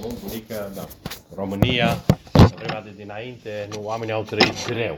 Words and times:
Nu? 0.00 0.18
Bunica, 0.22 0.70
da. 0.74 0.86
România, 1.34 1.88
în 2.32 2.46
vremea 2.46 2.82
de 2.82 2.92
dinainte, 2.96 3.68
nu, 3.70 3.80
oamenii 3.84 4.14
au 4.14 4.22
trăit 4.22 4.66
greu. 4.66 4.94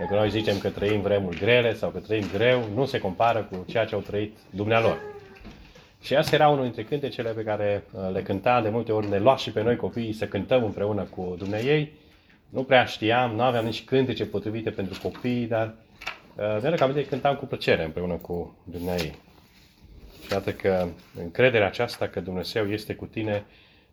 Dacă 0.00 0.14
noi 0.14 0.30
zicem 0.30 0.58
că 0.58 0.68
trăim 0.70 1.00
vremuri 1.00 1.38
grele 1.38 1.74
sau 1.74 1.90
că 1.90 1.98
trăim 1.98 2.24
greu, 2.32 2.68
nu 2.74 2.84
se 2.84 2.98
compară 2.98 3.48
cu 3.50 3.64
ceea 3.68 3.84
ce 3.84 3.94
au 3.94 4.00
trăit 4.00 4.36
dumnealor. 4.50 4.98
Și 6.02 6.14
asta 6.14 6.34
era 6.34 6.48
unul 6.48 6.62
dintre 6.62 6.82
cântecele 6.84 7.30
pe 7.30 7.42
care 7.42 7.84
uh, 7.92 8.10
le 8.12 8.22
cânta 8.22 8.60
de 8.60 8.68
multe 8.68 8.92
ori, 8.92 9.08
ne 9.08 9.18
lua 9.18 9.36
și 9.36 9.50
pe 9.50 9.62
noi 9.62 9.76
copiii 9.76 10.12
să 10.12 10.26
cântăm 10.26 10.64
împreună 10.64 11.02
cu 11.02 11.34
dumneiei. 11.38 11.92
Nu 12.48 12.62
prea 12.62 12.84
știam, 12.84 13.34
nu 13.34 13.42
aveam 13.42 13.64
nici 13.64 13.84
cântece 13.84 14.26
potrivite 14.26 14.70
pentru 14.70 14.98
copii, 15.02 15.46
dar 15.46 15.74
uh, 16.36 16.58
mi-aduc 16.60 16.80
aminte 16.80 17.06
cântam 17.06 17.36
cu 17.36 17.46
plăcere 17.46 17.84
împreună 17.84 18.14
cu 18.14 18.56
dumneiei. 18.64 19.14
Și 20.24 20.32
iată 20.32 20.52
că 20.52 20.88
încrederea 21.18 21.66
aceasta 21.66 22.08
că 22.08 22.20
Dumnezeu 22.20 22.70
este 22.70 22.94
cu 22.94 23.06
tine 23.06 23.44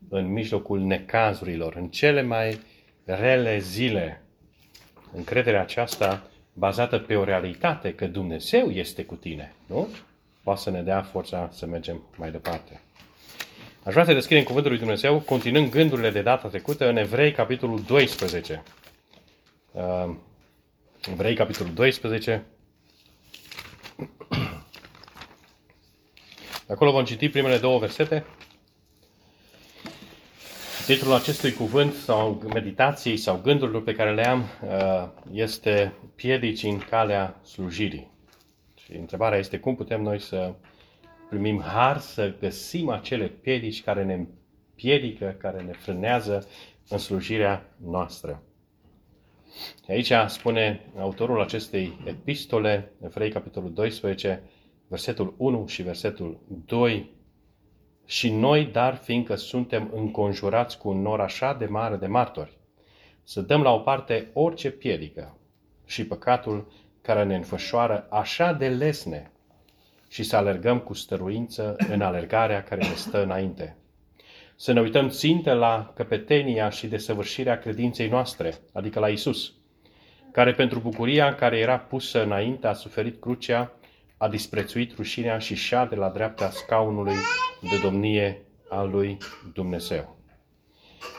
în 0.10 0.32
mijlocul 0.32 0.80
necazurilor, 0.80 1.76
în 1.76 1.88
cele 1.88 2.22
mai 2.22 2.60
rele 3.06 3.60
zile, 3.60 4.22
încrederea 5.14 5.62
aceasta 5.62 6.28
bazată 6.54 6.98
pe 6.98 7.16
o 7.16 7.24
realitate 7.24 7.94
că 7.94 8.08
Dumnezeu 8.08 8.70
este 8.70 9.04
cu 9.04 9.16
tine, 9.16 9.54
nu? 9.68 9.88
Poate 10.44 10.62
să 10.62 10.70
ne 10.70 10.82
dea 10.82 11.02
forța 11.02 11.50
să 11.52 11.66
mergem 11.66 12.02
mai 12.16 12.32
departe. 12.32 12.82
Aș 13.84 13.94
vrea 13.94 14.06
să 14.06 14.14
deschidem 14.14 14.44
Cuvântul 14.44 14.72
lui 14.72 14.80
Dumnezeu, 14.80 15.20
continuând 15.20 15.70
gândurile 15.70 16.10
de 16.10 16.22
data 16.22 16.48
trecută, 16.48 16.90
în 16.90 16.98
Evrei, 16.98 17.32
capitolul 17.32 17.82
12. 17.88 18.64
Uh, 19.72 20.16
Evrei, 21.12 21.36
capitolul 21.36 21.74
12. 21.74 22.44
Acolo 26.68 26.92
vom 26.92 27.04
citi 27.04 27.30
primele 27.30 27.58
două 27.58 27.80
versete. 27.80 28.26
Titlul 30.86 31.14
acestui 31.14 31.54
cuvânt 31.54 31.94
sau 31.94 32.42
meditației 32.54 33.18
sau 33.18 33.40
gândurilor 33.44 33.84
pe 33.84 33.94
care 33.94 34.14
le 34.14 34.28
am 34.28 34.40
uh, 34.40 35.08
este 35.32 35.94
piedici 36.16 36.64
în 36.64 36.78
calea 36.78 37.40
slujirii. 37.44 38.12
Și 38.76 38.96
întrebarea 38.96 39.38
este 39.38 39.60
cum 39.60 39.76
putem 39.76 40.02
noi 40.02 40.20
să 40.20 40.54
primim 41.30 41.62
har 41.62 41.98
să 41.98 42.34
găsim 42.40 42.90
acele 42.90 43.28
piedici 43.28 43.84
care 43.84 44.04
ne 44.04 44.14
împiedică, 44.14 45.36
care 45.40 45.62
ne 45.62 45.72
frânează 45.72 46.48
în 46.90 46.98
slujirea 46.98 47.76
noastră. 47.86 48.44
Aici 49.88 50.12
spune 50.28 50.86
autorul 50.98 51.42
acestei 51.42 52.00
epistole, 52.06 52.92
Evrei 53.04 53.32
capitolul 53.32 53.74
12, 53.74 54.44
versetul 54.88 55.34
1 55.38 55.68
și 55.68 55.82
versetul 55.82 56.40
2, 56.66 57.15
și 58.06 58.32
noi, 58.32 58.66
dar 58.66 58.96
fiindcă 58.96 59.36
suntem 59.36 59.92
înconjurați 59.96 60.78
cu 60.78 60.90
un 60.90 61.02
nor 61.02 61.20
așa 61.20 61.54
de 61.54 61.66
mare 61.66 61.96
de 61.96 62.08
martori, 62.08 62.58
să 63.24 63.42
dăm 63.42 63.62
la 63.62 63.72
o 63.74 63.80
parte 63.80 64.30
orice 64.34 64.72
piedică 64.72 65.38
și 65.86 66.06
păcatul 66.06 66.72
care 67.02 67.24
ne 67.24 67.36
înfășoară 67.36 68.08
așa 68.10 68.54
de 68.54 68.68
lesne 68.68 69.32
și 70.08 70.24
să 70.24 70.36
alergăm 70.36 70.80
cu 70.80 70.94
stăruință 70.94 71.76
în 71.90 72.02
alergarea 72.02 72.64
care 72.64 72.82
ne 72.82 72.94
stă 72.96 73.24
înainte. 73.24 73.78
Să 74.56 74.74
ne 74.74 74.82
uităm 74.82 75.10
țintă 75.10 75.54
la 75.54 75.92
căpetenia 75.96 76.70
și 76.70 76.88
desăvârșirea 76.88 77.60
credinței 77.60 78.10
noastre, 78.10 78.54
adică 78.74 79.00
la 79.00 79.10
Isus, 79.10 79.54
care 80.32 80.54
pentru 80.54 80.80
bucuria 80.80 81.36
care 81.36 81.58
era 81.58 81.78
pusă 81.78 82.24
înainte 82.24 82.68
a 82.68 82.74
suferit 82.74 83.22
crucea, 83.22 83.72
a 84.18 84.28
disprețuit 84.28 84.96
rușinea 84.96 85.38
și 85.38 85.56
șade 85.56 85.96
la 85.96 86.10
dreapta 86.10 86.50
scaunului 86.50 87.16
de 87.62 87.80
domnie 87.84 88.42
al 88.70 88.90
lui 88.90 89.18
Dumnezeu. 89.54 90.16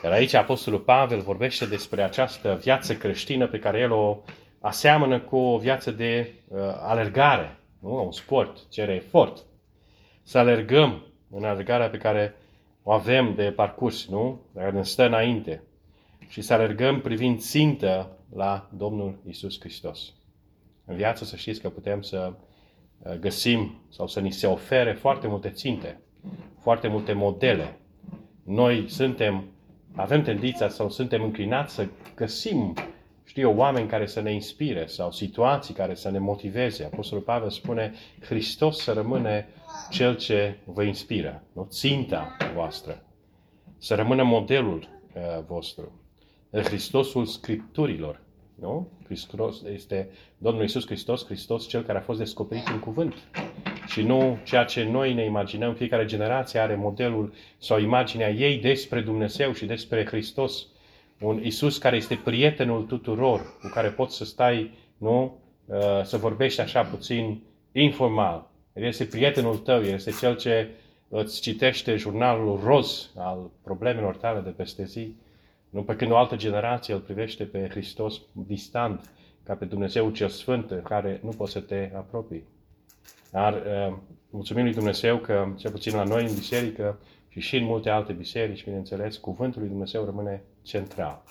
Iar 0.03 0.13
aici 0.13 0.33
Apostolul 0.33 0.79
Pavel 0.79 1.19
vorbește 1.19 1.65
despre 1.65 2.03
această 2.03 2.59
viață 2.61 2.95
creștină 2.95 3.47
pe 3.47 3.59
care 3.59 3.79
el 3.79 3.91
o 3.91 4.23
aseamănă 4.59 5.19
cu 5.19 5.35
o 5.35 5.57
viață 5.57 5.91
de 5.91 6.33
uh, 6.47 6.59
alergare, 6.79 7.59
nu? 7.79 8.05
un 8.05 8.11
sport, 8.11 8.69
cere 8.69 8.93
efort. 8.93 9.45
Să 10.23 10.37
alergăm 10.37 11.05
în 11.29 11.43
alergarea 11.43 11.89
pe 11.89 11.97
care 11.97 12.35
o 12.83 12.91
avem 12.91 13.33
de 13.35 13.51
parcurs, 13.51 14.07
nu? 14.07 14.41
Care 14.53 14.71
ne 14.71 14.83
stă 14.83 15.05
înainte. 15.05 15.63
Și 16.27 16.41
să 16.41 16.53
alergăm 16.53 17.01
privind 17.01 17.39
țintă 17.39 18.17
la 18.35 18.69
Domnul 18.77 19.19
Isus 19.27 19.59
Hristos. 19.59 20.13
În 20.85 20.95
viață 20.95 21.25
să 21.25 21.35
știți 21.35 21.61
că 21.61 21.69
putem 21.69 22.01
să 22.01 22.33
uh, 22.33 22.46
găsim 23.19 23.81
sau 23.89 24.07
să 24.07 24.19
ni 24.19 24.31
se 24.31 24.47
ofere 24.47 24.93
foarte 24.93 25.27
multe 25.27 25.49
ținte, 25.49 25.99
foarte 26.59 26.87
multe 26.87 27.13
modele. 27.13 27.79
Noi 28.43 28.89
suntem, 28.89 29.43
avem 29.95 30.23
tendința 30.23 30.67
sau 30.69 30.89
suntem 30.89 31.23
înclinați 31.23 31.73
să 31.73 31.87
găsim 32.15 32.73
știu 33.27 33.49
eu, 33.49 33.57
oameni 33.57 33.87
care 33.87 34.05
să 34.05 34.21
ne 34.21 34.33
inspire 34.33 34.85
sau 34.85 35.11
situații 35.11 35.73
care 35.73 35.93
să 35.93 36.09
ne 36.09 36.19
motiveze. 36.19 36.83
Apostolul 36.83 37.23
Pavel 37.23 37.49
spune, 37.49 37.93
Hristos 38.19 38.77
să 38.77 38.93
rămâne 38.93 39.47
cel 39.89 40.15
ce 40.15 40.57
vă 40.65 40.83
inspiră, 40.83 41.43
nu? 41.53 41.67
ținta 41.69 42.37
voastră, 42.53 43.05
să 43.77 43.95
rămână 43.95 44.23
modelul 44.23 45.01
uh, 45.13 45.43
vostru. 45.47 45.91
Hristosul 46.51 47.25
Scripturilor, 47.25 48.21
nu? 48.59 48.87
Hristos 49.05 49.63
este 49.73 50.09
Domnul 50.37 50.63
Isus 50.63 50.85
Hristos, 50.85 51.25
Hristos 51.25 51.67
cel 51.67 51.83
care 51.83 51.97
a 51.97 52.01
fost 52.01 52.19
descoperit 52.19 52.67
în 52.67 52.79
cuvânt. 52.79 53.13
Și 53.87 54.01
nu 54.01 54.37
ceea 54.43 54.63
ce 54.63 54.83
noi 54.83 55.13
ne 55.13 55.23
imaginăm, 55.23 55.73
fiecare 55.73 56.05
generație 56.05 56.59
are 56.59 56.75
modelul 56.75 57.33
sau 57.57 57.79
imaginea 57.79 58.29
ei 58.31 58.57
despre 58.57 59.01
Dumnezeu 59.01 59.53
și 59.53 59.65
despre 59.65 60.05
Hristos 60.05 60.67
un 61.19 61.43
Isus 61.43 61.77
care 61.77 61.95
este 61.95 62.19
prietenul 62.23 62.83
tuturor, 62.83 63.57
cu 63.61 63.69
care 63.73 63.89
poți 63.89 64.15
să 64.15 64.25
stai, 64.25 64.71
nu, 64.97 65.37
uh, 65.65 66.03
să 66.03 66.17
vorbești 66.17 66.61
așa 66.61 66.83
puțin 66.83 67.43
informal. 67.71 68.49
El 68.73 68.83
este 68.83 69.05
prietenul 69.05 69.57
tău, 69.57 69.83
el 69.83 69.93
este 69.93 70.11
cel 70.11 70.35
ce 70.35 70.69
îți 71.09 71.41
citește 71.41 71.95
jurnalul 71.95 72.59
roz 72.63 73.11
al 73.15 73.51
problemelor 73.63 74.15
tale 74.15 74.39
de 74.39 74.49
peste 74.49 74.85
zi. 74.85 75.15
Nu 75.69 75.83
pe 75.83 75.95
când 75.95 76.11
o 76.11 76.17
altă 76.17 76.35
generație 76.35 76.93
îl 76.93 76.99
privește 76.99 77.43
pe 77.43 77.67
Hristos 77.69 78.21
distant, 78.31 79.11
ca 79.43 79.55
pe 79.55 79.65
Dumnezeu 79.65 80.09
cel 80.09 80.29
Sfânt, 80.29 80.81
care 80.83 81.19
nu 81.23 81.29
poți 81.29 81.51
să 81.51 81.59
te 81.59 81.91
apropii. 81.95 82.43
Dar 83.31 83.53
uh, 83.53 83.97
mulțumim 84.29 84.63
lui 84.63 84.73
Dumnezeu 84.73 85.17
că, 85.17 85.53
cel 85.57 85.71
puțin 85.71 85.95
la 85.95 86.03
noi 86.03 86.25
în 86.25 86.33
biserică, 86.33 86.99
și 87.27 87.39
și 87.39 87.57
în 87.57 87.63
multe 87.63 87.89
alte 87.89 88.13
biserici, 88.13 88.63
bineînțeles, 88.63 89.17
cuvântul 89.17 89.61
lui 89.61 89.69
Dumnezeu 89.69 90.05
rămâne 90.05 90.43
central. 90.61 91.23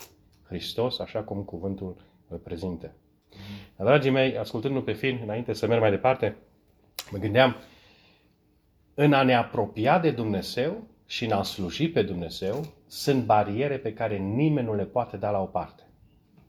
Hristos, 0.46 0.98
așa 0.98 1.22
cum 1.22 1.42
cuvântul 1.42 1.96
îl 2.28 2.38
prezintă. 2.38 2.92
Dragii 3.76 4.10
mei, 4.10 4.38
ascultându 4.38 4.82
pe 4.82 4.92
film, 4.92 5.18
înainte 5.22 5.52
să 5.52 5.66
merg 5.66 5.80
mai 5.80 5.90
departe, 5.90 6.36
mă 7.10 7.18
gândeam, 7.18 7.56
în 8.94 9.12
a 9.12 9.22
ne 9.22 9.34
apropia 9.34 9.98
de 9.98 10.10
Dumnezeu 10.10 10.86
și 11.06 11.24
în 11.24 11.32
a 11.32 11.42
sluji 11.42 11.88
pe 11.88 12.02
Dumnezeu, 12.02 12.66
sunt 12.86 13.24
bariere 13.24 13.78
pe 13.78 13.92
care 13.92 14.16
nimeni 14.16 14.66
nu 14.66 14.74
le 14.74 14.84
poate 14.84 15.16
da 15.16 15.30
la 15.30 15.40
o 15.40 15.44
parte. 15.44 15.82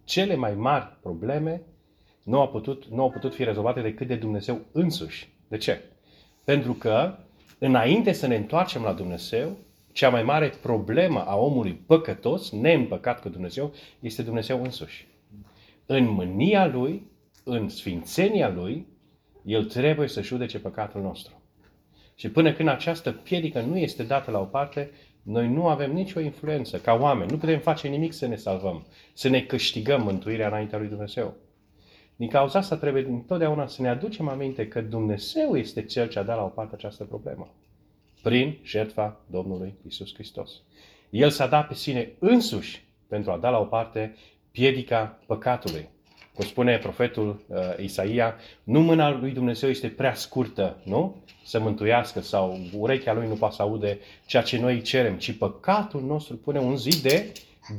Cele 0.04 0.36
mai 0.36 0.54
mari 0.54 0.98
probleme 1.02 1.62
nu 2.24 2.40
au 2.40 2.48
putut, 2.48 2.86
nu 2.86 3.02
au 3.02 3.10
putut 3.10 3.34
fi 3.34 3.44
rezolvate 3.44 3.82
decât 3.82 4.08
de 4.08 4.16
Dumnezeu 4.16 4.60
însuși. 4.72 5.30
De 5.48 5.58
ce? 5.58 5.82
Pentru 6.44 6.74
că 6.74 7.18
înainte 7.60 8.12
să 8.12 8.28
ne 8.28 8.36
întoarcem 8.36 8.82
la 8.82 8.94
Dumnezeu, 8.94 9.58
cea 9.92 10.10
mai 10.10 10.24
mare 10.24 10.54
problemă 10.62 11.26
a 11.26 11.36
omului 11.36 11.74
păcătos, 11.74 12.52
neîmpăcat 12.52 13.22
cu 13.22 13.30
Dumnezeu, 13.30 13.74
este 14.00 14.22
Dumnezeu 14.22 14.64
însuși. 14.64 15.08
În 15.86 16.10
mânia 16.10 16.68
Lui, 16.68 17.12
în 17.44 17.70
sfințenia 17.70 18.50
Lui, 18.50 18.88
El 19.44 19.66
trebuie 19.66 20.08
să 20.08 20.22
judece 20.22 20.60
păcatul 20.60 21.02
nostru. 21.02 21.42
Și 22.20 22.30
până 22.30 22.54
când 22.54 22.70
această 22.70 23.12
piedică 23.12 23.62
nu 23.62 23.78
este 23.78 24.04
dată 24.04 24.32
la 24.32 24.40
o 24.40 24.44
parte, 24.44 24.92
noi 25.22 25.48
nu 25.48 25.68
avem 25.68 25.94
nicio 25.94 26.20
influență 26.20 26.78
ca 26.78 26.94
oameni. 26.94 27.32
Nu 27.32 27.38
putem 27.38 27.60
face 27.60 27.88
nimic 27.88 28.14
să 28.14 28.28
ne 28.28 28.36
salvăm, 28.36 28.86
să 29.14 29.28
ne 29.28 29.42
câștigăm 29.42 30.02
mântuirea 30.02 30.48
înaintea 30.48 30.78
lui 30.78 30.88
Dumnezeu. 30.88 31.34
Din 32.16 32.28
cauza 32.28 32.60
asta 32.60 32.78
trebuie 32.78 33.06
întotdeauna 33.06 33.68
să 33.68 33.82
ne 33.82 33.90
aducem 33.90 34.28
aminte 34.28 34.68
că 34.68 34.82
Dumnezeu 34.82 35.58
este 35.58 35.84
Cel 35.84 36.08
ce 36.08 36.20
a 36.20 36.24
dat 36.24 36.38
la 36.38 36.44
o 36.44 36.48
parte 36.48 36.76
această 36.76 37.04
problemă. 37.04 37.54
Prin 38.22 38.58
jertfa 38.64 39.22
Domnului 39.28 39.74
Isus 39.88 40.14
Hristos. 40.14 40.62
El 41.10 41.30
s-a 41.30 41.48
dat 41.48 41.68
pe 41.68 41.74
sine 41.74 42.12
însuși 42.20 42.86
pentru 43.08 43.32
a 43.32 43.38
da 43.38 43.50
la 43.50 43.60
o 43.60 43.66
parte 43.66 44.16
piedica 44.52 45.20
păcatului. 45.26 45.90
Cum 46.38 46.46
spune 46.46 46.78
profetul 46.78 47.46
uh, 47.48 47.58
Isaia, 47.78 48.36
nu 48.64 48.82
mâna 48.82 49.10
lui 49.10 49.32
Dumnezeu 49.32 49.70
este 49.70 49.88
prea 49.88 50.14
scurtă, 50.14 50.82
nu? 50.84 51.16
Să 51.44 51.60
mântuiască 51.60 52.22
sau 52.22 52.60
urechea 52.74 53.14
lui 53.14 53.28
nu 53.28 53.34
poate 53.34 53.56
să 53.56 53.62
aude 53.62 54.00
ceea 54.26 54.44
ce 54.44 54.60
noi 54.60 54.82
cerem, 54.82 55.18
ci 55.18 55.32
păcatul 55.32 56.02
nostru 56.02 56.36
pune 56.36 56.60
un 56.60 56.78
zid 56.78 56.94
de 56.94 57.32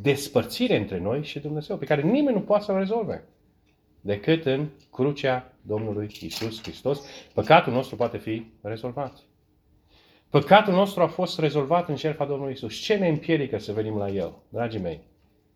despărțire 0.03 0.77
între 0.77 0.99
noi 0.99 1.25
și 1.25 1.39
Dumnezeu, 1.39 1.77
pe 1.77 1.85
care 1.85 2.03
nimeni 2.03 2.37
nu 2.37 2.43
poate 2.43 2.65
să-l 2.65 2.79
rezolve 2.79 3.25
decât 4.01 4.45
în 4.45 4.69
crucea 4.91 5.53
Domnului 5.63 6.11
Isus 6.21 6.63
Hristos, 6.63 7.01
păcatul 7.35 7.73
nostru 7.73 7.97
poate 7.97 8.19
fi 8.19 8.47
rezolvat. 8.61 9.19
Păcatul 10.31 10.73
nostru 10.73 11.03
a 11.03 11.07
fost 11.07 11.39
rezolvat 11.39 11.89
în 11.89 11.97
șerfa 11.97 12.25
Domnului 12.25 12.53
Isus. 12.53 12.75
Ce 12.75 12.95
ne 12.95 13.09
împiedică 13.09 13.59
să 13.59 13.73
venim 13.73 13.97
la 13.97 14.09
El? 14.09 14.35
Dragii 14.49 14.81
mei, 14.81 15.01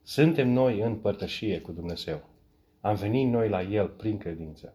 suntem 0.02 0.48
noi 0.48 0.80
în 0.80 0.94
părtășie 0.94 1.60
cu 1.60 1.72
Dumnezeu. 1.72 2.30
Am 2.82 2.94
venit 2.94 3.28
noi 3.28 3.48
la 3.48 3.62
El 3.62 3.86
prin 3.86 4.18
credință. 4.18 4.74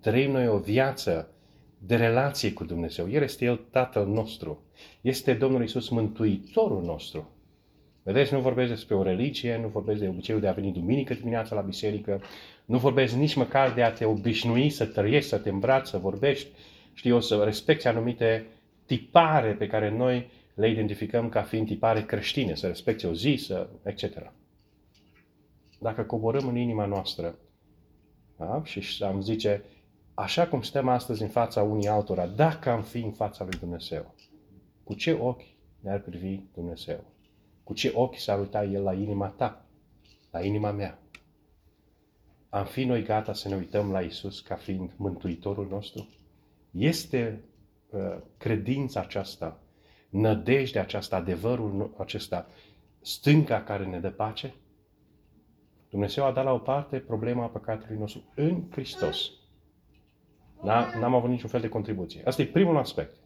Trăim 0.00 0.30
noi 0.30 0.48
o 0.48 0.58
viață 0.58 1.30
de 1.78 1.96
relație 1.96 2.52
cu 2.52 2.64
Dumnezeu. 2.64 3.10
El 3.10 3.22
este 3.22 3.44
El 3.44 3.56
Tatăl 3.70 4.06
nostru. 4.06 4.62
Este 5.00 5.34
Domnul 5.34 5.62
Isus 5.62 5.88
Mântuitorul 5.88 6.82
nostru. 6.82 7.30
Vedeți, 8.02 8.32
nu 8.32 8.40
vorbesc 8.40 8.70
despre 8.70 8.94
o 8.94 9.02
religie, 9.02 9.58
nu 9.62 9.68
vorbesc 9.68 10.00
de 10.00 10.08
obiceiul 10.08 10.40
de 10.40 10.48
a 10.48 10.52
veni 10.52 10.72
duminică 10.72 11.14
dimineața 11.14 11.54
la 11.54 11.60
biserică, 11.60 12.20
nu 12.64 12.78
vorbesc 12.78 13.14
nici 13.14 13.34
măcar 13.34 13.72
de 13.72 13.82
a 13.82 13.92
te 13.92 14.04
obișnui 14.04 14.70
să 14.70 14.86
trăiești, 14.86 15.28
să 15.28 15.38
te 15.38 15.48
îmbraci, 15.48 15.86
să 15.86 15.98
vorbești, 15.98 16.48
știu 16.92 17.20
să 17.20 17.42
respecti 17.44 17.86
anumite 17.86 18.46
tipare 18.86 19.52
pe 19.52 19.66
care 19.66 19.90
noi 19.90 20.30
le 20.54 20.70
identificăm 20.70 21.28
ca 21.28 21.42
fiind 21.42 21.66
tipare 21.66 22.04
creștine, 22.04 22.54
să 22.54 22.66
respecte 22.66 23.06
o 23.06 23.14
zi, 23.14 23.34
să, 23.34 23.68
etc. 23.82 24.32
Dacă 25.78 26.02
coborâm 26.02 26.48
în 26.48 26.56
inima 26.56 26.86
noastră 26.86 27.38
da? 28.38 28.64
și 28.64 29.02
am 29.02 29.20
zice, 29.20 29.64
așa 30.14 30.46
cum 30.46 30.62
stăm 30.62 30.88
astăzi 30.88 31.22
în 31.22 31.28
fața 31.28 31.62
unii 31.62 31.88
altora, 31.88 32.26
dacă 32.26 32.70
am 32.70 32.82
fi 32.82 32.98
în 32.98 33.12
fața 33.12 33.44
lui 33.44 33.58
Dumnezeu, 33.58 34.14
cu 34.84 34.94
ce 34.94 35.12
ochi 35.12 35.44
ne-ar 35.80 36.00
privi 36.00 36.40
Dumnezeu? 36.54 37.04
Cu 37.64 37.74
ce 37.74 37.92
ochi 37.94 38.18
s-ar 38.18 38.38
uita 38.38 38.64
El 38.64 38.82
la 38.82 38.92
inima 38.92 39.28
ta, 39.28 39.64
la 40.30 40.44
inima 40.44 40.70
mea? 40.70 40.98
Am 42.48 42.64
fi 42.64 42.84
noi 42.84 43.02
gata 43.02 43.32
să 43.32 43.48
ne 43.48 43.56
uităm 43.56 43.90
la 43.90 44.00
Isus 44.00 44.40
ca 44.40 44.54
fiind 44.54 44.90
Mântuitorul 44.96 45.66
nostru? 45.70 46.08
Este 46.70 47.40
uh, 47.90 48.16
credința 48.36 49.00
aceasta, 49.00 49.60
nădejdea 50.08 50.82
aceasta, 50.82 51.16
adevărul 51.16 51.94
acesta, 51.98 52.46
stânca 53.00 53.62
care 53.62 53.86
ne 53.86 54.00
dă 54.00 54.10
pace? 54.10 54.54
Dumnezeu 55.90 56.24
a 56.24 56.32
dat 56.32 56.44
la 56.44 56.52
o 56.52 56.58
parte 56.58 56.98
problema 56.98 57.46
păcatului 57.46 57.96
nostru 57.98 58.22
în 58.34 58.62
Hristos. 58.70 59.30
N-am 61.00 61.14
avut 61.14 61.30
niciun 61.30 61.48
fel 61.48 61.60
de 61.60 61.68
contribuție. 61.68 62.22
Asta 62.24 62.42
e 62.42 62.46
primul 62.46 62.76
aspect. 62.76 63.16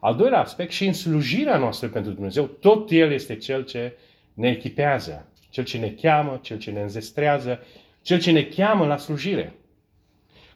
Al 0.00 0.16
doilea 0.16 0.40
aspect, 0.40 0.70
și 0.70 0.86
în 0.86 0.92
slujirea 0.92 1.58
noastră 1.58 1.88
pentru 1.88 2.12
Dumnezeu, 2.12 2.44
tot 2.44 2.90
El 2.90 3.12
este 3.12 3.36
Cel 3.36 3.64
ce 3.64 3.96
ne 4.34 4.48
echipează, 4.48 5.28
Cel 5.50 5.64
ce 5.64 5.78
ne 5.78 5.90
cheamă, 5.90 6.38
Cel 6.42 6.58
ce 6.58 6.70
ne 6.70 6.80
înzestrează, 6.80 7.60
Cel 8.02 8.20
ce 8.20 8.30
ne 8.30 8.42
cheamă 8.42 8.86
la 8.86 8.96
slujire. 8.96 9.54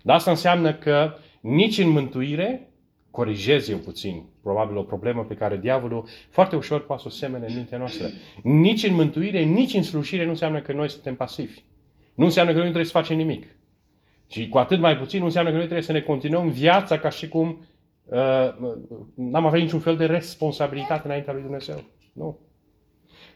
Dar 0.03 0.17
asta 0.17 0.31
înseamnă 0.31 0.75
că 0.75 1.15
nici 1.41 1.79
în 1.79 1.89
mântuire, 1.89 2.69
corigez 3.15 3.69
eu 3.69 3.79
puțin, 3.79 4.23
probabil 4.43 4.77
o 4.77 4.83
problemă 4.83 5.25
pe 5.25 5.35
care 5.35 5.57
diavolul 5.57 6.07
foarte 6.31 6.57
ușor 6.57 6.87
poate 6.87 7.03
să 7.03 7.09
o 7.09 7.11
semene 7.11 7.47
în 7.47 7.55
mintea 7.55 7.79
noastră. 7.79 8.07
Nici 8.43 8.83
în 8.83 8.95
mântuire, 8.95 9.43
nici 9.43 9.75
în 9.75 9.83
slujire 9.83 10.25
nu 10.25 10.31
înseamnă 10.31 10.61
că 10.61 10.73
noi 10.73 10.91
suntem 10.91 11.15
pasivi. 11.15 11.61
Nu 12.15 12.25
înseamnă 12.25 12.53
că 12.53 12.59
noi 12.59 12.67
nu 12.67 12.73
trebuie 12.73 12.93
să 12.93 12.99
facem 12.99 13.17
nimic. 13.17 13.47
Și 14.31 14.49
cu 14.49 14.59
atât 14.59 14.79
mai 14.81 14.97
puțin 14.97 15.19
nu 15.19 15.25
înseamnă 15.25 15.51
că 15.51 15.57
noi 15.57 15.65
trebuie 15.65 15.87
să 15.87 15.93
ne 15.93 16.01
continuăm 16.01 16.49
viața 16.49 16.99
ca 16.99 17.09
și 17.09 17.29
cum 17.29 17.67
uh, 18.05 18.19
n-am 19.15 19.47
avea 19.47 19.61
niciun 19.61 19.81
fel 19.81 19.97
de 19.97 20.07
responsabilitate 20.07 21.07
înaintea 21.07 21.33
lui 21.33 21.43
Dumnezeu. 21.43 21.85
Nu. 22.13 22.39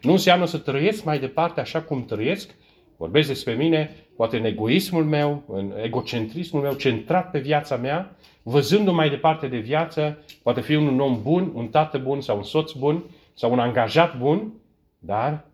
Nu 0.02 0.12
înseamnă 0.12 0.44
să 0.44 0.58
trăiesc 0.58 1.04
mai 1.04 1.18
departe 1.18 1.60
așa 1.60 1.82
cum 1.82 2.04
trăiesc. 2.04 2.54
Vorbesc 2.96 3.28
despre 3.28 3.54
mine, 3.54 4.07
poate 4.18 4.36
în 4.36 4.44
egoismul 4.44 5.04
meu, 5.04 5.42
în 5.46 5.72
egocentrismul 5.82 6.62
meu, 6.62 6.72
centrat 6.72 7.30
pe 7.30 7.38
viața 7.38 7.76
mea, 7.76 8.16
văzându 8.42 8.92
mai 8.92 9.10
departe 9.10 9.48
de 9.48 9.58
viață, 9.58 10.24
poate 10.42 10.60
fi 10.60 10.74
un 10.74 11.00
om 11.00 11.22
bun, 11.22 11.50
un 11.54 11.68
tată 11.68 11.98
bun 11.98 12.20
sau 12.20 12.36
un 12.36 12.42
soț 12.42 12.72
bun 12.72 13.04
sau 13.34 13.52
un 13.52 13.58
angajat 13.58 14.18
bun, 14.18 14.52
dar 14.98 15.44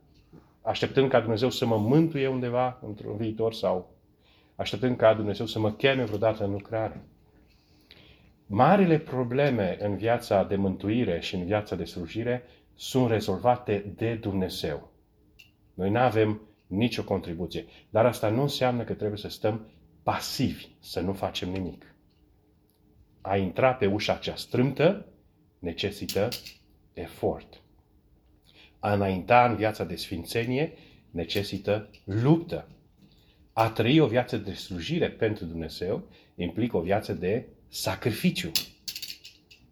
așteptând 0.63 1.11
ca 1.11 1.21
Dumnezeu 1.21 1.51
să 1.51 1.67
mă 1.67 1.77
mântuie 1.77 2.29
undeva 2.29 2.79
într-un 2.87 3.17
viitor 3.17 3.53
sau 3.53 3.91
așteptând 4.57 4.97
ca 4.97 5.15
Dumnezeu 5.15 5.47
să 5.47 5.59
mă 5.59 5.71
cheme 5.71 6.05
vreodată 6.05 6.45
în 6.45 6.51
lucrare. 6.51 7.05
Marile 8.47 8.99
probleme 8.99 9.77
în 9.81 9.97
viața 9.97 10.45
de 10.45 10.57
mântuire 10.57 11.21
și 11.21 11.35
în 11.35 11.45
viața 11.45 11.77
de 11.77 11.85
slujire 11.85 12.43
sunt 12.75 13.11
rezolvate 13.11 13.93
de 13.97 14.15
Dumnezeu. 14.15 14.91
Noi 15.75 15.91
nu 15.91 15.99
avem 15.99 16.41
nicio 16.77 17.05
contribuție. 17.05 17.65
Dar 17.91 18.07
asta 18.07 18.29
nu 18.29 18.43
înseamnă 18.43 18.85
că 18.85 18.93
trebuie 18.93 19.19
să 19.19 19.29
stăm 19.29 19.67
pasivi, 20.03 20.67
să 20.81 21.01
nu 21.01 21.13
facem 21.13 21.51
nimic. 21.51 21.95
A 23.21 23.37
intra 23.37 23.75
pe 23.75 23.87
ușa 23.87 24.15
cea 24.15 24.35
strâmtă 24.35 25.07
necesită 25.59 26.29
efort. 26.93 27.61
A 28.79 28.93
înainta 28.93 29.45
în 29.45 29.57
viața 29.57 29.85
de 29.85 29.97
sfințenie 29.97 30.73
necesită 31.11 31.91
luptă. 32.05 32.69
A 33.53 33.71
trăi 33.71 34.01
o 34.01 34.07
viață 34.07 34.37
de 34.37 34.53
slujire 34.53 35.11
pentru 35.11 35.45
Dumnezeu 35.45 36.09
implică 36.35 36.77
o 36.77 36.81
viață 36.81 37.13
de 37.13 37.47
sacrificiu. 37.69 38.51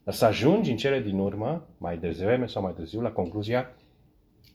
Dar 0.05 0.15
să 0.15 0.25
ajungi 0.25 0.71
în 0.71 0.77
cele 0.77 1.01
din 1.01 1.19
urmă, 1.19 1.69
mai 1.79 1.99
devreme 1.99 2.47
sau 2.47 2.63
mai 2.63 2.73
târziu, 2.73 3.01
la 3.01 3.11
concluzia, 3.11 3.77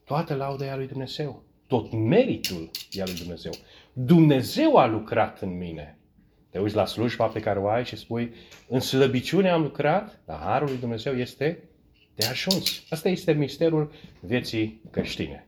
toată 0.03 0.35
lauda 0.35 0.65
e 0.65 0.69
a 0.69 0.75
lui 0.75 0.87
Dumnezeu. 0.87 1.43
Tot 1.67 1.91
meritul 1.91 2.69
e 2.91 3.01
al 3.01 3.07
lui 3.11 3.19
Dumnezeu. 3.19 3.51
Dumnezeu 3.93 4.75
a 4.75 4.85
lucrat 4.85 5.41
în 5.41 5.57
mine. 5.57 5.97
Te 6.49 6.59
uiți 6.59 6.75
la 6.75 6.85
slujba 6.85 7.25
pe 7.25 7.39
care 7.39 7.59
o 7.59 7.67
ai 7.67 7.85
și 7.85 7.95
spui, 7.95 8.33
în 8.67 8.79
slăbiciune 8.79 9.49
am 9.49 9.61
lucrat, 9.61 10.21
dar 10.25 10.39
Harul 10.39 10.67
lui 10.67 10.77
Dumnezeu 10.77 11.17
este 11.17 11.63
de 12.15 12.25
ajuns. 12.25 12.83
Asta 12.89 13.09
este 13.09 13.31
misterul 13.31 13.91
vieții 14.19 14.81
creștine. 14.91 15.47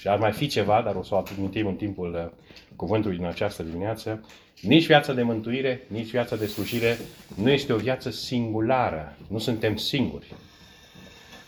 Și 0.00 0.08
ar 0.08 0.18
mai 0.18 0.32
fi 0.32 0.46
ceva, 0.46 0.82
dar 0.82 0.94
o 0.94 1.02
să 1.02 1.14
o 1.14 1.22
amintim 1.36 1.66
în 1.66 1.74
timpul 1.74 2.14
uh, 2.14 2.44
cuvântului 2.76 3.16
din 3.16 3.26
această 3.26 3.62
dimineață. 3.62 4.24
Nici 4.60 4.86
viața 4.86 5.12
de 5.12 5.22
mântuire, 5.22 5.86
nici 5.88 6.10
viața 6.10 6.36
de 6.36 6.46
slujire 6.46 6.98
nu 7.34 7.50
este 7.50 7.72
o 7.72 7.76
viață 7.76 8.10
singulară. 8.10 9.16
Nu 9.28 9.38
suntem 9.38 9.76
singuri. 9.76 10.34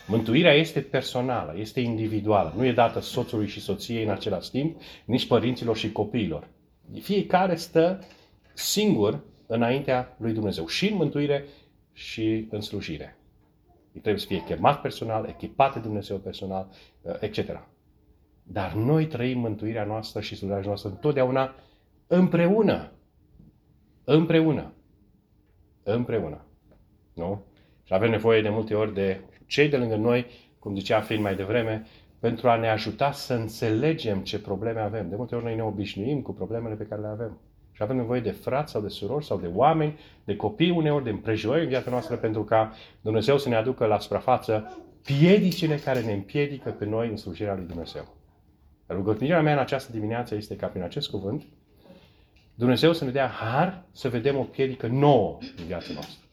Mântuirea 0.09 0.53
este 0.53 0.81
personală, 0.81 1.53
este 1.57 1.79
individuală. 1.79 2.53
Nu 2.55 2.65
e 2.65 2.71
dată 2.71 2.99
soțului 2.99 3.47
și 3.47 3.59
soției 3.59 4.03
în 4.03 4.09
același 4.09 4.51
timp, 4.51 4.81
nici 5.05 5.27
părinților 5.27 5.77
și 5.77 5.91
copiilor. 5.91 6.47
Fiecare 7.01 7.55
stă 7.55 7.99
singur 8.53 9.23
înaintea 9.47 10.15
lui 10.19 10.33
Dumnezeu. 10.33 10.67
Și 10.67 10.89
în 10.89 10.95
mântuire 10.95 11.45
și 11.93 12.47
în 12.49 12.61
slujire. 12.61 13.17
Ei 13.91 14.01
trebuie 14.01 14.21
să 14.21 14.27
fie 14.27 14.43
chemat 14.43 14.81
personal, 14.81 15.25
echipat 15.27 15.73
de 15.73 15.79
Dumnezeu 15.79 16.17
personal, 16.17 16.69
uh, 17.01 17.13
etc. 17.19 17.67
Dar 18.43 18.73
noi 18.73 19.05
trăim 19.07 19.39
mântuirea 19.39 19.83
noastră 19.83 20.21
și 20.21 20.35
slujirea 20.35 20.65
noastră 20.65 20.89
întotdeauna 20.89 21.55
împreună. 22.07 22.91
Împreună. 24.03 24.73
Împreună. 25.83 26.45
Nu? 27.13 27.45
Și 27.83 27.93
avem 27.93 28.09
nevoie 28.09 28.41
de 28.41 28.49
multe 28.49 28.75
ori 28.75 28.93
de 28.93 29.21
cei 29.49 29.69
de 29.69 29.77
lângă 29.77 29.95
noi, 29.95 30.25
cum 30.59 30.75
zicea 30.75 31.01
fiind 31.01 31.23
mai 31.23 31.35
devreme, 31.35 31.85
pentru 32.19 32.49
a 32.49 32.55
ne 32.55 32.69
ajuta 32.69 33.11
să 33.11 33.33
înțelegem 33.33 34.19
ce 34.19 34.39
probleme 34.39 34.79
avem. 34.79 35.09
De 35.09 35.15
multe 35.15 35.35
ori 35.35 35.43
noi 35.43 35.55
ne 35.55 35.63
obișnuim 35.63 36.21
cu 36.21 36.33
problemele 36.33 36.75
pe 36.75 36.83
care 36.83 37.01
le 37.01 37.07
avem. 37.07 37.37
Și 37.71 37.83
avem 37.83 37.95
nevoie 37.95 38.21
de 38.21 38.31
frați 38.31 38.71
sau 38.71 38.81
de 38.81 38.87
surori 38.87 39.25
sau 39.25 39.39
de 39.39 39.49
oameni, 39.53 39.99
de 40.23 40.35
copii 40.35 40.69
uneori, 40.69 41.03
de 41.03 41.09
împrejurări 41.09 41.63
în 41.63 41.67
viața 41.67 41.89
noastră 41.89 42.15
pentru 42.15 42.43
ca 42.43 42.73
Dumnezeu 43.01 43.37
să 43.37 43.49
ne 43.49 43.55
aducă 43.55 43.85
la 43.85 43.99
suprafață 43.99 44.77
piedicile 45.05 45.75
care 45.75 46.01
ne 46.01 46.13
împiedică 46.13 46.69
pe 46.69 46.85
noi 46.85 47.09
în 47.09 47.17
slujirea 47.17 47.55
lui 47.55 47.65
Dumnezeu. 47.65 48.07
Rugăciunea 48.87 49.41
mea 49.41 49.53
în 49.53 49.59
această 49.59 49.91
dimineață 49.91 50.35
este 50.35 50.55
ca 50.55 50.67
prin 50.67 50.83
acest 50.83 51.09
cuvânt 51.09 51.43
Dumnezeu 52.55 52.93
să 52.93 53.05
ne 53.05 53.11
dea 53.11 53.27
har 53.27 53.85
să 53.91 54.09
vedem 54.09 54.37
o 54.37 54.43
piedică 54.43 54.87
nouă 54.87 55.37
în 55.57 55.65
viața 55.65 55.93
noastră. 55.93 56.28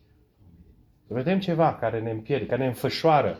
Să 1.06 1.14
vedem 1.14 1.38
ceva 1.38 1.74
care 1.74 2.00
ne 2.00 2.10
împiedică, 2.10 2.48
care 2.48 2.60
ne 2.60 2.68
înfășoară. 2.68 3.38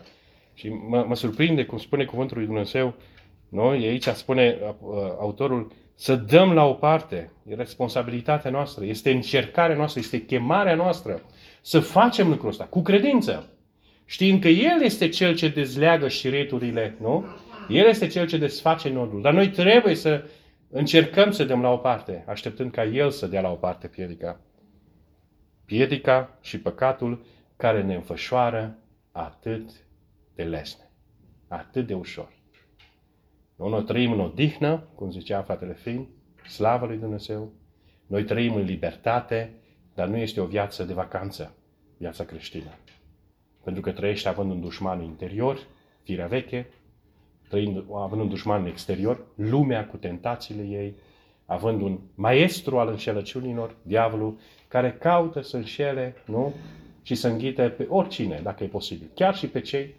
Și 0.53 0.69
mă, 0.69 1.05
mă 1.07 1.15
surprinde 1.15 1.65
cum 1.65 1.77
spune 1.77 2.05
cuvântul 2.05 2.37
lui 2.37 2.45
Dumnezeu, 2.45 2.93
noi 3.49 3.85
aici 3.85 4.07
spune 4.07 4.57
uh, 4.61 4.97
autorul, 5.19 5.71
să 5.95 6.15
dăm 6.15 6.53
la 6.53 6.65
o 6.65 6.73
parte, 6.73 7.31
e 7.47 7.55
responsabilitatea 7.55 8.51
noastră, 8.51 8.85
este 8.85 9.11
încercarea 9.11 9.75
noastră, 9.75 9.99
este 9.99 10.25
chemarea 10.25 10.75
noastră 10.75 11.21
să 11.61 11.79
facem 11.79 12.29
lucrul 12.29 12.49
ăsta 12.49 12.63
cu 12.63 12.81
credință. 12.81 13.49
Știind 14.05 14.41
că 14.41 14.47
El 14.47 14.81
este 14.81 15.09
Cel 15.09 15.35
ce 15.35 15.47
dezleagă 15.47 16.07
șireturile, 16.07 16.95
nu? 16.99 17.25
El 17.69 17.87
este 17.87 18.07
Cel 18.07 18.27
ce 18.27 18.37
desface 18.37 18.89
nodul. 18.89 19.21
Dar 19.21 19.33
noi 19.33 19.49
trebuie 19.49 19.95
să 19.95 20.23
încercăm 20.69 21.31
să 21.31 21.43
dăm 21.43 21.61
la 21.61 21.69
o 21.69 21.77
parte, 21.77 22.23
așteptând 22.27 22.71
ca 22.71 22.83
El 22.83 23.09
să 23.09 23.27
dea 23.27 23.41
la 23.41 23.51
o 23.51 23.55
parte 23.55 23.87
piedica. 23.87 24.39
Piedica 25.65 26.37
și 26.41 26.59
păcatul 26.59 27.25
care 27.57 27.83
ne 27.83 27.95
înfășoară 27.95 28.77
atât 29.11 29.69
de 30.35 30.43
lesne, 30.43 30.91
atât 31.47 31.87
de 31.87 31.93
ușor. 31.93 32.35
Noi 33.55 33.83
trăim 33.83 34.11
în 34.11 34.19
odihnă, 34.19 34.87
cum 34.95 35.11
zicea 35.11 35.41
fratele 35.41 35.73
Fin, 35.73 36.07
slavă 36.47 36.85
lui 36.85 36.97
Dumnezeu. 36.97 37.51
Noi 38.07 38.23
trăim 38.23 38.55
în 38.55 38.63
libertate, 38.63 39.53
dar 39.93 40.07
nu 40.07 40.17
este 40.17 40.39
o 40.39 40.45
viață 40.45 40.83
de 40.83 40.93
vacanță, 40.93 41.55
viața 41.97 42.23
creștină. 42.23 42.71
pentru 43.63 43.81
că 43.81 43.91
trăiește 43.91 44.29
având 44.29 44.51
un 44.51 44.61
dușman 44.61 45.03
interior, 45.03 45.59
firea 46.03 46.27
veche, 46.27 46.69
trăind, 47.49 47.83
având 47.93 48.21
un 48.21 48.29
dușman 48.29 48.65
exterior, 48.65 49.25
lumea 49.35 49.87
cu 49.87 49.97
tentațiile 49.97 50.63
ei, 50.63 50.95
având 51.45 51.81
un 51.81 51.99
maestru 52.15 52.79
al 52.79 52.87
înșelăciunilor, 52.87 53.75
diavolul, 53.81 54.37
care 54.67 54.93
caută 54.93 55.41
să 55.41 55.57
înșele, 55.57 56.15
nu? 56.25 56.53
Și 57.07 57.15
să 57.15 57.27
înghite 57.27 57.69
pe 57.69 57.85
oricine, 57.89 58.39
dacă 58.43 58.63
e 58.63 58.67
posibil. 58.67 59.09
Chiar 59.13 59.35
și 59.35 59.47
pe 59.47 59.61
cei 59.61 59.95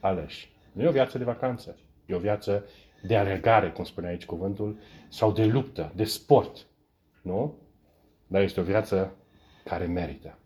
aleși. 0.00 0.50
Nu 0.72 0.82
e 0.82 0.88
o 0.88 0.90
viață 0.90 1.18
de 1.18 1.24
vacanță. 1.24 1.76
E 2.06 2.14
o 2.14 2.18
viață 2.18 2.64
de 3.02 3.16
alergare, 3.16 3.70
cum 3.70 3.84
spune 3.84 4.06
aici 4.06 4.24
cuvântul, 4.24 4.78
sau 5.08 5.32
de 5.32 5.44
luptă, 5.44 5.92
de 5.94 6.04
sport. 6.04 6.66
Nu? 7.22 7.54
Dar 8.26 8.42
este 8.42 8.60
o 8.60 8.62
viață 8.62 9.14
care 9.64 9.86
merită. 9.86 10.38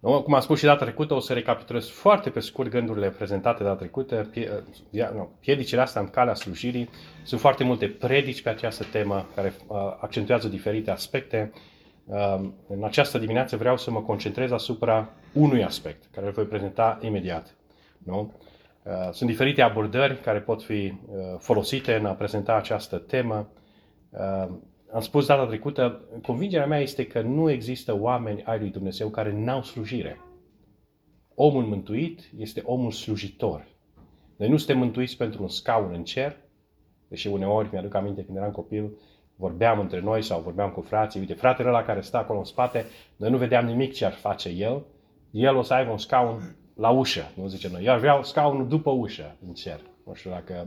Nu? 0.00 0.22
Cum 0.22 0.34
am 0.34 0.40
spus 0.40 0.58
și 0.58 0.64
data 0.64 0.84
trecută, 0.84 1.14
o 1.14 1.20
să 1.20 1.32
recapitulez 1.32 1.88
foarte 1.88 2.30
pe 2.30 2.40
scurt 2.40 2.70
gândurile 2.70 3.10
prezentate 3.10 3.62
data 3.62 3.76
trecută. 3.76 4.30
Piedicile 5.40 5.80
astea 5.80 6.00
în 6.00 6.08
calea 6.08 6.34
slujirii. 6.34 6.88
Sunt 7.22 7.40
foarte 7.40 7.64
multe 7.64 7.88
predici 7.88 8.42
pe 8.42 8.48
această 8.48 8.84
temă 8.84 9.26
care 9.34 9.54
uh, 9.66 9.76
accentuează 10.00 10.48
diferite 10.48 10.90
aspecte. 10.90 11.52
Uh, 12.10 12.48
în 12.68 12.84
această 12.84 13.18
dimineață 13.18 13.56
vreau 13.56 13.76
să 13.76 13.90
mă 13.90 14.02
concentrez 14.02 14.50
asupra 14.50 15.10
unui 15.32 15.64
aspect, 15.64 16.04
care 16.10 16.26
îl 16.26 16.32
voi 16.32 16.44
prezenta 16.44 16.98
imediat. 17.02 17.56
Nu? 17.98 18.32
Uh, 18.82 18.92
sunt 19.12 19.30
diferite 19.30 19.62
abordări 19.62 20.20
care 20.20 20.40
pot 20.40 20.62
fi 20.62 20.98
folosite 21.38 21.94
în 21.94 22.06
a 22.06 22.12
prezenta 22.12 22.54
această 22.54 22.96
temă 22.96 23.48
am 24.92 25.00
spus 25.00 25.26
data 25.26 25.46
trecută, 25.46 26.00
convingerea 26.22 26.66
mea 26.66 26.80
este 26.80 27.06
că 27.06 27.20
nu 27.20 27.50
există 27.50 28.00
oameni 28.00 28.42
ai 28.44 28.58
lui 28.58 28.70
Dumnezeu 28.70 29.08
care 29.08 29.32
n-au 29.32 29.62
slujire. 29.62 30.20
Omul 31.34 31.64
mântuit 31.64 32.30
este 32.38 32.62
omul 32.64 32.90
slujitor. 32.90 33.66
Noi 34.36 34.48
nu 34.48 34.56
suntem 34.56 34.78
mântuiți 34.78 35.16
pentru 35.16 35.42
un 35.42 35.48
scaun 35.48 35.92
în 35.94 36.04
cer, 36.04 36.36
deși 37.08 37.28
uneori 37.28 37.68
mi-aduc 37.72 37.94
aminte 37.94 38.24
când 38.24 38.36
eram 38.36 38.50
copil, 38.50 38.90
vorbeam 39.40 39.78
între 39.78 40.00
noi 40.00 40.22
sau 40.22 40.40
vorbeam 40.40 40.70
cu 40.70 40.80
frații, 40.80 41.20
uite, 41.20 41.34
fratele 41.34 41.68
ăla 41.68 41.82
care 41.82 42.00
stă 42.00 42.16
acolo 42.16 42.38
în 42.38 42.44
spate, 42.44 42.84
noi 43.16 43.30
nu 43.30 43.36
vedeam 43.36 43.66
nimic 43.66 43.92
ce 43.92 44.04
ar 44.04 44.12
face 44.12 44.48
el, 44.48 44.82
el 45.30 45.56
o 45.56 45.62
să 45.62 45.74
aibă 45.74 45.90
un 45.90 45.98
scaun 45.98 46.56
la 46.74 46.90
ușă, 46.90 47.30
nu 47.34 47.46
zice 47.46 47.68
noi. 47.68 47.84
Eu 47.84 47.92
ar 47.92 47.98
vrea 47.98 48.20
scaunul 48.22 48.68
după 48.68 48.90
ușă 48.90 49.36
în 49.46 49.52
cer. 49.52 49.80
Nu 50.06 50.14
știu 50.14 50.30
dacă 50.30 50.66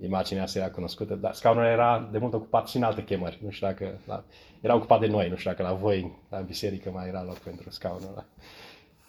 imaginea 0.00 0.42
asta 0.42 0.58
era 0.58 0.70
cunoscută, 0.70 1.14
dar 1.14 1.32
scaunul 1.32 1.64
era 1.64 2.08
de 2.12 2.18
mult 2.18 2.34
ocupat 2.34 2.68
și 2.68 2.76
în 2.76 2.82
alte 2.82 3.04
chemări. 3.04 3.38
Nu 3.42 3.50
știu 3.50 3.66
dacă 3.66 4.00
la, 4.06 4.24
era 4.60 4.74
ocupat 4.74 5.00
de 5.00 5.06
noi, 5.06 5.28
nu 5.28 5.36
știu 5.36 5.50
dacă 5.50 5.62
la 5.62 5.72
voi, 5.72 6.18
la 6.30 6.38
biserică, 6.38 6.90
mai 6.90 7.08
era 7.08 7.22
loc 7.22 7.38
pentru 7.38 7.70
scaunul 7.70 8.08
ăla. 8.10 8.24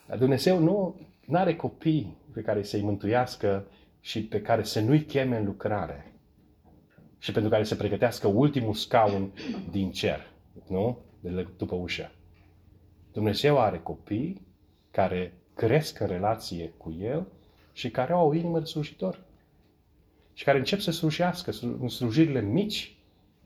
Dar 0.08 0.18
Dumnezeu 0.18 0.60
nu 0.60 0.96
are 1.32 1.56
copii 1.56 2.18
pe 2.34 2.42
care 2.42 2.64
să-i 2.64 2.82
mântuiască 2.82 3.66
și 4.00 4.24
pe 4.24 4.42
care 4.42 4.64
să 4.64 4.80
nu-i 4.80 5.02
cheme 5.04 5.38
în 5.38 5.46
lucrare. 5.46 6.11
Și 7.22 7.32
pentru 7.32 7.52
care 7.52 7.64
să 7.64 7.76
pregătească 7.76 8.28
ultimul 8.28 8.74
scaun 8.74 9.32
din 9.72 9.92
cer. 9.92 10.32
Nu? 10.68 10.98
De 11.20 11.48
după 11.58 11.76
ușă. 11.76 12.12
Dumnezeu 13.12 13.60
are 13.60 13.80
copii 13.80 14.42
care 14.92 15.34
cresc 15.54 16.00
în 16.00 16.08
relație 16.08 16.74
cu 16.78 16.98
El 17.00 17.28
și 17.72 17.92
care 17.92 18.14
au 18.14 18.28
o 18.28 18.34
inimă 18.34 18.60
de 18.60 18.66
slujitor 18.66 19.24
și 20.34 20.44
care 20.44 20.58
încep 20.58 20.80
să 20.80 20.92
slujească 20.92 21.52
în 21.80 21.88
slujirile 21.88 22.42
mici 22.42 22.96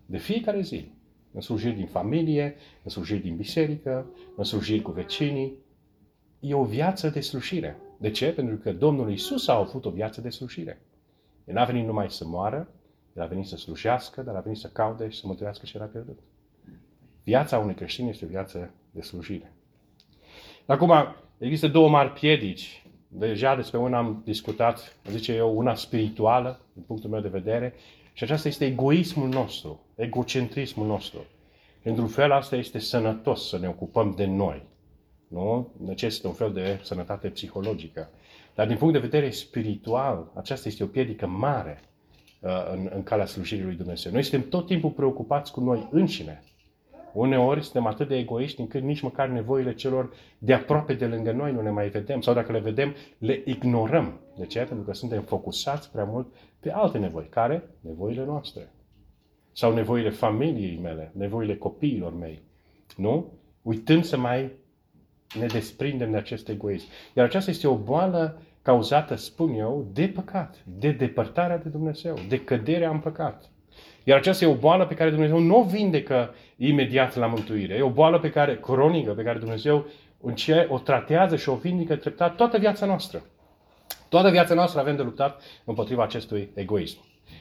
de 0.05 0.17
fiecare 0.17 0.61
zi. 0.61 0.91
În 1.31 1.41
slujiri 1.41 1.75
din 1.75 1.87
familie, 1.87 2.55
în 2.83 2.89
slujiri 2.89 3.21
din 3.21 3.35
biserică, 3.35 4.05
în 4.35 4.43
slujiri 4.43 4.81
cu 4.81 4.91
vecinii. 4.91 5.53
E 6.39 6.53
o 6.53 6.63
viață 6.63 7.09
de 7.09 7.19
slujire. 7.19 7.77
De 7.97 8.09
ce? 8.09 8.31
Pentru 8.31 8.55
că 8.55 8.73
Domnul 8.73 9.11
Isus 9.11 9.47
a 9.47 9.57
avut 9.57 9.85
o 9.85 9.89
viață 9.89 10.21
de 10.21 10.29
slujire. 10.29 10.81
El 11.45 11.53
n-a 11.53 11.65
venit 11.65 11.85
numai 11.85 12.11
să 12.11 12.27
moară, 12.27 12.69
El 13.15 13.21
a 13.21 13.25
venit 13.25 13.45
să 13.45 13.55
slujească, 13.55 14.21
dar 14.21 14.35
a 14.35 14.39
venit 14.39 14.57
să 14.57 14.67
caute 14.67 15.09
și 15.09 15.19
să 15.19 15.27
mântuiască 15.27 15.65
ce 15.65 15.77
era 15.77 15.85
pierdut. 15.85 16.19
Viața 17.23 17.57
unui 17.57 17.73
creștin 17.73 18.07
este 18.07 18.25
o 18.25 18.27
viață 18.27 18.73
de 18.91 19.01
slujire. 19.01 19.53
Acum, 20.65 20.91
există 21.37 21.67
două 21.67 21.89
mari 21.89 22.11
piedici 22.11 22.85
Deja 23.17 23.55
despre 23.55 23.77
una 23.77 23.97
am 23.97 24.21
discutat, 24.25 24.97
zice 25.09 25.33
eu, 25.33 25.57
una 25.57 25.75
spirituală, 25.75 26.59
din 26.73 26.83
punctul 26.83 27.09
meu 27.09 27.21
de 27.21 27.27
vedere, 27.27 27.73
și 28.13 28.23
aceasta 28.23 28.47
este 28.47 28.65
egoismul 28.65 29.27
nostru, 29.27 29.85
egocentrismul 29.95 30.87
nostru. 30.87 31.25
Într-un 31.83 32.07
fel, 32.07 32.31
asta 32.31 32.55
este 32.55 32.79
sănătos 32.79 33.47
să 33.47 33.57
ne 33.57 33.67
ocupăm 33.67 34.13
de 34.15 34.25
noi. 34.25 34.63
Nu? 35.27 35.73
Necesită 35.85 36.27
un 36.27 36.33
fel 36.33 36.53
de 36.53 36.79
sănătate 36.83 37.27
psihologică. 37.27 38.09
Dar 38.55 38.67
din 38.67 38.77
punct 38.77 38.93
de 38.93 38.99
vedere 38.99 39.29
spiritual, 39.29 40.31
aceasta 40.33 40.67
este 40.67 40.83
o 40.83 40.87
piedică 40.87 41.27
mare 41.27 41.79
uh, 41.81 41.94
în, 42.73 42.89
în 42.95 43.03
calea 43.03 43.25
slujirii 43.25 43.63
lui 43.63 43.75
Dumnezeu. 43.75 44.11
Noi 44.11 44.23
suntem 44.23 44.49
tot 44.49 44.65
timpul 44.65 44.89
preocupați 44.89 45.51
cu 45.51 45.59
noi 45.59 45.87
înșine. 45.91 46.43
Uneori 47.13 47.63
suntem 47.63 47.85
atât 47.85 48.07
de 48.07 48.17
egoiști 48.17 48.61
încât 48.61 48.81
nici 48.81 49.01
măcar 49.01 49.27
nevoile 49.27 49.73
celor 49.73 50.13
de 50.37 50.53
aproape 50.53 50.93
de 50.93 51.05
lângă 51.05 51.31
noi 51.31 51.51
nu 51.51 51.61
ne 51.61 51.69
mai 51.69 51.89
vedem. 51.89 52.21
Sau 52.21 52.33
dacă 52.33 52.51
le 52.51 52.59
vedem, 52.59 52.95
le 53.17 53.41
ignorăm. 53.45 54.19
De 54.37 54.45
ce? 54.45 54.59
Pentru 54.59 54.85
că 54.85 54.93
suntem 54.93 55.21
focusați 55.21 55.91
prea 55.91 56.03
mult 56.03 56.33
pe 56.59 56.71
alte 56.71 56.97
nevoi. 56.97 57.27
Care? 57.29 57.69
Nevoile 57.81 58.25
noastre. 58.25 58.71
Sau 59.51 59.73
nevoile 59.73 60.09
familiei 60.09 60.79
mele, 60.81 61.11
nevoile 61.13 61.55
copiilor 61.55 62.13
mei. 62.17 62.41
Nu? 62.97 63.33
Uitând 63.61 64.03
să 64.03 64.17
mai 64.17 64.51
ne 65.39 65.45
desprindem 65.45 66.11
de 66.11 66.17
acest 66.17 66.49
egoism. 66.49 66.87
Iar 67.15 67.25
aceasta 67.25 67.51
este 67.51 67.67
o 67.67 67.77
boală 67.77 68.41
cauzată, 68.65 69.15
spun 69.15 69.53
eu, 69.53 69.87
de 69.93 70.07
păcat, 70.07 70.55
de 70.63 70.91
depărtarea 70.91 71.57
de 71.57 71.69
Dumnezeu, 71.69 72.15
de 72.27 72.43
căderea 72.43 72.89
în 72.89 72.99
păcat. 72.99 73.49
Iar 74.03 74.17
aceasta 74.17 74.45
e 74.45 74.47
o 74.47 74.55
boală 74.55 74.85
pe 74.85 74.93
care 74.93 75.09
Dumnezeu 75.09 75.39
nu 75.39 75.59
o 75.59 75.63
vindecă 75.63 76.33
imediat 76.57 77.15
la 77.15 77.27
mântuire. 77.27 77.73
E 77.73 77.81
o 77.81 77.89
boală 77.89 78.19
pe 78.19 78.29
care, 78.29 78.59
cronică, 78.59 79.11
pe 79.11 79.23
care 79.23 79.39
Dumnezeu 79.39 79.85
o 80.67 80.79
tratează 80.79 81.35
și 81.35 81.49
o 81.49 81.55
vindecă 81.55 81.95
treptat 81.95 82.35
toată 82.35 82.57
viața 82.57 82.85
noastră. 82.85 83.23
Toată 84.09 84.29
viața 84.29 84.53
noastră 84.53 84.79
avem 84.79 84.95
de 84.95 85.01
luptat 85.01 85.41
împotriva 85.65 86.03
acestui 86.03 86.49
egoism. 86.53 86.97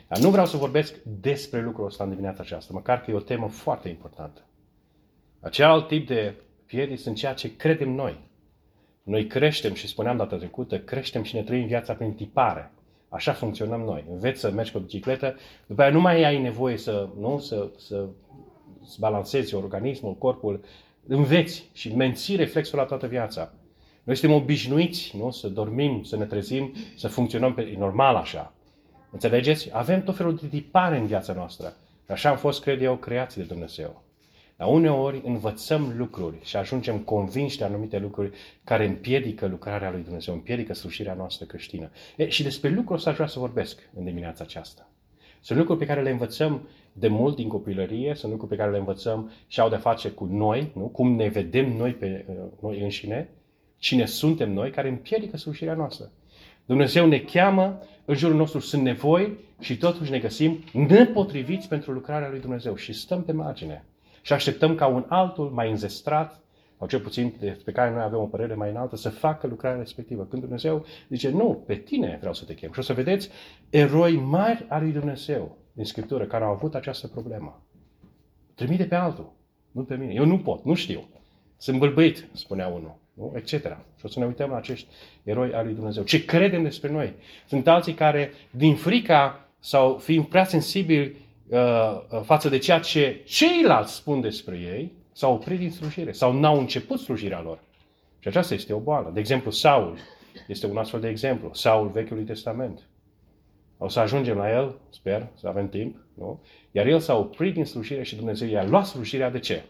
Dar 0.08 0.18
nu 0.18 0.30
vreau 0.30 0.46
să 0.46 0.56
vorbesc 0.56 0.94
despre 1.02 1.62
lucrul 1.62 1.86
ăsta 1.86 2.04
în 2.04 2.10
dimineața 2.10 2.42
aceasta, 2.42 2.72
măcar 2.72 3.00
că 3.00 3.10
e 3.10 3.14
o 3.14 3.20
temă 3.20 3.48
foarte 3.48 3.88
importantă. 3.88 4.40
Acel 5.40 5.80
tip 5.80 6.06
de 6.06 6.34
piedici 6.66 6.98
sunt 6.98 7.16
ceea 7.16 7.32
ce 7.32 7.56
credem 7.56 7.90
noi. 7.90 8.32
Noi 9.04 9.26
creștem 9.26 9.74
și 9.74 9.86
spuneam 9.86 10.16
data 10.16 10.36
trecută, 10.36 10.78
creștem 10.78 11.22
și 11.22 11.34
ne 11.34 11.42
trăim 11.42 11.66
viața 11.66 11.92
prin 11.92 12.12
tipare. 12.12 12.72
Așa 13.08 13.32
funcționăm 13.32 13.80
noi. 13.80 14.04
Înveți 14.10 14.40
să 14.40 14.50
mergi 14.50 14.72
pe 14.72 14.78
bicicletă, 14.78 15.36
după 15.66 15.82
aia 15.82 15.90
nu 15.90 16.00
mai 16.00 16.22
ai 16.22 16.38
nevoie 16.38 16.76
să, 16.76 17.08
nu, 17.20 17.38
să, 17.38 17.68
să, 17.78 18.06
să 18.84 18.96
balancezi 18.98 19.54
organismul, 19.54 20.14
corpul. 20.14 20.64
Înveți 21.06 21.68
și 21.72 21.96
menții 21.96 22.36
reflexul 22.36 22.78
la 22.78 22.84
toată 22.84 23.06
viața. 23.06 23.52
Noi 24.02 24.16
suntem 24.16 24.38
obișnuiți 24.38 25.16
nu? 25.16 25.30
să 25.30 25.48
dormim, 25.48 26.02
să 26.02 26.16
ne 26.16 26.24
trezim, 26.24 26.72
să 26.96 27.08
funcționăm 27.08 27.54
pe, 27.54 27.62
e 27.62 27.78
normal 27.78 28.16
așa. 28.16 28.52
Înțelegeți? 29.10 29.68
Avem 29.72 30.02
tot 30.02 30.16
felul 30.16 30.34
de 30.34 30.46
tipare 30.46 30.96
în 30.98 31.06
viața 31.06 31.32
noastră. 31.32 31.76
Așa 32.08 32.28
am 32.28 32.36
fost, 32.36 32.62
cred 32.62 32.82
eu, 32.82 32.96
creați 32.96 33.36
de 33.36 33.42
Dumnezeu. 33.42 34.03
Dar 34.56 34.68
uneori 34.68 35.22
învățăm 35.24 35.94
lucruri 35.96 36.36
și 36.42 36.56
ajungem 36.56 36.98
convinși 36.98 37.58
de 37.58 37.64
anumite 37.64 37.98
lucruri 37.98 38.30
care 38.64 38.86
împiedică 38.86 39.46
lucrarea 39.46 39.90
lui 39.90 40.02
Dumnezeu, 40.02 40.34
împiedică 40.34 40.74
slujirea 40.74 41.14
noastră 41.14 41.46
creștină. 41.46 41.90
E, 42.16 42.28
și 42.28 42.42
despre 42.42 42.70
lucrul 42.70 42.96
ăsta 42.96 43.10
aș 43.10 43.16
vrea 43.16 43.26
să 43.28 43.38
vorbesc 43.38 43.90
în 43.94 44.04
dimineața 44.04 44.44
aceasta. 44.44 44.88
Sunt 45.40 45.58
lucruri 45.58 45.78
pe 45.78 45.86
care 45.86 46.02
le 46.02 46.10
învățăm 46.10 46.68
de 46.92 47.08
mult 47.08 47.36
din 47.36 47.48
copilărie, 47.48 48.14
sunt 48.14 48.30
lucruri 48.30 48.50
pe 48.50 48.58
care 48.58 48.70
le 48.70 48.78
învățăm 48.78 49.30
și 49.46 49.60
au 49.60 49.68
de 49.68 49.76
face 49.76 50.08
cu 50.08 50.24
noi, 50.24 50.70
nu? 50.74 50.88
cum 50.88 51.14
ne 51.14 51.28
vedem 51.28 51.76
noi 51.76 51.92
pe 51.92 52.24
uh, 52.28 52.34
noi 52.60 52.80
înșine, 52.80 53.28
cine 53.78 54.06
suntem 54.06 54.52
noi, 54.52 54.70
care 54.70 54.88
împiedică 54.88 55.36
slujirea 55.36 55.74
noastră. 55.74 56.10
Dumnezeu 56.66 57.06
ne 57.06 57.18
cheamă, 57.18 57.82
în 58.04 58.14
jurul 58.14 58.36
nostru 58.36 58.58
sunt 58.58 58.82
nevoi 58.82 59.38
și 59.60 59.76
totuși 59.76 60.10
ne 60.10 60.18
găsim 60.18 60.64
nepotriviți 60.72 61.68
pentru 61.68 61.92
lucrarea 61.92 62.30
lui 62.30 62.40
Dumnezeu 62.40 62.74
și 62.74 62.92
stăm 62.92 63.22
pe 63.22 63.32
margine 63.32 63.84
și 64.24 64.32
așteptăm 64.32 64.74
ca 64.74 64.86
un 64.86 65.04
altul 65.08 65.50
mai 65.50 65.70
înzestrat, 65.70 66.40
sau 66.78 66.86
cel 66.86 67.00
puțin 67.00 67.34
pe 67.64 67.72
care 67.72 67.90
noi 67.90 68.02
avem 68.02 68.18
o 68.18 68.24
părere 68.24 68.54
mai 68.54 68.70
înaltă, 68.70 68.96
să 68.96 69.08
facă 69.08 69.46
lucrarea 69.46 69.78
respectivă. 69.78 70.26
Când 70.30 70.42
Dumnezeu 70.42 70.84
zice, 71.08 71.30
nu, 71.30 71.62
pe 71.66 71.74
tine 71.74 72.16
vreau 72.18 72.34
să 72.34 72.44
te 72.44 72.54
chem. 72.54 72.72
Și 72.72 72.78
o 72.78 72.82
să 72.82 72.92
vedeți 72.92 73.28
eroi 73.70 74.16
mari 74.16 74.66
al 74.68 74.82
lui 74.82 74.92
Dumnezeu 74.92 75.56
din 75.72 75.84
Scriptură 75.84 76.24
care 76.24 76.44
au 76.44 76.50
avut 76.50 76.74
această 76.74 77.06
problemă. 77.06 77.62
Trimite 78.54 78.84
pe 78.84 78.94
altul, 78.94 79.32
nu 79.70 79.82
pe 79.82 79.94
mine. 79.96 80.12
Eu 80.12 80.24
nu 80.24 80.38
pot, 80.38 80.64
nu 80.64 80.74
știu. 80.74 81.08
Sunt 81.56 81.78
bâlbâit, 81.78 82.28
spunea 82.32 82.66
unul. 82.66 82.96
Nu? 83.14 83.32
Etc. 83.36 83.50
Și 83.96 84.04
o 84.04 84.08
să 84.08 84.18
ne 84.18 84.26
uităm 84.26 84.50
la 84.50 84.56
acești 84.56 84.88
eroi 85.22 85.52
al 85.52 85.64
lui 85.64 85.74
Dumnezeu. 85.74 86.02
Ce 86.02 86.24
credem 86.24 86.62
despre 86.62 86.90
noi? 86.90 87.14
Sunt 87.46 87.68
alții 87.68 87.94
care, 87.94 88.32
din 88.50 88.74
frica 88.74 89.48
sau 89.58 89.98
fiind 89.98 90.24
prea 90.24 90.44
sensibili 90.44 91.06
Uh, 91.06 91.12
uh, 91.12 91.33
față 92.22 92.48
de 92.48 92.58
ceea 92.58 92.80
ce 92.80 93.22
ceilalți 93.26 93.94
spun 93.94 94.20
despre 94.20 94.56
ei, 94.56 94.92
s-au 95.12 95.34
oprit 95.34 95.58
din 95.58 95.70
slujire 95.70 96.12
sau 96.12 96.32
n-au 96.32 96.58
început 96.58 96.98
slujirea 96.98 97.42
lor. 97.42 97.58
Și 98.18 98.28
aceasta 98.28 98.54
este 98.54 98.72
o 98.72 98.78
boală. 98.78 99.10
De 99.14 99.20
exemplu, 99.20 99.50
Saul 99.50 99.96
este 100.48 100.66
un 100.66 100.76
astfel 100.76 101.00
de 101.00 101.08
exemplu. 101.08 101.50
Saul 101.52 101.88
Vechiului 101.88 102.24
Testament. 102.24 102.88
O 103.78 103.88
să 103.88 104.00
ajungem 104.00 104.36
la 104.36 104.50
el, 104.50 104.74
sper, 104.90 105.28
să 105.34 105.48
avem 105.48 105.68
timp, 105.68 105.96
nu? 106.14 106.40
Iar 106.70 106.86
el 106.86 106.98
s-a 106.98 107.16
oprit 107.16 107.54
din 107.54 107.64
slujire 107.64 108.02
și 108.02 108.16
Dumnezeu 108.16 108.48
i-a 108.48 108.64
luat 108.64 108.86
slujirea 108.86 109.30
de 109.30 109.38
ce? 109.38 109.62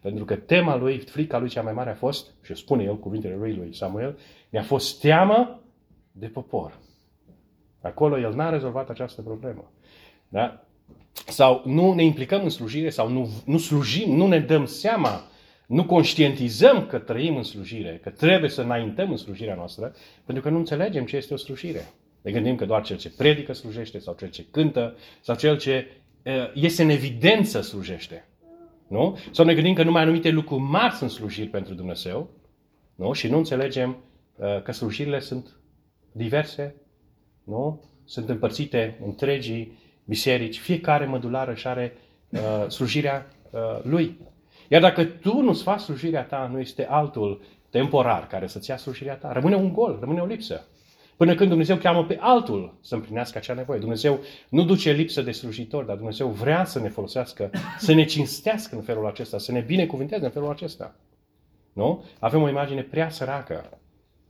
Pentru 0.00 0.24
că 0.24 0.36
tema 0.36 0.76
lui, 0.76 0.98
frica 0.98 1.38
lui 1.38 1.48
cea 1.48 1.62
mai 1.62 1.72
mare 1.72 1.90
a 1.90 1.94
fost, 1.94 2.30
și 2.42 2.54
spune 2.54 2.82
el 2.82 2.98
cuvintele 2.98 3.36
lui, 3.36 3.54
lui 3.54 3.74
Samuel, 3.74 4.18
mi-a 4.50 4.62
fost 4.62 5.00
teamă 5.00 5.60
de 6.12 6.26
popor. 6.26 6.78
Acolo 7.80 8.18
el 8.18 8.34
n-a 8.34 8.50
rezolvat 8.50 8.90
această 8.90 9.22
problemă. 9.22 9.70
Da? 10.28 10.64
Sau 11.26 11.62
nu 11.64 11.92
ne 11.92 12.04
implicăm 12.04 12.42
în 12.42 12.48
slujire, 12.48 12.90
sau 12.90 13.08
nu, 13.08 13.28
nu 13.44 13.58
slujim, 13.58 14.14
nu 14.14 14.26
ne 14.26 14.38
dăm 14.38 14.66
seama, 14.66 15.28
nu 15.66 15.84
conștientizăm 15.84 16.86
că 16.86 16.98
trăim 16.98 17.36
în 17.36 17.42
slujire, 17.42 18.00
că 18.02 18.10
trebuie 18.10 18.50
să 18.50 18.62
înaintăm 18.62 19.10
în 19.10 19.16
slujirea 19.16 19.54
noastră, 19.54 19.94
pentru 20.24 20.42
că 20.42 20.50
nu 20.50 20.58
înțelegem 20.58 21.04
ce 21.04 21.16
este 21.16 21.34
o 21.34 21.36
slujire. 21.36 21.92
Ne 22.22 22.30
gândim 22.30 22.56
că 22.56 22.66
doar 22.66 22.82
cel 22.82 22.96
ce 22.96 23.10
predică 23.16 23.52
slujește, 23.52 23.98
sau 23.98 24.14
cel 24.18 24.30
ce 24.30 24.46
cântă, 24.50 24.96
sau 25.20 25.36
cel 25.36 25.58
ce 25.58 25.86
este 26.54 26.82
în 26.82 26.88
evidență 26.88 27.60
slujește. 27.60 28.28
Nu? 28.88 29.18
Sau 29.30 29.44
ne 29.44 29.54
gândim 29.54 29.74
că 29.74 29.82
numai 29.82 30.02
anumite 30.02 30.30
lucruri 30.30 30.62
mari 30.62 30.94
sunt 30.94 31.10
slujiri 31.10 31.48
pentru 31.48 31.74
Dumnezeu, 31.74 32.30
nu? 32.94 33.12
Și 33.12 33.28
nu 33.28 33.36
înțelegem 33.36 33.96
că 34.64 34.72
slujirile 34.72 35.20
sunt 35.20 35.56
diverse, 36.12 36.74
nu? 37.44 37.82
Sunt 38.04 38.28
împărțite 38.28 38.98
întregii 39.04 39.78
biserici, 40.04 40.58
fiecare 40.58 41.06
mădulară 41.06 41.52
își 41.52 41.66
are 41.66 41.96
uh, 42.28 42.68
slujirea 42.68 43.26
uh, 43.50 43.60
lui. 43.82 44.18
Iar 44.68 44.80
dacă 44.80 45.04
tu 45.04 45.40
nu-ți 45.40 45.62
faci 45.62 45.80
slujirea 45.80 46.24
ta, 46.24 46.48
nu 46.52 46.60
este 46.60 46.86
altul 46.86 47.42
temporar 47.70 48.26
care 48.26 48.46
să-ți 48.46 48.70
ia 48.70 48.76
slujirea 48.76 49.14
ta. 49.14 49.32
Rămâne 49.32 49.56
un 49.56 49.72
gol, 49.72 49.96
rămâne 50.00 50.20
o 50.20 50.26
lipsă. 50.26 50.66
Până 51.16 51.34
când 51.34 51.48
Dumnezeu 51.48 51.76
cheamă 51.76 52.04
pe 52.04 52.18
altul 52.20 52.78
să 52.80 52.94
împlinească 52.94 53.38
acea 53.38 53.54
nevoie. 53.54 53.78
Dumnezeu 53.78 54.20
nu 54.48 54.64
duce 54.64 54.92
lipsă 54.92 55.22
de 55.22 55.30
slujitori, 55.30 55.86
dar 55.86 55.96
Dumnezeu 55.96 56.28
vrea 56.28 56.64
să 56.64 56.80
ne 56.80 56.88
folosească, 56.88 57.50
să 57.78 57.94
ne 57.94 58.04
cinstească 58.04 58.76
în 58.76 58.82
felul 58.82 59.06
acesta, 59.06 59.38
să 59.38 59.52
ne 59.52 59.60
binecuvinteze 59.60 60.24
în 60.24 60.30
felul 60.30 60.50
acesta. 60.50 60.94
Nu? 61.72 62.04
Avem 62.18 62.42
o 62.42 62.48
imagine 62.48 62.82
prea 62.82 63.10
săracă 63.10 63.78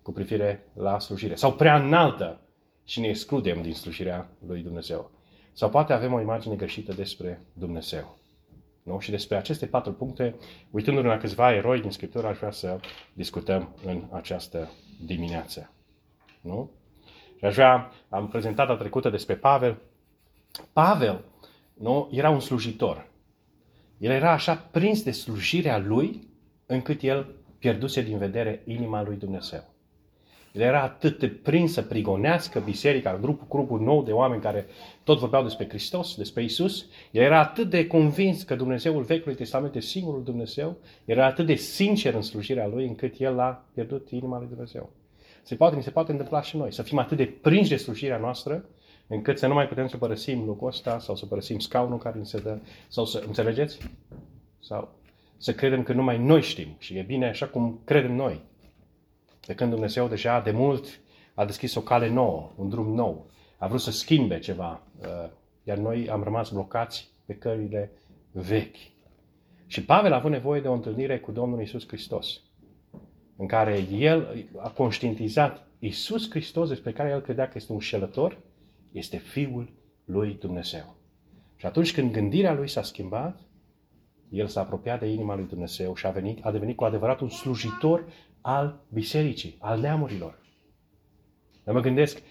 cu 0.03 0.13
privire 0.13 0.67
la 0.75 0.99
slujire. 0.99 1.35
Sau 1.35 1.53
prea 1.53 1.77
înaltă 1.77 2.41
și 2.85 3.01
ne 3.01 3.09
excludem 3.09 3.63
din 3.63 3.73
slujirea 3.73 4.29
lui 4.47 4.63
Dumnezeu. 4.63 5.11
Sau 5.57 5.71
poate 5.71 5.93
avem 5.93 6.13
o 6.13 6.21
imagine 6.21 6.55
greșită 6.55 6.93
despre 6.93 7.41
Dumnezeu. 7.53 8.19
Nu? 8.83 8.99
Și 8.99 9.11
despre 9.11 9.37
aceste 9.37 9.67
patru 9.67 9.93
puncte, 9.93 10.35
uitându-ne 10.71 11.09
la 11.09 11.17
câțiva 11.17 11.55
eroi 11.55 11.81
din 11.81 11.91
Scriptură, 11.91 12.27
aș 12.27 12.37
vrea 12.37 12.51
să 12.51 12.81
discutăm 13.13 13.77
în 13.85 14.03
această 14.11 14.71
dimineață. 15.07 15.71
Nu? 16.41 16.71
Și 17.39 17.45
aș 17.45 17.55
vrea, 17.55 17.91
am 18.09 18.29
prezentat 18.29 18.69
a 18.69 18.77
trecută 18.77 19.11
despre 19.11 19.35
Pavel. 19.35 19.79
Pavel 20.73 21.25
nu? 21.75 22.09
era 22.13 22.31
un 22.31 22.41
slujitor. 22.41 23.07
El 23.99 24.11
era 24.11 24.33
așa 24.33 24.55
prins 24.55 25.03
de 25.03 25.11
slujirea 25.11 25.79
lui, 25.79 26.29
încât 26.67 27.03
el 27.03 27.35
pierduse 27.59 28.03
din 28.03 28.19
vedere 28.19 28.63
inima 28.65 29.03
lui 29.03 29.17
Dumnezeu. 29.17 29.74
El 30.55 30.61
era 30.61 30.83
atât 30.83 31.19
de 31.19 31.29
prins 31.29 31.73
să 31.73 31.83
prigonească 31.83 32.61
biserica, 32.61 33.19
grupul, 33.21 33.47
grupul 33.49 33.81
nou 33.81 34.03
de 34.03 34.13
oameni 34.13 34.43
care 34.43 34.67
tot 35.05 35.19
vorbeau 35.19 35.43
despre 35.43 35.69
Hristos, 35.69 36.17
despre 36.17 36.43
Isus. 36.43 36.87
El 37.11 37.23
era 37.23 37.41
atât 37.41 37.71
de 37.71 37.87
convins 37.87 38.43
că 38.43 38.55
Dumnezeul 38.55 39.03
Vechiului 39.03 39.37
Testament 39.37 39.75
este 39.75 39.91
singurul 39.91 40.23
Dumnezeu. 40.25 40.77
Era 41.05 41.27
atât 41.27 41.47
de 41.47 41.55
sincer 41.55 42.15
în 42.15 42.23
slujirea 42.23 42.67
lui 42.67 42.87
încât 42.87 43.15
el 43.19 43.39
a 43.41 43.65
pierdut 43.75 44.11
inima 44.11 44.39
lui 44.39 44.49
Dumnezeu. 44.49 44.91
Se 45.43 45.55
poate, 45.55 45.77
ni 45.77 45.83
se 45.83 45.91
poate 45.91 46.11
întâmpla 46.11 46.43
și 46.43 46.57
noi. 46.57 46.73
Să 46.73 46.83
fim 46.83 46.99
atât 46.99 47.17
de 47.17 47.25
prinși 47.25 47.69
de 47.69 47.77
slujirea 47.77 48.19
noastră 48.19 48.65
încât 49.07 49.39
să 49.39 49.47
nu 49.47 49.55
mai 49.55 49.69
putem 49.69 49.87
să 49.87 49.97
părăsim 49.97 50.45
locul 50.47 50.69
ăsta 50.69 50.99
sau 50.99 51.17
să 51.17 51.27
părăsim 51.27 51.59
scaunul 51.59 51.99
care 51.99 52.19
ni 52.19 52.27
se 52.27 52.39
dă. 52.39 52.59
Sau 52.89 53.05
să, 53.05 53.23
înțelegeți? 53.27 53.79
Sau 54.61 54.95
să 55.37 55.55
credem 55.55 55.83
că 55.83 55.93
numai 55.93 56.19
noi 56.19 56.43
știm 56.43 56.77
și 56.79 56.97
e 56.97 57.03
bine 57.03 57.29
așa 57.29 57.47
cum 57.47 57.81
credem 57.85 58.15
noi. 58.15 58.41
De 59.47 59.55
când 59.55 59.71
Dumnezeu 59.71 60.09
deja 60.09 60.41
de 60.41 60.51
mult 60.51 61.01
a 61.35 61.45
deschis 61.45 61.75
o 61.75 61.81
cale 61.81 62.09
nouă, 62.09 62.53
un 62.57 62.69
drum 62.69 62.95
nou, 62.95 63.27
a 63.59 63.67
vrut 63.67 63.81
să 63.81 63.91
schimbe 63.91 64.39
ceva, 64.39 64.83
uh, 65.01 65.07
iar 65.63 65.79
noi 65.79 66.09
am 66.11 66.23
rămas 66.23 66.51
blocați 66.51 67.11
pe 67.27 67.35
cările 67.35 67.93
vechi. 68.33 68.77
Și 69.67 69.85
Pavel 69.85 70.13
a 70.13 70.17
avut 70.17 70.31
nevoie 70.31 70.61
de 70.61 70.69
o 70.69 70.73
întâlnire 70.73 71.19
cu 71.19 71.33
Domnul 71.33 71.61
Isus 71.61 71.87
Hristos, 71.87 72.41
în 73.37 73.47
care 73.47 73.87
el 73.91 74.47
a 74.57 74.71
conștientizat 74.71 75.67
Isus 75.79 76.31
Hristos, 76.31 76.69
despre 76.69 76.93
care 76.93 77.11
el 77.11 77.21
credea 77.21 77.45
că 77.49 77.53
este 77.55 77.73
un 77.73 77.79
șelător, 77.79 78.39
este 78.93 79.17
Fiul 79.17 79.73
lui 80.05 80.37
Dumnezeu. 80.41 80.97
Și 81.57 81.67
atunci 81.67 81.95
când 81.95 82.13
gândirea 82.13 82.55
lui 82.55 82.69
s-a 82.69 82.83
schimbat, 82.83 83.41
el 84.29 84.47
s-a 84.47 84.61
apropiat 84.61 85.01
de 85.01 85.07
inima 85.07 85.35
lui 85.35 85.47
Dumnezeu 85.47 85.95
și 85.95 86.07
a, 86.07 86.11
venit, 86.11 86.45
a 86.45 86.51
devenit 86.51 86.77
cu 86.77 86.85
adevărat 86.85 87.21
un 87.21 87.29
slujitor 87.29 88.05
al 88.47 88.85
bisericii, 88.89 89.57
al 89.59 89.81
neamurilor. 89.81 90.39
Eu 91.67 91.75
mă 91.75 91.81
gândesc 91.81 92.23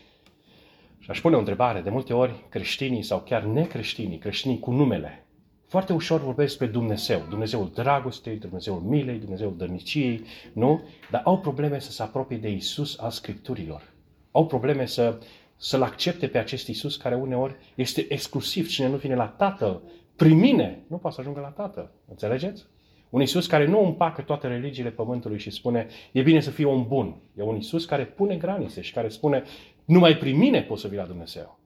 și 0.99 1.09
aș 1.09 1.21
pune 1.21 1.35
o 1.35 1.39
întrebare. 1.39 1.81
De 1.81 1.89
multe 1.89 2.13
ori 2.13 2.45
creștinii 2.49 3.03
sau 3.03 3.19
chiar 3.19 3.43
necreștinii, 3.43 4.17
creștinii 4.17 4.59
cu 4.59 4.71
numele, 4.71 5.25
foarte 5.67 5.93
ușor 5.93 6.19
vorbesc 6.19 6.49
despre 6.49 6.67
Dumnezeu. 6.67 7.25
Dumnezeul 7.29 7.71
dragostei, 7.73 8.37
Dumnezeul 8.37 8.79
milei, 8.79 9.19
Dumnezeul 9.19 9.57
dărniciei, 9.57 10.25
nu? 10.53 10.81
Dar 11.11 11.21
au 11.25 11.39
probleme 11.39 11.79
să 11.79 11.91
se 11.91 12.03
apropie 12.03 12.37
de 12.37 12.49
Isus 12.49 12.99
al 12.99 13.09
Scripturilor. 13.09 13.93
Au 14.31 14.45
probleme 14.45 14.85
să, 14.85 15.19
să-L 15.55 15.81
accepte 15.81 16.27
pe 16.27 16.37
acest 16.37 16.67
Isus 16.67 16.97
care 16.97 17.15
uneori 17.15 17.55
este 17.75 18.05
exclusiv. 18.09 18.67
Cine 18.67 18.87
nu 18.87 18.95
vine 18.95 19.15
la 19.15 19.27
Tatăl, 19.27 19.81
primine, 20.15 20.83
nu 20.87 20.97
poate 20.97 21.15
să 21.15 21.21
ajungă 21.21 21.39
la 21.39 21.63
Tatăl. 21.63 21.91
Înțelegeți? 22.09 22.65
Un 23.13 23.21
Isus 23.21 23.47
care 23.47 23.65
nu 23.65 23.85
împacă 23.85 24.21
toate 24.21 24.47
religiile 24.47 24.89
pământului 24.89 25.37
și 25.37 25.49
spune, 25.49 25.87
e 26.11 26.21
bine 26.21 26.39
să 26.39 26.49
fii 26.49 26.65
om 26.65 26.87
bun. 26.87 27.21
E 27.37 27.41
un 27.41 27.55
Isus 27.55 27.85
care 27.85 28.05
pune 28.05 28.37
granițe 28.37 28.81
și 28.81 28.93
care 28.93 29.07
spune, 29.09 29.43
numai 29.85 30.17
prin 30.17 30.37
mine 30.37 30.61
poți 30.61 30.81
să 30.81 30.87
vii 30.87 30.97
la 30.97 31.05
Dumnezeu. 31.05 31.59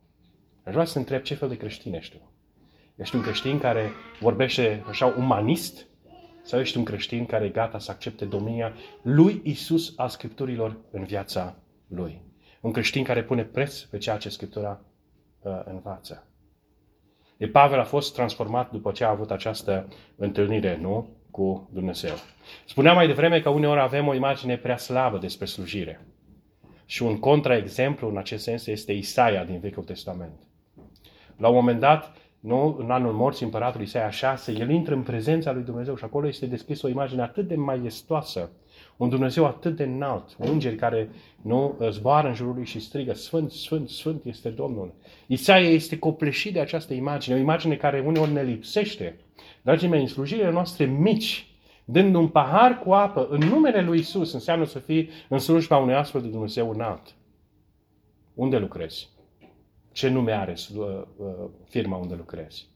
Aș 0.64 0.74
vrea 0.74 0.86
să 0.86 0.98
întreb 0.98 1.22
ce 1.22 1.36
fel 1.36 1.50
de 1.50 1.58
creștin 1.58 1.94
ești 1.94 2.18
tu. 2.18 2.32
Ești 2.96 3.16
un 3.16 3.22
creștin 3.22 3.60
care 3.60 3.92
vorbește 4.20 4.84
așa 4.88 5.06
umanist? 5.06 5.88
Sau 6.42 6.60
ești 6.60 6.78
un 6.78 6.84
creștin 6.84 7.26
care 7.26 7.46
e 7.46 7.50
gata 7.50 7.80
să 7.80 7.92
accepte 7.92 8.26
domnia 8.26 8.74
lui 9.02 9.42
Isus 9.44 9.94
al 9.96 10.10
Scripturilor 10.10 10.78
în 10.92 11.04
viața 11.04 11.56
lui? 11.88 12.22
Un 12.62 12.72
creștin 12.72 13.04
care 13.04 13.24
pune 13.24 13.44
preț 13.44 13.80
pe 13.80 13.98
ceea 13.98 14.18
ce 14.18 14.30
Scriptura 14.30 14.82
uh, 15.42 15.62
învață. 15.66 16.28
De 17.38 17.48
Pavel 17.48 17.80
a 17.80 17.84
fost 17.84 18.14
transformat 18.14 18.72
după 18.72 18.92
ce 18.92 19.04
a 19.04 19.10
avut 19.10 19.32
această 19.32 19.88
întâlnire, 20.16 20.78
nu? 20.82 21.17
Cu 21.38 21.70
Dumnezeu. 21.74 22.14
Spuneam 22.66 22.96
mai 22.96 23.08
devreme 23.08 23.40
că 23.40 23.50
uneori 23.50 23.80
avem 23.80 24.08
o 24.08 24.14
imagine 24.14 24.58
prea 24.58 24.78
slabă 24.78 25.18
despre 25.18 25.46
slujire. 25.46 26.06
Și 26.86 27.04
un 27.04 27.20
contraexemplu 27.20 28.10
în 28.10 28.18
acest 28.18 28.44
sens 28.44 28.68
este 28.68 28.92
Isaia 28.92 29.44
din 29.44 29.60
Vechiul 29.60 29.84
Testament. 29.84 30.40
La 31.38 31.48
un 31.48 31.56
moment 31.56 31.80
dat, 31.80 32.16
nu, 32.40 32.76
în 32.80 32.92
anul 32.92 33.14
morții 33.14 33.46
împăratului 33.46 33.86
Isaia 33.86 34.10
6, 34.10 34.52
el 34.52 34.70
intră 34.70 34.94
în 34.94 35.02
prezența 35.02 35.52
lui 35.52 35.64
Dumnezeu 35.64 35.96
și 35.96 36.04
acolo 36.04 36.28
este 36.28 36.46
descris 36.46 36.82
o 36.82 36.88
imagine 36.88 37.22
atât 37.22 37.48
de 37.48 37.56
maiestoasă, 37.56 38.50
un 38.98 39.10
Dumnezeu 39.10 39.46
atât 39.46 39.76
de 39.76 39.84
înalt, 39.84 40.36
îngeri 40.38 40.76
care 40.76 41.10
nu 41.42 41.78
zboară 41.90 42.28
în 42.28 42.34
jurul 42.34 42.56
lui 42.56 42.66
și 42.66 42.80
strigă, 42.80 43.14
Sfânt, 43.14 43.52
Sfânt, 43.52 43.90
Sfânt 43.90 44.26
este 44.26 44.50
Domnul. 44.50 44.94
Isaia 45.28 45.70
este 45.70 46.00
copleșit 46.00 46.54
de 46.54 46.60
această 46.60 46.94
imagine, 46.94 47.36
o 47.36 47.40
imagine 47.40 47.76
care 47.76 48.00
uneori 48.00 48.32
ne 48.32 48.44
lipsește 48.44 49.20
Dragii 49.68 49.88
mei, 49.88 50.02
în 50.02 50.08
slujirile 50.08 50.52
noastre 50.52 50.86
mici, 50.86 51.48
dând 51.86 52.16
un 52.16 52.28
pahar 52.28 52.80
cu 52.80 52.92
apă 52.92 53.28
în 53.30 53.40
numele 53.40 53.82
lui 53.82 54.00
Isus, 54.00 54.34
înseamnă 54.34 54.66
să 54.66 54.80
fii 54.80 55.10
în 55.30 55.40
slujba 55.40 55.78
unui 55.78 55.94
astfel 55.94 56.22
de 56.22 56.28
Dumnezeu 56.28 56.70
înalt. 56.70 57.16
Unde 58.34 58.58
lucrezi? 58.58 59.10
Ce 59.92 60.10
nume 60.10 60.32
are 60.32 60.56
uh, 60.76 60.86
uh, 61.18 61.26
firma 61.64 61.98
unde 61.98 62.16
lucrezi? 62.16 62.68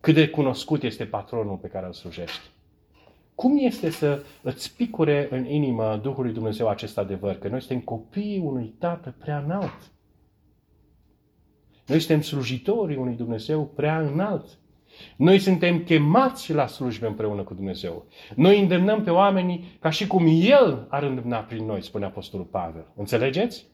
Cât 0.00 0.14
de 0.14 0.28
cunoscut 0.28 0.82
este 0.82 1.04
patronul 1.04 1.56
pe 1.56 1.68
care 1.68 1.86
îl 1.86 1.92
slujești? 1.92 2.50
Cum 3.34 3.58
este 3.60 3.90
să 3.90 4.22
îți 4.42 4.76
picure 4.76 5.28
în 5.30 5.46
inimă 5.46 5.96
Duhului 6.02 6.32
Dumnezeu 6.32 6.68
acest 6.68 6.98
adevăr? 6.98 7.34
Că 7.34 7.48
noi 7.48 7.60
suntem 7.60 7.80
copiii 7.80 8.40
unui 8.44 8.74
Tată 8.78 9.14
prea 9.18 9.38
înalt. 9.38 9.92
Noi 11.86 11.98
suntem 11.98 12.20
slujitorii 12.20 12.96
unui 12.96 13.14
Dumnezeu 13.14 13.66
prea 13.66 14.00
înalt. 14.00 14.59
Noi 15.16 15.38
suntem 15.38 15.78
chemați 15.78 16.52
la 16.52 16.66
slujbe 16.66 17.06
împreună 17.06 17.42
cu 17.42 17.54
Dumnezeu. 17.54 18.06
Noi 18.34 18.60
îndemnăm 18.60 19.02
pe 19.02 19.10
oamenii 19.10 19.76
ca 19.80 19.90
și 19.90 20.06
cum 20.06 20.26
El 20.40 20.86
ar 20.88 21.02
îndemna 21.02 21.38
prin 21.38 21.64
noi, 21.64 21.82
spune 21.82 22.04
Apostolul 22.04 22.46
Pavel. 22.46 22.86
Înțelegeți? 22.96 23.66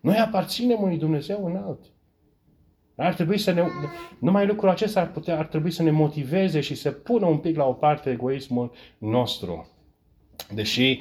Noi 0.00 0.16
aparținem 0.16 0.82
unui 0.82 0.96
Dumnezeu 0.96 1.46
înalt. 1.46 1.80
Ar 2.96 3.14
trebui 3.14 3.38
să 3.38 3.52
ne, 3.52 3.64
numai 4.18 4.46
lucrul 4.46 4.68
acesta 4.68 5.00
ar, 5.00 5.10
putea, 5.10 5.38
ar 5.38 5.46
trebui 5.46 5.70
să 5.70 5.82
ne 5.82 5.90
motiveze 5.90 6.60
și 6.60 6.74
să 6.74 6.90
pună 6.90 7.26
un 7.26 7.38
pic 7.38 7.56
la 7.56 7.64
o 7.64 7.72
parte 7.72 8.10
egoismul 8.10 8.72
nostru. 8.98 9.68
Deși 10.54 11.00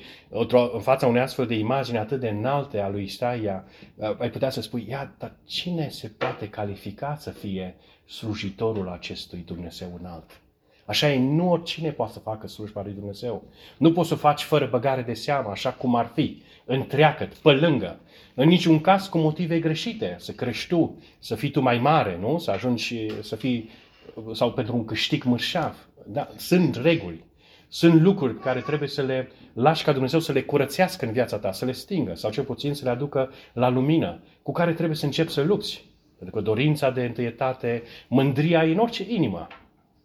în 0.73 0.81
fața 0.81 1.07
unei 1.07 1.21
astfel 1.21 1.47
de 1.47 1.55
imagini 1.55 1.97
atât 1.97 2.19
de 2.19 2.29
înalte 2.29 2.79
a 2.79 2.89
lui 2.89 3.03
Isaia, 3.03 3.65
uh, 3.95 4.15
ai 4.19 4.29
putea 4.29 4.49
să 4.49 4.61
spui, 4.61 4.85
ia, 4.89 5.15
dar 5.17 5.35
cine 5.45 5.89
se 5.89 6.07
poate 6.07 6.49
califica 6.49 7.15
să 7.19 7.29
fie 7.29 7.75
slujitorul 8.05 8.89
acestui 8.89 9.43
Dumnezeu 9.45 9.97
înalt? 9.99 10.39
Așa 10.85 11.11
e, 11.11 11.19
nu 11.19 11.51
oricine 11.51 11.91
poate 11.91 12.13
să 12.13 12.19
facă 12.19 12.47
slujba 12.47 12.81
lui 12.83 12.93
Dumnezeu. 12.93 13.43
Nu 13.77 13.91
poți 13.91 14.09
să 14.09 14.15
faci 14.15 14.41
fără 14.41 14.67
băgare 14.71 15.01
de 15.01 15.13
seamă, 15.13 15.49
așa 15.49 15.71
cum 15.71 15.95
ar 15.95 16.11
fi, 16.13 16.41
întreagă, 16.65 17.29
pe 17.41 17.51
lângă. 17.51 17.99
În 18.33 18.47
niciun 18.47 18.81
caz 18.81 19.07
cu 19.07 19.17
motive 19.17 19.59
greșite, 19.59 20.15
să 20.19 20.31
crești 20.31 20.67
tu, 20.67 21.01
să 21.19 21.35
fii 21.35 21.51
tu 21.51 21.61
mai 21.61 21.79
mare, 21.79 22.17
nu? 22.19 22.37
Să 22.39 22.51
ajungi 22.51 23.07
să 23.21 23.35
fii, 23.35 23.69
sau 24.33 24.51
pentru 24.51 24.75
un 24.75 24.85
câștig 24.85 25.23
mărșav. 25.23 25.87
Da, 26.05 26.29
sunt 26.35 26.75
reguli. 26.75 27.23
Sunt 27.67 28.01
lucruri 28.01 28.39
care 28.39 28.59
trebuie 28.59 28.89
să 28.89 29.01
le 29.01 29.31
lași 29.53 29.83
ca 29.83 29.91
Dumnezeu 29.91 30.19
să 30.19 30.31
le 30.31 30.41
curățească 30.41 31.05
în 31.05 31.11
viața 31.11 31.37
ta, 31.37 31.51
să 31.51 31.65
le 31.65 31.71
stingă 31.71 32.15
sau 32.15 32.31
cel 32.31 32.43
puțin 32.43 32.73
să 32.73 32.83
le 32.83 32.89
aducă 32.89 33.31
la 33.53 33.69
lumină, 33.69 34.23
cu 34.41 34.51
care 34.51 34.73
trebuie 34.73 34.95
să 34.95 35.05
începi 35.05 35.31
să 35.31 35.41
lupți. 35.41 35.85
Pentru 36.17 36.35
că 36.35 36.41
dorința 36.41 36.89
de 36.89 37.03
întâietate, 37.03 37.83
mândria 38.07 38.65
e 38.65 38.71
în 38.71 38.77
orice 38.77 39.05
inimă. 39.07 39.47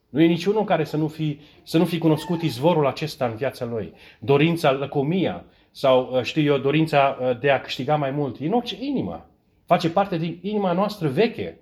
Nu 0.09 0.21
e 0.21 0.27
niciunul 0.27 0.65
care 0.65 0.85
să 0.85 0.97
nu 0.97 1.09
fi, 1.09 1.39
să 1.63 1.79
nu 1.79 1.85
fi 1.85 1.99
cunoscut 1.99 2.43
izvorul 2.43 2.87
acesta 2.87 3.27
în 3.27 3.35
viața 3.35 3.65
lui. 3.65 3.93
Dorința, 4.19 4.73
lăcomia 4.73 5.45
sau, 5.71 6.11
uh, 6.13 6.23
știu 6.23 6.43
eu, 6.43 6.59
dorința 6.59 7.19
uh, 7.21 7.39
de 7.41 7.51
a 7.51 7.61
câștiga 7.61 7.97
mai 7.97 8.11
mult. 8.11 8.41
E 8.41 8.47
în 8.47 8.53
orice 8.53 8.77
inimă. 8.81 9.27
Face 9.67 9.91
parte 9.91 10.17
din 10.17 10.39
inima 10.43 10.73
noastră 10.73 11.09
veche. 11.09 11.60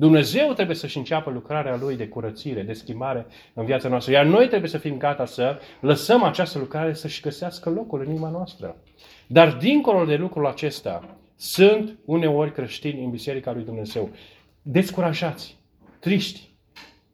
Dumnezeu 0.00 0.52
trebuie 0.52 0.76
să-și 0.76 0.96
înceapă 0.96 1.30
lucrarea 1.30 1.76
Lui 1.76 1.96
de 1.96 2.08
curățire, 2.08 2.62
de 2.62 2.72
schimbare 2.72 3.26
în 3.54 3.64
viața 3.64 3.88
noastră. 3.88 4.12
Iar 4.12 4.24
noi 4.24 4.48
trebuie 4.48 4.70
să 4.70 4.78
fim 4.78 4.96
gata 4.96 5.24
să 5.24 5.58
lăsăm 5.80 6.22
această 6.22 6.58
lucrare 6.58 6.92
să-și 6.92 7.20
găsească 7.20 7.70
locul 7.70 8.00
în 8.00 8.08
inima 8.08 8.28
noastră. 8.30 8.76
Dar 9.26 9.52
dincolo 9.52 10.04
de 10.04 10.16
lucrul 10.16 10.46
acesta, 10.46 11.16
sunt 11.36 11.98
uneori 12.04 12.52
creștini 12.52 13.04
în 13.04 13.10
Biserica 13.10 13.52
lui 13.52 13.64
Dumnezeu 13.64 14.10
descurajați, 14.62 15.58
triști, 15.98 16.48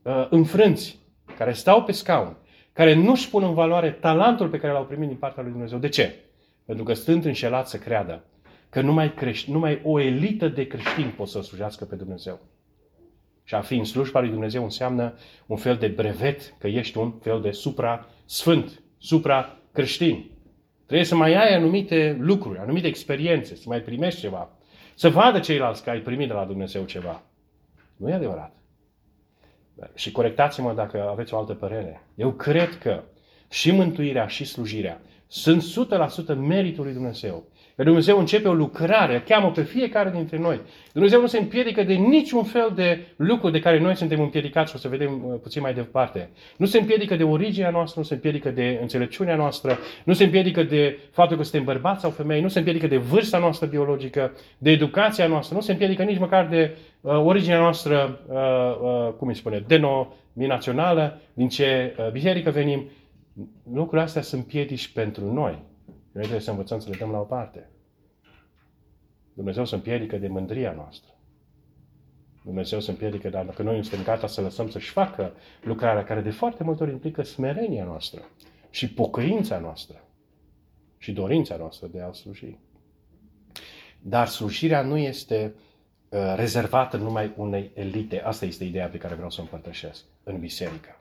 uh, 0.03 0.27
înfrânți, 0.31 0.99
care 1.39 1.53
stau 1.53 1.83
pe 1.83 1.93
scaun, 1.93 2.37
care 2.73 2.95
nu-și 2.95 3.31
pun 3.31 3.43
în 3.43 3.55
valoare 3.55 3.91
talentul 3.91 4.49
pe 4.49 4.59
care 4.59 4.73
l-au 4.73 4.85
primit 4.85 5.09
din 5.09 5.17
partea 5.17 5.43
lui 5.43 5.53
Dumnezeu. 5.53 5.79
De 5.79 5.89
ce? 5.89 6.15
Pentru 6.65 6.85
că 6.85 6.93
stând 6.93 7.25
înșelați 7.25 7.71
să 7.71 7.77
creadă 7.79 8.25
că 8.69 8.81
numai, 8.81 9.15
crești, 9.15 9.51
numai 9.51 9.81
o 9.85 10.01
elită 10.01 10.49
de 10.49 10.67
creștini 10.67 11.11
pot 11.11 11.29
să 11.29 11.41
slujească 11.41 11.85
pe 11.85 11.95
Dumnezeu. 11.95 12.41
Și 13.49 13.55
a 13.55 13.61
fi 13.61 13.75
în 13.75 13.85
slujba 13.85 14.21
lui 14.21 14.31
Dumnezeu 14.31 14.63
înseamnă 14.63 15.15
un 15.47 15.57
fel 15.57 15.77
de 15.77 15.87
brevet 15.87 16.55
că 16.59 16.67
ești 16.67 16.99
un 16.99 17.13
fel 17.23 17.41
de 17.41 17.51
supra-sfânt, 17.51 18.83
supra-creștin. 18.99 20.31
Trebuie 20.85 21.07
să 21.07 21.15
mai 21.15 21.35
ai 21.35 21.55
anumite 21.55 22.17
lucruri, 22.21 22.59
anumite 22.59 22.87
experiențe, 22.87 23.55
să 23.55 23.65
mai 23.67 23.81
primești 23.81 24.21
ceva. 24.21 24.51
Să 24.95 25.09
vadă 25.09 25.41
ceilalți 25.41 25.83
că 25.83 25.91
ai 25.91 25.99
primit 25.99 26.29
de 26.29 26.35
la 26.35 26.45
Dumnezeu 26.45 26.85
ceva. 26.85 27.23
Nu 27.97 28.09
e 28.09 28.13
adevărat. 28.13 28.53
Și 29.95 30.13
corectați-mă 30.13 30.73
dacă 30.73 31.09
aveți 31.11 31.35
o 31.35 31.39
altă 31.39 31.55
părere. 31.55 32.07
Eu 32.15 32.33
cred 32.33 32.79
că 32.79 33.03
și 33.51 33.71
mântuirea 33.71 34.27
și 34.27 34.45
slujirea 34.45 35.01
sunt 35.27 35.63
100% 36.35 36.37
meritul 36.37 36.85
lui 36.85 36.93
Dumnezeu. 36.93 37.45
Că 37.77 37.83
Dumnezeu 37.83 38.19
începe 38.19 38.49
o 38.49 38.53
lucrare, 38.55 39.23
cheamă 39.27 39.51
pe 39.51 39.63
fiecare 39.63 40.11
dintre 40.11 40.39
noi. 40.39 40.61
Dumnezeu 40.93 41.21
nu 41.21 41.27
se 41.27 41.39
împiedică 41.39 41.83
de 41.83 41.93
niciun 41.93 42.45
fel 42.45 42.73
de 42.75 43.07
lucru 43.17 43.51
de 43.51 43.59
care 43.59 43.81
noi 43.81 43.97
suntem 43.97 44.21
împiedicați 44.21 44.71
și 44.71 44.77
o 44.77 44.79
să 44.79 44.89
vedem 44.89 45.25
uh, 45.25 45.39
puțin 45.43 45.63
mai 45.63 45.75
departe. 45.75 46.31
Nu 46.57 46.67
se 46.67 46.79
împiedică 46.79 47.17
de 47.17 47.23
originea 47.23 47.71
noastră, 47.71 48.01
nu 48.01 48.07
se 48.07 48.15
împiedică 48.15 48.51
de 48.51 48.79
înțelepciunea 48.81 49.37
noastră, 49.37 49.79
nu 50.05 50.13
se 50.13 50.25
împiedică 50.25 50.63
de 50.63 50.99
faptul 51.11 51.37
că 51.37 51.43
suntem 51.43 51.65
bărbați 51.65 52.01
sau 52.01 52.11
femei, 52.11 52.41
nu 52.41 52.49
se 52.49 52.59
împiedică 52.59 52.87
de 52.87 52.97
vârsta 52.97 53.39
noastră 53.39 53.67
biologică, 53.67 54.33
de 54.59 54.71
educația 54.71 55.27
noastră, 55.27 55.55
nu 55.55 55.61
se 55.61 55.73
împiedică 55.73 56.03
nici 56.03 56.19
măcar 56.19 56.47
de 56.47 56.77
uh, 57.01 57.13
originea 57.25 57.59
noastră, 57.59 58.21
uh, 58.29 58.37
uh, 59.07 59.13
cum 59.13 59.29
îi 59.29 59.35
spune, 59.35 59.65
denominațională, 59.67 61.21
din 61.33 61.49
ce 61.49 61.95
uh, 61.99 62.11
biserică 62.11 62.51
venim. 62.51 62.89
Lucrurile 63.73 64.03
astea 64.03 64.23
sunt 64.23 64.47
piedici 64.47 64.89
pentru 64.89 65.33
noi. 65.33 65.75
Noi 66.17 66.25
trebuie 66.25 66.45
să 66.45 66.51
învățăm 66.51 66.79
să 66.79 66.89
le 66.91 66.97
dăm 66.97 67.11
la 67.11 67.19
o 67.19 67.25
parte. 67.25 67.69
Dumnezeu 69.35 69.65
se 69.65 69.75
împiedică 69.75 70.17
de 70.19 70.29
mândria 70.29 70.73
noastră. 70.73 71.15
Dumnezeu 72.45 72.81
se 72.81 72.91
împiedică, 72.91 73.29
dar 73.29 73.45
dacă 73.45 73.63
noi 73.63 73.77
nu 73.77 73.83
suntem 73.83 74.05
gata 74.05 74.27
să 74.27 74.41
lăsăm 74.41 74.71
să-și 74.71 74.91
facă 74.91 75.33
lucrarea 75.63 76.05
care 76.05 76.21
de 76.21 76.31
foarte 76.31 76.65
multe 76.65 76.83
ori 76.83 76.93
implică 76.93 77.23
smerenia 77.23 77.85
noastră 77.85 78.31
și 78.71 78.93
pocăința 78.93 79.59
noastră 79.59 80.05
și 80.99 81.13
dorința 81.13 81.57
noastră 81.57 81.87
de 81.87 82.01
a 82.01 82.13
sluji. 82.13 82.59
Dar 84.01 84.27
slujirea 84.27 84.83
nu 84.83 84.97
este 84.97 85.55
uh, 86.09 86.35
rezervată 86.37 86.97
numai 86.97 87.33
unei 87.37 87.71
elite. 87.75 88.21
Asta 88.21 88.45
este 88.45 88.65
ideea 88.65 88.89
pe 88.89 88.99
care 88.99 89.15
vreau 89.15 89.31
să 89.31 89.41
o 89.41 89.43
împărtășesc 89.43 90.05
în 90.23 90.39
biserică. 90.39 91.01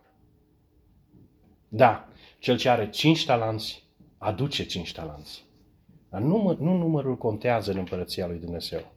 Da, 1.67 2.07
cel 2.39 2.57
ce 2.57 2.69
are 2.69 2.89
cinci 2.89 3.25
talanți 3.25 3.84
aduce 4.17 4.65
cinci 4.65 4.93
talanți. 4.93 5.43
Dar 6.09 6.21
nu, 6.21 6.57
nu 6.59 6.77
numărul 6.77 7.17
contează 7.17 7.71
în 7.71 7.77
împărăția 7.77 8.27
lui 8.27 8.39
Dumnezeu. 8.39 8.93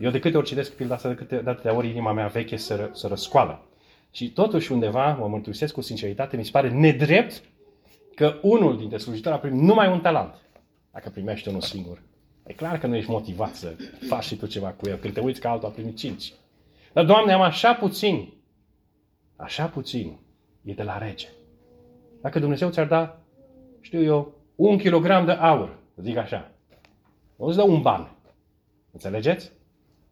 Eu 0.00 0.10
de 0.10 0.18
câte 0.18 0.36
ori 0.36 0.46
citesc 0.46 0.72
pilda 0.72 0.94
asta, 0.94 1.08
de 1.08 1.14
câte 1.14 1.36
de 1.36 1.50
atâtea 1.50 1.74
ori 1.74 1.88
inima 1.88 2.12
mea 2.12 2.26
veche 2.26 2.56
să, 2.56 2.74
ră, 2.76 2.90
să 2.92 3.06
răscoală. 3.06 3.66
Și 4.10 4.32
totuși 4.32 4.72
undeva, 4.72 5.12
mă 5.12 5.28
mărturisesc 5.28 5.74
cu 5.74 5.80
sinceritate, 5.80 6.36
mi 6.36 6.44
se 6.44 6.50
pare 6.50 6.70
nedrept 6.70 7.42
că 8.14 8.38
unul 8.42 8.78
dintre 8.78 8.98
slujitori 8.98 9.34
a 9.34 9.38
primit 9.38 9.60
numai 9.60 9.92
un 9.92 10.00
talent. 10.00 10.34
Dacă 10.92 11.10
primește 11.10 11.48
unul 11.48 11.60
singur. 11.60 12.02
E 12.46 12.52
clar 12.52 12.78
că 12.78 12.86
nu 12.86 12.96
ești 12.96 13.10
motivat 13.10 13.54
să 13.54 13.76
faci 14.08 14.24
și 14.24 14.36
tu 14.36 14.46
ceva 14.46 14.68
cu 14.68 14.88
el. 14.88 14.96
Când 14.96 15.14
te 15.14 15.20
uiți 15.20 15.40
că 15.40 15.48
altul 15.48 15.68
a 15.68 15.72
primit 15.72 15.96
cinci. 15.96 16.32
Dar, 16.92 17.04
Doamne, 17.04 17.32
am 17.32 17.40
așa 17.40 17.74
puțin. 17.74 18.32
Așa 19.36 19.66
puțin. 19.66 20.18
E 20.62 20.72
de 20.72 20.82
la 20.82 20.98
rege. 20.98 21.28
Dacă 22.20 22.38
Dumnezeu 22.38 22.70
ți-ar 22.70 22.86
da, 22.86 23.20
știu 23.80 24.02
eu, 24.02 24.37
un 24.58 24.78
kilogram 24.78 25.24
de 25.24 25.32
aur, 25.32 25.78
zic 25.96 26.16
așa. 26.16 26.50
Nu 27.36 27.46
îți 27.46 27.56
dă 27.56 27.62
un 27.62 27.82
ban. 27.82 28.16
Înțelegeți? 28.92 29.52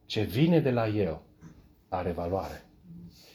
Ce 0.04 0.22
vine 0.22 0.60
de 0.60 0.70
la 0.70 0.88
el 0.88 1.20
are 1.88 2.10
valoare. 2.10 2.64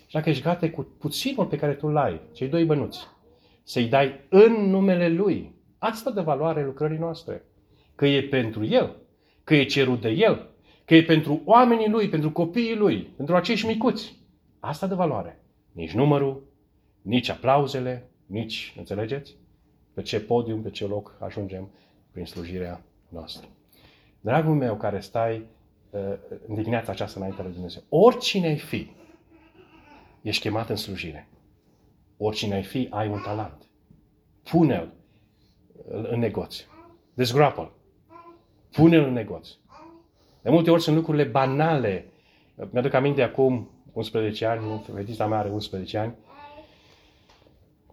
Și 0.06 0.14
dacă 0.14 0.30
ești 0.30 0.44
gata 0.44 0.70
cu 0.70 0.88
puținul 1.00 1.46
pe 1.46 1.58
care 1.58 1.74
tu 1.74 1.88
îl 1.88 1.98
ai, 1.98 2.22
cei 2.34 2.48
doi 2.48 2.66
bănuți, 2.66 3.08
să-i 3.64 3.88
dai 3.88 4.20
în 4.30 4.70
numele 4.70 5.10
lui, 5.10 5.56
asta 5.78 6.12
de 6.12 6.22
valoare 6.22 6.66
lucrării 6.66 6.98
noastre. 6.98 7.44
Că 7.96 8.06
e 8.06 8.24
pentru 8.24 8.66
el, 8.66 8.96
că 9.44 9.56
e 9.56 9.64
cerut 9.64 10.02
de 10.02 10.10
el, 10.10 10.50
că 10.86 10.96
e 10.96 11.04
pentru 11.04 11.42
oamenii 11.46 11.90
lui, 11.90 12.10
pentru 12.10 12.32
copiii 12.32 12.76
lui, 12.76 13.02
pentru 13.02 13.36
acești 13.36 13.68
micuți. 13.68 14.20
Asta 14.60 14.88
de 14.88 14.96
valoare. 14.96 15.44
Nici 15.72 15.92
numărul, 15.92 16.44
nici 17.02 17.30
aplauzele, 17.30 18.10
nici, 18.26 18.74
înțelegeți? 18.78 19.36
Pe 19.94 20.02
ce 20.02 20.20
podium, 20.20 20.62
pe 20.62 20.70
ce 20.70 20.88
loc 20.88 21.16
ajungem 21.20 21.70
prin 22.12 22.26
slujirea 22.26 22.82
noastră. 23.10 23.48
Dragul 24.22 24.56
meu 24.56 24.76
care 24.76 25.00
stai 25.00 25.46
uh, 25.90 26.00
în 26.48 26.56
dimineața 26.56 26.92
aceasta 26.92 27.20
înainte 27.20 27.42
de 27.42 27.48
Dumnezeu, 27.48 27.82
oricine 27.90 28.48
ai 28.48 28.58
fi, 28.58 28.92
ești 30.22 30.42
chemat 30.42 30.70
în 30.70 30.76
slujire. 30.76 31.28
Oricine 32.18 32.56
ai 32.56 32.64
fi, 32.64 32.88
ai 32.90 33.08
un 33.08 33.22
talent. 33.24 33.68
Pune-l 34.44 34.94
în 35.88 36.20
negoț. 36.20 36.64
Dezgroapă-l. 37.14 37.72
Pune-l 38.72 39.04
în 39.04 39.14
negoț. 39.14 39.50
De 40.42 40.50
multe 40.50 40.72
ori 40.72 40.82
sunt 40.82 40.96
lucrurile 40.96 41.24
banale. 41.24 42.06
Mi-aduc 42.70 42.94
aminte 42.94 43.22
acum 43.22 43.70
11 43.94 44.46
ani, 44.46 44.84
fetița 44.94 45.28
mea 45.28 45.40
are 45.40 45.50
11 45.50 45.98
ani, 45.98 46.14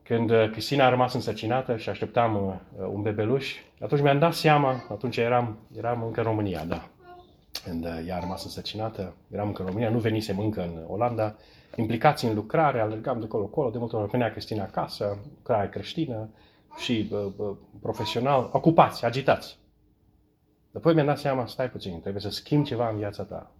când 0.09 0.31
uh, 0.31 0.51
Cristina 0.51 0.87
a 0.87 0.89
rămas 0.89 1.15
însărcinată 1.15 1.77
și 1.77 1.89
așteptam 1.89 2.47
uh, 2.47 2.87
un 2.93 3.03
bebeluș, 3.03 3.55
atunci 3.81 4.03
mi-am 4.03 4.19
dat 4.19 4.33
seama, 4.33 4.87
atunci 4.91 5.17
eram, 5.17 5.59
eram 5.77 6.03
încă 6.03 6.21
în 6.21 6.27
România, 6.27 6.65
da. 6.65 6.89
Când 7.65 7.85
uh, 7.85 8.05
ea 8.07 8.17
a 8.17 8.21
rămas 8.21 8.45
însărcinată, 8.45 9.15
eram 9.33 9.47
încă 9.47 9.63
în 9.63 9.69
România, 9.69 9.91
nu 9.91 9.99
venisem 9.99 10.39
încă 10.39 10.63
în 10.63 10.85
Olanda, 10.87 11.37
implicați 11.77 12.25
în 12.25 12.35
lucrare, 12.35 12.81
alergam 12.81 13.19
de 13.19 13.25
acolo-acolo, 13.25 13.71
de 13.71 13.79
multe 13.79 13.97
ori 13.97 14.11
venea 14.11 14.31
Cristina 14.31 14.63
acasă, 14.63 15.19
lucrare 15.37 15.69
creștină 15.69 16.29
și 16.77 17.09
uh, 17.13 17.19
uh, 17.37 17.57
profesional, 17.81 18.51
ocupați, 18.53 19.05
agitați. 19.05 19.59
Apoi 20.75 20.95
mi-am 20.95 21.07
dat 21.07 21.19
seama, 21.19 21.47
stai 21.47 21.71
puțin, 21.71 22.01
trebuie 22.01 22.23
să 22.23 22.31
schimb 22.31 22.65
ceva 22.65 22.89
în 22.89 22.97
viața 22.97 23.23
ta. 23.23 23.53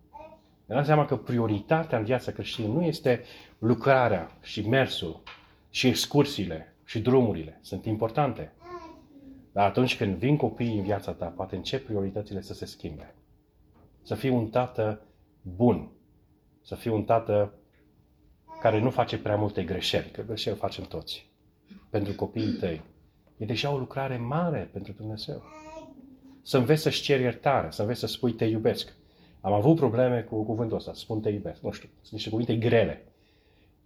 Mi-am 0.67 0.79
dat 0.79 0.87
seama 0.87 1.05
că 1.05 1.17
prioritatea 1.17 1.99
în 1.99 2.05
viața 2.05 2.33
creștină 2.33 2.69
nu 2.69 2.83
este 2.83 3.25
lucrarea 3.59 4.31
și 4.43 4.69
mersul 4.69 5.23
și 5.71 5.87
excursiile 5.87 6.77
și 6.85 7.01
drumurile 7.01 7.59
sunt 7.63 7.85
importante. 7.85 8.53
Dar 9.53 9.67
atunci 9.67 9.97
când 9.97 10.17
vin 10.17 10.37
copiii 10.37 10.77
în 10.77 10.83
viața 10.83 11.13
ta, 11.13 11.27
poate 11.27 11.57
încep 11.57 11.85
prioritățile 11.85 12.41
să 12.41 12.55
se 12.55 12.65
schimbe. 12.65 13.15
Să 14.03 14.15
fii 14.15 14.31
un 14.31 14.49
tată 14.49 15.03
bun. 15.43 15.91
Să 16.63 16.75
fii 16.75 16.91
un 16.91 17.05
tată 17.05 17.55
care 18.61 18.81
nu 18.81 18.91
face 18.91 19.19
prea 19.19 19.37
multe 19.37 19.63
greșeli, 19.63 20.11
că 20.11 20.23
greșeli 20.27 20.57
facem 20.57 20.85
toți. 20.85 21.31
Pentru 21.91 22.15
copiii 22.15 22.53
tăi. 22.53 22.83
e 23.37 23.45
deja 23.45 23.73
o 23.73 23.79
lucrare 23.79 24.17
mare 24.17 24.69
pentru 24.73 24.93
Dumnezeu. 24.93 25.43
Să 26.43 26.59
înveți 26.59 26.83
să-și 26.83 27.03
ceri 27.03 27.23
iertare, 27.23 27.71
să 27.71 27.81
înveți 27.81 28.01
să 28.01 28.07
spui 28.07 28.33
te 28.33 28.45
iubesc. 28.45 28.97
Am 29.41 29.53
avut 29.53 29.77
probleme 29.77 30.21
cu 30.21 30.45
cuvântul 30.45 30.77
ăsta, 30.77 30.93
spun 30.95 31.21
te 31.21 31.29
iubesc. 31.29 31.61
Nu 31.61 31.71
știu, 31.71 31.89
sunt 32.01 32.13
niște 32.13 32.31
cuvinte 32.31 32.57
grele. 32.57 33.05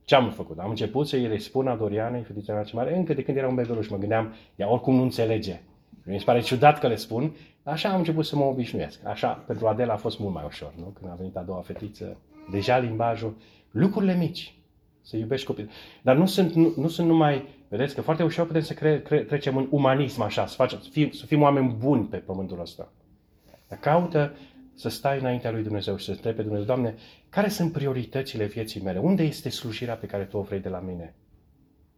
Ce 0.04 0.14
am 0.14 0.30
făcut? 0.30 0.58
Am 0.58 0.70
început 0.70 1.08
să-i 1.08 1.26
le 1.26 1.38
spun 1.38 1.68
a 1.68 1.76
Dorianei, 1.76 2.22
fetița 2.22 2.52
mea 2.52 2.62
ce 2.62 2.76
mare, 2.76 2.96
încă 2.96 3.14
de 3.14 3.22
când 3.22 3.36
era 3.36 3.48
un 3.48 3.54
bebeluș. 3.54 3.88
Mă 3.88 3.96
gândeam, 3.96 4.34
ea 4.56 4.70
oricum 4.70 4.94
nu 4.94 5.02
înțelege. 5.02 5.60
Mi 6.04 6.18
se 6.18 6.24
pare 6.24 6.40
ciudat 6.40 6.78
că 6.78 6.86
le 6.86 6.96
spun, 6.96 7.36
așa 7.62 7.88
am 7.88 7.98
început 7.98 8.24
să 8.24 8.36
mă 8.36 8.44
obișnuiesc. 8.44 9.06
Așa, 9.06 9.28
pentru 9.28 9.66
Adela 9.66 9.92
a 9.92 9.96
fost 9.96 10.18
mult 10.18 10.34
mai 10.34 10.44
ușor, 10.46 10.72
nu? 10.76 10.84
Când 10.84 11.10
a 11.10 11.14
venit 11.14 11.36
a 11.36 11.42
doua 11.42 11.60
fetiță, 11.60 12.16
deja 12.50 12.78
limbajul, 12.78 13.36
lucrurile 13.70 14.16
mici, 14.16 14.54
să 15.02 15.16
iubești 15.16 15.46
copilul. 15.46 15.70
Dar 16.02 16.16
nu 16.16 16.26
sunt, 16.26 16.52
nu, 16.52 16.72
nu 16.76 16.88
sunt 16.88 17.06
numai, 17.06 17.48
vedeți 17.68 17.94
că 17.94 18.00
foarte 18.00 18.22
ușor 18.22 18.46
putem 18.46 18.62
să 18.62 18.72
cre, 18.72 19.02
cre, 19.02 19.22
trecem 19.22 19.56
în 19.56 19.66
umanism 19.70 20.22
așa, 20.22 20.46
să, 20.46 20.54
facem, 20.54 20.80
să, 20.80 20.88
fim, 20.90 21.10
să 21.10 21.26
fim 21.26 21.42
oameni 21.42 21.76
buni 21.78 22.04
pe 22.04 22.16
pământul 22.16 22.60
ăsta. 22.60 22.92
Dar 23.68 23.78
caută 23.78 24.36
să 24.74 24.88
stai 24.88 25.18
înaintea 25.18 25.50
lui 25.50 25.62
Dumnezeu 25.62 25.96
și 25.96 26.04
să 26.04 26.10
întrebi 26.10 26.36
pe 26.36 26.42
Dumnezeu, 26.42 26.66
Doamne, 26.66 26.94
care 27.32 27.48
sunt 27.48 27.72
prioritățile 27.72 28.44
vieții 28.44 28.82
mele? 28.82 28.98
Unde 28.98 29.22
este 29.22 29.48
slujirea 29.48 29.94
pe 29.96 30.06
care 30.06 30.24
Tu 30.24 30.36
o 30.36 30.42
vrei 30.42 30.60
de 30.60 30.68
la 30.68 30.80
mine? 30.80 31.14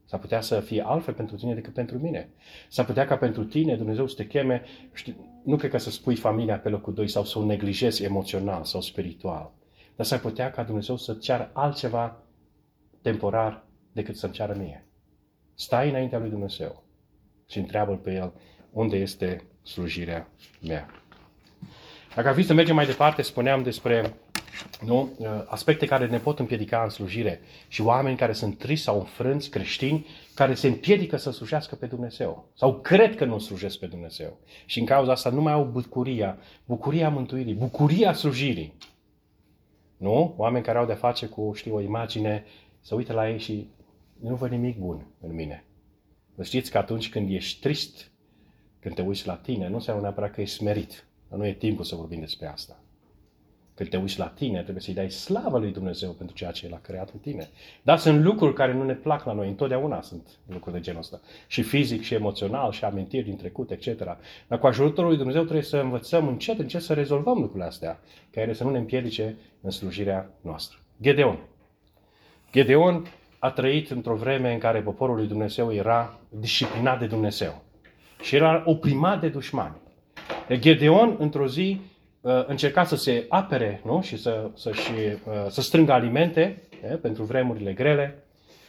S-ar 0.04 0.20
putea 0.20 0.40
să 0.40 0.60
fie 0.60 0.82
altfel 0.86 1.14
pentru 1.14 1.36
tine 1.36 1.54
decât 1.54 1.74
pentru 1.74 1.98
mine. 1.98 2.28
S-ar 2.68 2.84
putea 2.84 3.06
ca 3.06 3.16
pentru 3.16 3.44
tine 3.44 3.76
Dumnezeu 3.76 4.06
să 4.06 4.14
te 4.16 4.26
cheme, 4.26 4.62
știi, 4.92 5.16
nu 5.44 5.56
cred 5.56 5.70
că 5.70 5.78
să 5.78 5.90
spui 5.90 6.16
familia 6.16 6.58
pe 6.58 6.68
locul 6.68 6.94
2 6.94 7.08
sau 7.08 7.24
să 7.24 7.38
o 7.38 7.44
neglijezi 7.44 8.04
emoțional 8.04 8.64
sau 8.64 8.80
spiritual, 8.80 9.52
dar 9.96 10.06
s-ar 10.06 10.18
putea 10.18 10.50
ca 10.50 10.62
Dumnezeu 10.62 10.96
să 10.96 11.14
ceară 11.14 11.50
altceva 11.52 12.22
temporar 13.02 13.66
decât 13.92 14.16
să-mi 14.16 14.32
ceară 14.32 14.54
mie. 14.58 14.86
Stai 15.54 15.88
înaintea 15.88 16.18
lui 16.18 16.30
Dumnezeu 16.30 16.84
și 17.48 17.58
întreabă 17.58 17.96
pe 17.96 18.12
El 18.12 18.32
unde 18.70 18.96
este 18.96 19.42
slujirea 19.62 20.28
mea. 20.60 20.88
Dacă 22.14 22.28
ar 22.28 22.34
fi 22.34 22.42
să 22.42 22.54
mergem 22.54 22.74
mai 22.74 22.86
departe, 22.86 23.22
spuneam 23.22 23.62
despre 23.62 24.14
nu? 24.84 25.12
aspecte 25.46 25.86
care 25.86 26.06
ne 26.06 26.18
pot 26.18 26.38
împiedica 26.38 26.82
în 26.82 26.88
slujire 26.88 27.40
și 27.68 27.82
oameni 27.82 28.16
care 28.16 28.32
sunt 28.32 28.58
triști 28.58 28.84
sau 28.84 28.98
înfrânți, 28.98 29.50
creștini, 29.50 30.06
care 30.34 30.54
se 30.54 30.66
împiedică 30.66 31.16
să 31.16 31.30
slujească 31.30 31.74
pe 31.74 31.86
Dumnezeu 31.86 32.48
sau 32.54 32.80
cred 32.80 33.16
că 33.16 33.24
nu 33.24 33.38
slujesc 33.38 33.78
pe 33.78 33.86
Dumnezeu. 33.86 34.38
Și 34.66 34.78
în 34.78 34.86
cauza 34.86 35.12
asta 35.12 35.30
nu 35.30 35.40
mai 35.40 35.52
au 35.52 35.64
bucuria, 35.64 36.38
bucuria 36.64 37.08
mântuirii, 37.08 37.54
bucuria 37.54 38.12
slujirii. 38.12 38.74
Nu? 39.96 40.34
Oameni 40.36 40.64
care 40.64 40.78
au 40.78 40.86
de 40.86 40.92
face 40.92 41.26
cu, 41.26 41.52
știu, 41.54 41.74
o 41.74 41.80
imagine, 41.80 42.44
să 42.80 42.94
uită 42.94 43.12
la 43.12 43.30
ei 43.30 43.38
și 43.38 43.68
nu 44.20 44.34
văd 44.34 44.50
nimic 44.50 44.78
bun 44.78 45.06
în 45.20 45.34
mine. 45.34 45.64
Vă 46.34 46.42
știți 46.42 46.70
că 46.70 46.78
atunci 46.78 47.10
când 47.10 47.30
ești 47.30 47.60
trist, 47.60 48.10
când 48.80 48.94
te 48.94 49.02
uiți 49.02 49.26
la 49.26 49.36
tine, 49.36 49.68
nu 49.68 49.74
înseamnă 49.74 50.02
neapărat 50.02 50.32
că 50.32 50.40
ești 50.40 50.56
smerit. 50.56 51.06
Dar 51.28 51.38
nu 51.38 51.46
e 51.46 51.52
timpul 51.52 51.84
să 51.84 51.94
vorbim 51.94 52.20
despre 52.20 52.46
asta. 52.46 52.83
Când 53.74 53.88
te 53.88 53.96
uiți 53.96 54.18
la 54.18 54.26
tine, 54.26 54.60
trebuie 54.62 54.82
să-i 54.82 54.94
dai 54.94 55.10
slavă 55.10 55.58
lui 55.58 55.72
Dumnezeu 55.72 56.10
pentru 56.10 56.36
ceea 56.36 56.50
ce 56.50 56.66
El 56.66 56.74
a 56.74 56.80
creat 56.82 57.10
în 57.12 57.18
tine. 57.18 57.48
Dar 57.82 57.98
sunt 57.98 58.22
lucruri 58.22 58.54
care 58.54 58.72
nu 58.72 58.84
ne 58.84 58.94
plac 58.94 59.24
la 59.24 59.32
noi. 59.32 59.48
Întotdeauna 59.48 60.02
sunt 60.02 60.28
lucruri 60.46 60.74
de 60.74 60.80
genul 60.80 61.00
ăsta. 61.00 61.20
Și 61.46 61.62
fizic, 61.62 62.02
și 62.02 62.14
emoțional, 62.14 62.72
și 62.72 62.84
amintiri 62.84 63.24
din 63.24 63.36
trecut, 63.36 63.70
etc. 63.70 64.04
Dar 64.48 64.58
cu 64.58 64.66
ajutorul 64.66 65.08
lui 65.08 65.16
Dumnezeu 65.16 65.42
trebuie 65.42 65.64
să 65.64 65.76
învățăm 65.76 66.28
încet, 66.28 66.58
încet 66.58 66.82
să 66.82 66.92
rezolvăm 66.92 67.38
lucrurile 67.38 67.64
astea, 67.64 68.00
care 68.30 68.52
să 68.52 68.64
nu 68.64 68.70
ne 68.70 68.78
împiedice 68.78 69.36
în 69.60 69.70
slujirea 69.70 70.30
noastră. 70.40 70.78
Gedeon. 71.02 71.38
Gedeon 72.52 73.06
a 73.38 73.50
trăit 73.50 73.90
într-o 73.90 74.14
vreme 74.14 74.52
în 74.52 74.58
care 74.58 74.80
poporul 74.80 75.16
lui 75.16 75.26
Dumnezeu 75.26 75.72
era 75.72 76.18
disciplinat 76.28 76.98
de 76.98 77.06
Dumnezeu 77.06 77.62
și 78.22 78.36
era 78.36 78.62
oprimat 78.66 79.20
de 79.20 79.28
dușmani. 79.28 79.74
Gedeon, 80.52 81.16
într-o 81.18 81.46
zi, 81.46 81.80
uh, 81.80 81.93
încerca 82.46 82.84
să 82.84 82.96
se 82.96 83.26
apere 83.28 83.80
nu? 83.84 84.00
și 84.02 84.16
să, 84.16 84.50
să, 84.54 84.72
și, 84.72 84.92
uh, 84.92 85.46
să 85.48 85.60
strângă 85.60 85.92
alimente 85.92 86.62
pentru 87.00 87.22
vremurile 87.22 87.72
grele. 87.72 88.24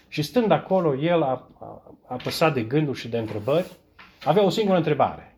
Și 0.07 0.21
stând 0.21 0.51
acolo, 0.51 0.95
el 0.95 1.21
a, 1.21 1.49
a, 1.59 1.97
a 2.07 2.15
păsat 2.23 2.53
de 2.53 2.61
gânduri 2.61 2.99
și 2.99 3.07
de 3.07 3.17
întrebări. 3.17 3.71
Avea 4.23 4.43
o 4.43 4.49
singură 4.49 4.77
întrebare. 4.77 5.37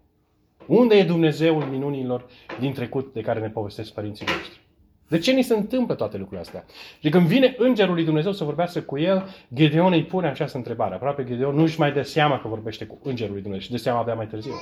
Unde 0.67 0.95
e 0.95 1.03
Dumnezeul 1.03 1.63
minunilor 1.63 2.25
din 2.59 2.73
trecut 2.73 3.13
de 3.13 3.21
care 3.21 3.39
ne 3.39 3.49
povestesc 3.49 3.93
părinții 3.93 4.25
noștri? 4.25 4.61
De 5.07 5.17
ce 5.17 5.31
ni 5.31 5.41
se 5.41 5.55
întâmplă 5.55 5.95
toate 5.95 6.17
lucrurile 6.17 6.45
astea? 6.45 6.65
Și 6.99 7.09
când 7.09 7.27
vine 7.27 7.55
îngerul 7.57 7.93
lui 7.93 8.03
Dumnezeu 8.03 8.31
să 8.31 8.43
vorbească 8.43 8.79
cu 8.79 8.97
el, 8.97 9.27
Gedeon 9.53 9.91
îi 9.91 10.03
pune 10.03 10.27
această 10.27 10.57
întrebare. 10.57 10.95
Aproape 10.95 11.23
Gedeon 11.23 11.55
nu 11.55 11.61
își 11.61 11.79
mai 11.79 11.91
dă 11.91 12.01
seama 12.01 12.39
că 12.39 12.47
vorbește 12.47 12.85
cu 12.85 12.99
îngerul 13.03 13.33
lui 13.33 13.41
Dumnezeu 13.41 13.65
și 13.65 13.71
de 13.71 13.77
seama 13.77 13.99
abia 13.99 14.13
mai 14.13 14.27
târziu. 14.27 14.53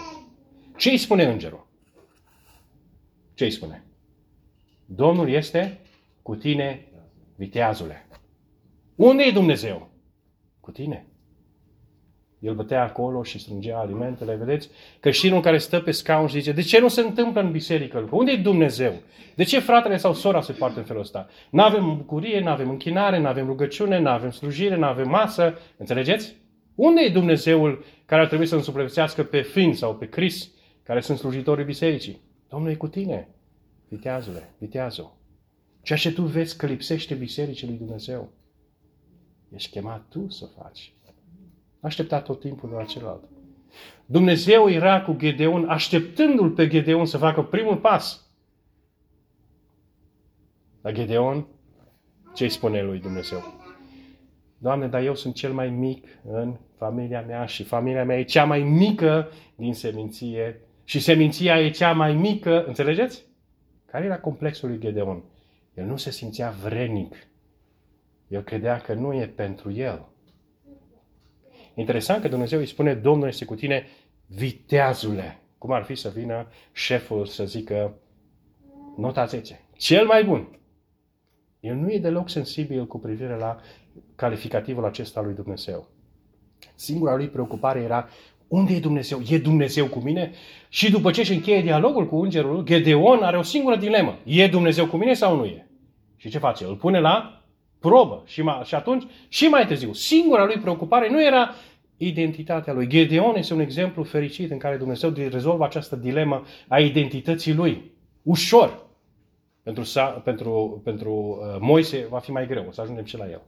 Ce 0.77 0.89
îi 0.89 0.97
spune 0.97 1.23
îngerul? 1.23 1.67
Ce 3.35 3.43
îi 3.43 3.51
spune? 3.51 3.83
Domnul 4.85 5.29
este 5.29 5.79
cu 6.21 6.35
tine, 6.35 6.87
viteazule. 7.35 8.07
Unde 8.95 9.23
e 9.23 9.31
Dumnezeu? 9.31 9.89
Cu 10.59 10.71
tine. 10.71 11.05
El 12.39 12.55
bătea 12.55 12.83
acolo 12.83 13.23
și 13.23 13.39
strângea 13.39 13.79
alimentele, 13.79 14.35
vedeți? 14.35 14.69
Creștinul 14.99 15.41
care 15.41 15.57
stă 15.57 15.79
pe 15.79 15.91
scaun 15.91 16.27
și 16.27 16.39
zice, 16.39 16.51
de 16.51 16.61
ce 16.61 16.79
nu 16.79 16.87
se 16.87 17.01
întâmplă 17.01 17.41
în 17.41 17.51
biserică 17.51 18.07
Unde 18.11 18.31
e 18.31 18.37
Dumnezeu? 18.37 18.93
De 19.35 19.43
ce 19.43 19.59
fratele 19.59 19.97
sau 19.97 20.13
sora 20.13 20.41
se 20.41 20.51
poartă 20.51 20.79
în 20.79 20.85
felul 20.85 21.01
ăsta? 21.01 21.29
Nu 21.49 21.61
avem 21.61 21.95
bucurie, 21.97 22.39
nu 22.39 22.49
avem 22.49 22.69
închinare, 22.69 23.19
nu 23.19 23.27
avem 23.27 23.45
rugăciune, 23.45 23.99
nu 23.99 24.09
avem 24.09 24.31
slujire, 24.31 24.75
nu 24.75 24.85
avem 24.85 25.09
masă. 25.09 25.57
Înțelegeți? 25.77 26.35
Unde 26.75 27.01
e 27.01 27.09
Dumnezeul 27.09 27.83
care 28.05 28.21
ar 28.21 28.27
trebui 28.27 28.45
să 28.45 28.55
însuplățească 28.55 29.23
pe 29.23 29.41
Fin 29.41 29.73
sau 29.73 29.95
pe 29.95 30.09
Cris, 30.09 30.49
care 30.83 30.99
sunt 30.99 31.17
slujitorii 31.17 31.65
bisericii? 31.65 32.21
Domnul 32.55 32.73
e 32.73 32.75
cu 32.75 32.87
tine, 32.87 33.27
viteazule, 33.87 34.53
viteazul. 34.57 35.15
Ceea 35.81 35.99
ce 35.99 36.13
tu 36.13 36.21
vezi 36.21 36.57
că 36.57 36.65
lipsește 36.65 37.13
bisericii 37.15 37.67
lui 37.67 37.77
Dumnezeu, 37.77 38.29
ești 39.49 39.71
chemat 39.71 40.05
tu 40.09 40.29
să 40.29 40.45
faci. 40.45 40.93
Aștepta 41.79 42.21
tot 42.21 42.39
timpul 42.39 42.69
la 42.69 42.83
celălalt. 42.83 43.23
Dumnezeu 44.05 44.69
era 44.69 45.01
cu 45.01 45.13
Gedeon, 45.13 45.69
așteptându-l 45.69 46.51
pe 46.51 46.67
Gedeon 46.67 47.05
să 47.05 47.17
facă 47.17 47.43
primul 47.43 47.77
pas. 47.77 48.29
La 50.81 50.91
Gedeon, 50.91 51.47
ce 52.33 52.47
spune 52.47 52.81
lui 52.81 52.99
Dumnezeu? 52.99 53.43
Doamne, 54.57 54.87
dar 54.87 55.03
eu 55.03 55.15
sunt 55.15 55.33
cel 55.33 55.53
mai 55.53 55.69
mic 55.69 56.07
în 56.23 56.57
familia 56.75 57.21
mea 57.21 57.45
și 57.45 57.63
familia 57.63 58.05
mea 58.05 58.19
e 58.19 58.23
cea 58.23 58.45
mai 58.45 58.63
mică 58.63 59.29
din 59.55 59.73
seminție 59.73 60.64
și 60.85 60.99
seminția 60.99 61.59
e 61.61 61.69
cea 61.69 61.93
mai 61.93 62.13
mică, 62.13 62.65
înțelegeți? 62.65 63.23
Care 63.85 64.05
era 64.05 64.19
complexul 64.19 64.69
lui 64.69 64.79
Gedeon? 64.79 65.23
El 65.73 65.85
nu 65.85 65.97
se 65.97 66.11
simțea 66.11 66.49
vrenic. 66.49 67.15
El 68.27 68.41
credea 68.41 68.77
că 68.79 68.93
nu 68.93 69.13
e 69.13 69.27
pentru 69.27 69.71
el. 69.71 70.05
Interesant 71.73 72.21
că 72.21 72.27
Dumnezeu 72.27 72.59
îi 72.59 72.65
spune, 72.65 72.93
Domnul 72.93 73.27
este 73.27 73.45
cu 73.45 73.55
tine, 73.55 73.87
viteazule. 74.27 75.39
Cum 75.57 75.71
ar 75.71 75.83
fi 75.83 75.95
să 75.95 76.09
vină 76.09 76.47
șeful 76.71 77.25
să 77.25 77.45
zică, 77.45 77.93
nota 78.97 79.25
10, 79.25 79.61
cel 79.77 80.05
mai 80.05 80.23
bun. 80.23 80.59
El 81.59 81.75
nu 81.75 81.91
e 81.91 81.99
deloc 81.99 82.29
sensibil 82.29 82.87
cu 82.87 82.99
privire 82.99 83.35
la 83.35 83.59
calificativul 84.15 84.85
acesta 84.85 85.21
lui 85.21 85.33
Dumnezeu. 85.33 85.87
Singura 86.75 87.15
lui 87.15 87.29
preocupare 87.29 87.79
era 87.79 88.09
unde 88.47 88.73
e 88.73 88.79
Dumnezeu? 88.79 89.21
E 89.29 89.38
Dumnezeu 89.38 89.88
cu 89.88 89.99
mine? 89.99 90.31
Și 90.69 90.91
după 90.91 91.12
ce 91.12 91.21
își 91.21 91.34
încheie 91.34 91.62
dialogul 91.62 92.08
cu 92.08 92.15
îngerul, 92.15 92.63
Gedeon 92.63 93.23
are 93.23 93.38
o 93.38 93.41
singură 93.41 93.75
dilemă. 93.75 94.17
E 94.23 94.47
Dumnezeu 94.47 94.86
cu 94.86 94.97
mine 94.97 95.13
sau 95.13 95.36
nu 95.36 95.45
e? 95.45 95.67
Și 96.15 96.29
ce 96.29 96.38
face? 96.38 96.65
Îl 96.65 96.75
pune 96.75 96.99
la 96.99 97.43
probă. 97.79 98.23
Și, 98.25 98.41
mai, 98.41 98.62
și 98.63 98.75
atunci, 98.75 99.03
și 99.27 99.45
mai 99.45 99.67
târziu, 99.67 99.93
singura 99.93 100.45
lui 100.45 100.58
preocupare 100.58 101.10
nu 101.10 101.25
era 101.25 101.49
identitatea 101.97 102.73
lui. 102.73 102.88
Gedeon 102.88 103.36
este 103.36 103.53
un 103.53 103.60
exemplu 103.60 104.03
fericit 104.03 104.51
în 104.51 104.58
care 104.58 104.77
Dumnezeu 104.77 105.13
rezolvă 105.29 105.63
această 105.63 105.95
dilemă 105.95 106.43
a 106.67 106.79
identității 106.79 107.53
lui. 107.53 107.91
Ușor. 108.21 108.84
Pentru, 109.63 109.84
pentru, 110.23 110.81
pentru 110.84 111.12
uh, 111.12 111.58
Moise 111.60 112.08
va 112.10 112.19
fi 112.19 112.31
mai 112.31 112.47
greu, 112.47 112.65
o 112.67 112.71
să 112.71 112.81
ajungem 112.81 113.05
și 113.05 113.17
la 113.17 113.29
el. 113.29 113.41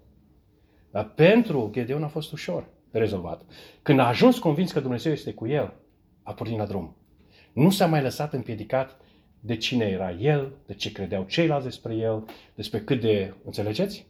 Dar 0.92 1.12
pentru 1.16 1.70
Gedeon 1.74 2.04
a 2.04 2.08
fost 2.08 2.32
ușor 2.32 2.68
rezolvat. 2.92 3.42
Când 3.82 4.00
a 4.00 4.08
ajuns 4.08 4.40
convins 4.40 4.72
că 4.72 4.80
Dumnezeu 4.80 5.12
este 5.12 5.34
cu 5.34 5.48
el, 5.48 5.74
a 6.24 6.34
pornit 6.34 6.58
la 6.58 6.66
drum. 6.66 6.96
Nu 7.54 7.70
s-a 7.70 7.88
mai 7.88 8.02
lăsat 8.02 8.34
împiedicat 8.34 9.00
de 9.40 9.58
cine 9.58 9.86
era 9.86 10.12
el, 10.12 10.54
de 10.66 10.74
ce 10.74 10.92
credeau 10.92 11.24
ceilalți 11.24 11.66
despre 11.66 11.96
el, 11.96 12.26
despre 12.56 12.82
cât 12.82 13.02
de... 13.02 13.34
Înțelegeți? 13.46 14.08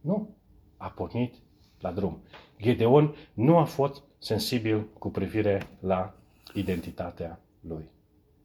Nu. 0.00 0.36
A 0.76 0.88
pornit 0.88 1.34
la 1.80 1.92
drum. 1.92 2.22
Gedeon 2.62 3.14
nu 3.34 3.56
a 3.56 3.64
fost 3.64 4.02
sensibil 4.18 4.88
cu 4.98 5.10
privire 5.10 5.62
la 5.80 6.14
identitatea 6.54 7.40
lui. 7.60 7.90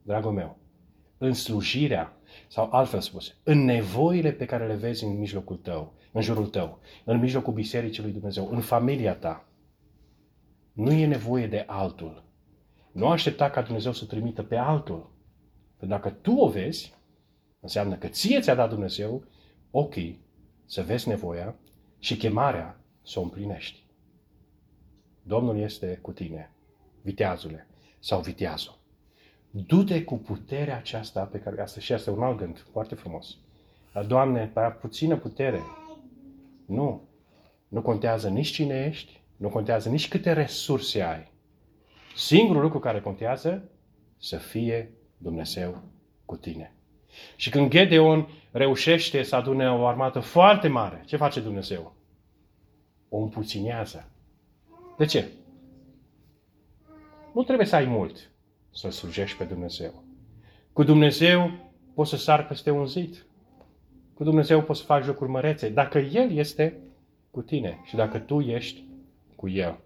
Dragul 0.03 0.31
meu, 0.31 0.57
în 1.17 1.33
slujirea, 1.33 2.13
sau 2.47 2.69
altfel 2.71 2.99
spus, 2.99 3.35
în 3.43 3.65
nevoile 3.65 4.31
pe 4.31 4.45
care 4.45 4.67
le 4.67 4.75
vezi 4.75 5.03
în 5.03 5.17
mijlocul 5.17 5.55
tău, 5.55 5.93
în 6.11 6.21
jurul 6.21 6.47
tău, 6.47 6.79
în 7.05 7.19
mijlocul 7.19 7.53
Bisericii 7.53 8.03
lui 8.03 8.11
Dumnezeu, 8.11 8.49
în 8.51 8.59
familia 8.59 9.15
ta, 9.15 9.45
Nu 10.73 10.91
e 10.91 11.05
nevoie 11.05 11.47
de 11.47 11.63
altul. 11.67 12.23
Nu 12.91 13.07
aștepta 13.07 13.49
ca 13.49 13.61
Dumnezeu 13.61 13.91
să 13.91 14.05
trimită 14.05 14.43
pe 14.43 14.55
altul. 14.55 15.09
Pentru 15.77 15.97
dacă 15.97 16.09
tu 16.09 16.31
o 16.31 16.49
vezi, 16.49 16.93
înseamnă 17.59 17.95
că 17.95 18.07
ție 18.07 18.39
ți-a 18.39 18.55
dat 18.55 18.69
Dumnezeu 18.69 19.23
ochii 19.71 20.25
să 20.65 20.83
vezi 20.83 21.07
nevoia 21.07 21.55
și 21.99 22.17
chemarea 22.17 22.79
să 23.03 23.19
o 23.19 23.23
împlinești. 23.23 23.83
Domnul 25.23 25.57
este 25.57 25.99
cu 26.01 26.11
tine, 26.11 26.51
viteazule 27.01 27.67
sau 27.99 28.21
viteazul. 28.21 28.79
Du-te 29.51 30.03
cu 30.03 30.15
puterea 30.17 30.77
aceasta 30.77 31.23
pe 31.23 31.39
care 31.39 31.61
asta 31.61 31.79
și 31.79 31.93
asta 31.93 32.09
e 32.09 32.13
un 32.13 32.23
alt 32.23 32.37
gând 32.37 32.65
foarte 32.71 32.95
frumos. 32.95 33.37
Dar, 33.93 34.05
Doamne, 34.05 34.47
prea 34.53 34.71
puțină 34.71 35.17
putere. 35.17 35.59
Nu. 36.71 37.09
Nu 37.67 37.81
contează 37.81 38.29
nici 38.29 38.51
cine 38.51 38.85
ești, 38.89 39.21
nu 39.37 39.49
contează 39.49 39.89
nici 39.89 40.07
câte 40.07 40.33
resurse 40.33 41.01
ai. 41.01 41.31
Singurul 42.15 42.61
lucru 42.61 42.79
care 42.79 43.01
contează, 43.01 43.69
să 44.17 44.37
fie 44.37 44.91
Dumnezeu 45.17 45.81
cu 46.25 46.35
tine. 46.35 46.75
Și 47.35 47.49
când 47.49 47.69
Gedeon 47.69 48.29
reușește 48.51 49.23
să 49.23 49.35
adune 49.35 49.71
o 49.71 49.85
armată 49.85 50.19
foarte 50.19 50.67
mare, 50.67 51.03
ce 51.05 51.17
face 51.17 51.39
Dumnezeu? 51.39 51.95
O 53.09 53.17
împuținează. 53.17 54.09
De 54.97 55.05
ce? 55.05 55.27
Nu 57.33 57.43
trebuie 57.43 57.67
să 57.67 57.75
ai 57.75 57.85
mult 57.85 58.31
să 58.69 58.89
slujești 58.89 59.37
pe 59.37 59.43
Dumnezeu. 59.43 60.03
Cu 60.73 60.83
Dumnezeu 60.83 61.51
poți 61.93 62.09
să 62.09 62.17
sar 62.17 62.47
peste 62.47 62.69
un 62.69 62.85
zid. 62.85 63.25
Cu 64.21 64.27
Dumnezeu 64.27 64.61
poți 64.61 64.79
să 64.79 64.85
faci 64.85 65.03
jocuri 65.03 65.29
mărețe. 65.29 65.69
Dacă 65.69 65.97
El 65.97 66.31
este 66.31 66.77
cu 67.31 67.41
tine 67.41 67.79
și 67.83 67.95
dacă 67.95 68.17
tu 68.17 68.39
ești 68.39 68.83
cu 69.35 69.49
El. 69.49 69.79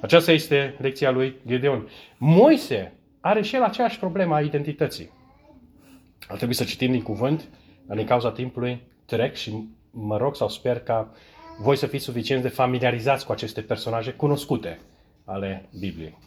Aceasta 0.00 0.32
este 0.32 0.76
lecția 0.78 1.10
lui 1.10 1.36
Gedeon. 1.46 1.88
Moise 2.18 2.92
are 3.20 3.42
și 3.42 3.54
el 3.54 3.62
aceeași 3.62 3.98
problemă 3.98 4.34
a 4.34 4.40
identității. 4.40 5.10
Ar 6.28 6.36
trebui 6.36 6.54
să 6.54 6.64
citim 6.64 6.90
din 6.90 7.02
cuvânt, 7.02 7.48
dar 7.86 7.96
din 7.96 8.06
cauza 8.06 8.30
timpului 8.30 8.82
trec 9.04 9.34
și 9.34 9.68
mă 9.90 10.16
rog 10.16 10.36
sau 10.36 10.48
sper 10.48 10.80
ca 10.80 11.12
voi 11.60 11.76
să 11.76 11.86
fiți 11.86 12.04
suficient 12.04 12.42
de 12.42 12.48
familiarizați 12.48 13.26
cu 13.26 13.32
aceste 13.32 13.60
personaje 13.60 14.10
cunoscute 14.10 14.80
ale 15.24 15.68
Bibliei. 15.78 16.18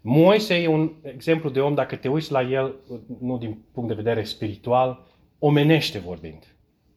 Moise 0.00 0.54
e 0.54 0.66
un 0.66 0.92
exemplu 1.02 1.50
de 1.50 1.60
om, 1.60 1.74
dacă 1.74 1.96
te 1.96 2.08
uiți 2.08 2.32
la 2.32 2.42
el, 2.42 2.74
nu 3.20 3.38
din 3.38 3.58
punct 3.72 3.88
de 3.88 3.94
vedere 3.94 4.24
spiritual, 4.24 5.06
omenește 5.38 5.98
vorbind. 5.98 6.49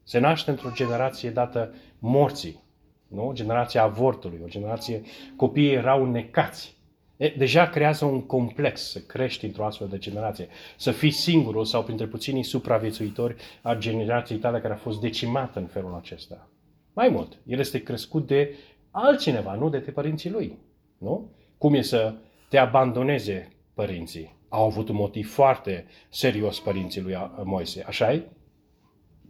Se 0.04 0.20
naște 0.20 0.50
într-o 0.50 0.72
generație 0.74 1.30
dată 1.30 1.74
morții, 2.00 2.64
nu? 3.08 3.32
generația 3.34 3.84
avortului, 3.84 4.40
o 4.44 4.48
generație, 4.48 5.02
copiii 5.36 5.74
erau 5.74 6.06
necați. 6.06 6.78
E, 7.18 7.34
deja 7.38 7.70
creează 7.70 8.06
un 8.06 8.26
complex 8.26 8.82
să 8.82 9.00
crești 9.00 9.46
într-o 9.46 9.66
astfel 9.66 9.88
de 9.88 9.98
generație, 9.98 10.48
să 10.78 10.92
fii 10.92 11.12
singurul 11.12 11.66
sau 11.66 11.84
printre 11.84 12.08
puținii 12.08 12.44
supraviețuitori 12.44 13.36
a 13.62 13.76
generației 13.76 14.40
tale 14.40 14.60
care 14.60 14.74
a 14.74 14.78
fost 14.78 15.00
decimată 15.00 15.60
în 15.60 15.66
felul 15.66 15.96
acesta. 15.96 16.50
Mai 16.94 17.10
mult, 17.10 17.38
el 17.46 17.60
este 17.60 17.84
crescut 17.84 18.28
de 18.28 18.56
altcineva, 18.92 19.54
nu 19.54 19.70
de 19.70 19.80
te 19.80 19.92
părinții 19.92 20.30
lui. 20.30 20.58
Nu? 20.98 21.32
Cum 21.58 21.74
e 21.74 21.82
să 21.82 22.14
te 22.50 22.58
abandoneze 22.58 23.52
părinții? 23.74 24.36
Au 24.50 24.66
avut 24.66 24.90
un 24.90 24.96
motiv 24.96 25.32
foarte 25.32 25.86
serios 26.10 26.60
părinții 26.60 27.02
lui 27.02 27.16
Moise, 27.44 27.84
așa 27.88 28.14
-i? 28.14 28.22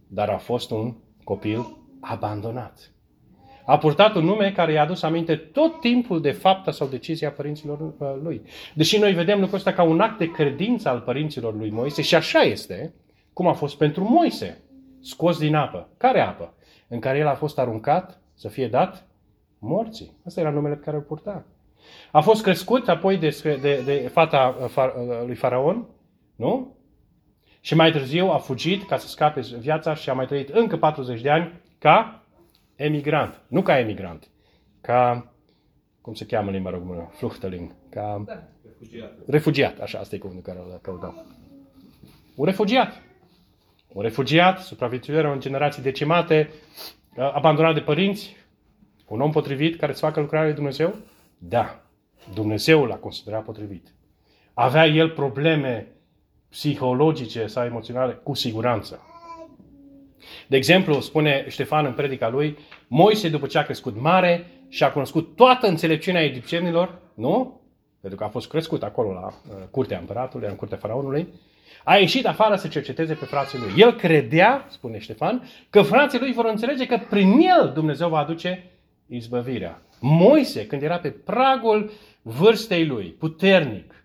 Dar 0.08 0.28
a 0.28 0.38
fost 0.38 0.70
un 0.70 0.94
copil 1.24 1.76
abandonat. 2.00 2.94
A 3.66 3.78
purtat 3.78 4.14
un 4.14 4.24
nume 4.24 4.52
care 4.52 4.72
i-a 4.72 4.82
adus 4.82 5.02
aminte 5.02 5.36
tot 5.36 5.80
timpul 5.80 6.20
de 6.20 6.30
fapta 6.30 6.70
sau 6.70 6.86
decizia 6.86 7.30
părinților 7.30 7.80
uh, 7.80 8.14
lui. 8.22 8.42
Deși 8.74 8.98
noi 8.98 9.12
vedem 9.12 9.38
lucrul 9.38 9.58
ăsta 9.58 9.72
ca 9.72 9.82
un 9.82 10.00
act 10.00 10.18
de 10.18 10.30
credință 10.30 10.88
al 10.88 11.00
părinților 11.00 11.54
lui 11.54 11.70
Moise 11.70 12.02
și 12.02 12.14
așa 12.14 12.40
este, 12.40 12.94
cum 13.32 13.46
a 13.46 13.52
fost 13.52 13.76
pentru 13.76 14.04
Moise, 14.04 14.62
scos 15.00 15.38
din 15.38 15.54
apă. 15.54 15.88
Care 15.96 16.20
apă? 16.20 16.54
În 16.88 17.00
care 17.00 17.18
el 17.18 17.26
a 17.26 17.34
fost 17.34 17.58
aruncat 17.58 18.20
să 18.34 18.48
fie 18.48 18.68
dat 18.68 19.06
morții. 19.58 20.16
Asta 20.26 20.40
era 20.40 20.50
numele 20.50 20.74
pe 20.74 20.84
care 20.84 20.96
îl 20.96 21.02
purta. 21.02 21.44
A 22.12 22.20
fost 22.20 22.42
crescut 22.42 22.88
apoi 22.88 23.16
de, 23.16 23.58
de, 23.60 23.82
de 23.84 24.10
fata 24.12 24.56
uh, 24.60 24.76
uh, 24.76 25.26
lui 25.26 25.34
Faraon, 25.34 25.86
nu? 26.36 26.76
Și 27.64 27.74
mai 27.74 27.90
târziu 27.90 28.26
a 28.30 28.38
fugit 28.38 28.86
ca 28.86 28.96
să 28.96 29.06
scape 29.06 29.40
viața 29.58 29.94
și 29.94 30.10
a 30.10 30.12
mai 30.12 30.26
trăit 30.26 30.48
încă 30.48 30.76
40 30.76 31.20
de 31.20 31.30
ani 31.30 31.60
ca 31.78 32.22
emigrant. 32.76 33.40
Nu 33.48 33.62
ca 33.62 33.78
emigrant, 33.78 34.28
ca, 34.80 35.32
cum 36.00 36.14
se 36.14 36.26
cheamă 36.26 36.46
în 36.46 36.54
limba 36.54 36.70
română, 36.70 37.10
fluchteling, 37.12 37.74
ca 37.90 38.22
da, 38.26 38.42
refugiat. 38.62 39.12
refugiat, 39.26 39.78
așa, 39.78 39.98
asta 39.98 40.14
e 40.14 40.18
cuvântul 40.18 40.52
care 40.52 40.64
îl 40.64 40.78
căutăm. 40.82 41.26
Un 42.34 42.44
refugiat. 42.44 43.02
Un 43.88 44.02
refugiat, 44.02 44.58
supraviețuire 44.58 45.28
în 45.28 45.40
generații 45.40 45.82
decimate, 45.82 46.50
abandonat 47.16 47.74
de 47.74 47.80
părinți, 47.80 48.36
un 49.06 49.20
om 49.20 49.30
potrivit 49.30 49.76
care 49.76 49.92
să 49.92 50.04
facă 50.04 50.20
lucrarea 50.20 50.46
lui 50.46 50.56
Dumnezeu? 50.56 50.94
Da. 51.38 51.82
Dumnezeu 52.34 52.84
l-a 52.84 52.96
considerat 52.96 53.44
potrivit. 53.44 53.94
Avea 54.54 54.86
el 54.86 55.10
probleme 55.10 55.93
psihologice 56.54 57.46
sau 57.46 57.64
emoționale? 57.64 58.12
Cu 58.22 58.34
siguranță. 58.34 59.00
De 60.46 60.56
exemplu, 60.56 61.00
spune 61.00 61.44
Ștefan 61.48 61.84
în 61.84 61.92
predica 61.92 62.28
lui, 62.28 62.58
Moise, 62.86 63.28
după 63.28 63.46
ce 63.46 63.58
a 63.58 63.62
crescut 63.62 64.00
mare 64.00 64.46
și 64.68 64.84
a 64.84 64.92
cunoscut 64.92 65.36
toată 65.36 65.66
înțelepciunea 65.66 66.24
egipțienilor, 66.24 66.98
nu? 67.14 67.60
Pentru 68.00 68.18
că 68.18 68.24
a 68.24 68.28
fost 68.28 68.48
crescut 68.48 68.82
acolo 68.82 69.12
la 69.12 69.26
uh, 69.26 69.54
curtea 69.70 69.98
împăratului, 69.98 70.48
în 70.48 70.56
curtea 70.56 70.78
faraonului, 70.78 71.28
a 71.84 71.96
ieșit 71.96 72.26
afară 72.26 72.56
să 72.56 72.68
cerceteze 72.68 73.14
pe 73.14 73.24
frații 73.24 73.58
lui. 73.58 73.72
El 73.76 73.92
credea, 73.92 74.66
spune 74.70 74.98
Ștefan, 74.98 75.48
că 75.70 75.82
frații 75.82 76.18
lui 76.18 76.32
vor 76.32 76.44
înțelege 76.44 76.86
că 76.86 77.00
prin 77.10 77.38
el 77.38 77.70
Dumnezeu 77.74 78.08
va 78.08 78.18
aduce 78.18 78.70
izbăvirea. 79.06 79.82
Moise, 80.00 80.66
când 80.66 80.82
era 80.82 80.98
pe 80.98 81.10
pragul 81.10 81.90
vârstei 82.22 82.86
lui, 82.86 83.16
puternic, 83.18 83.92
uh, 83.92 84.03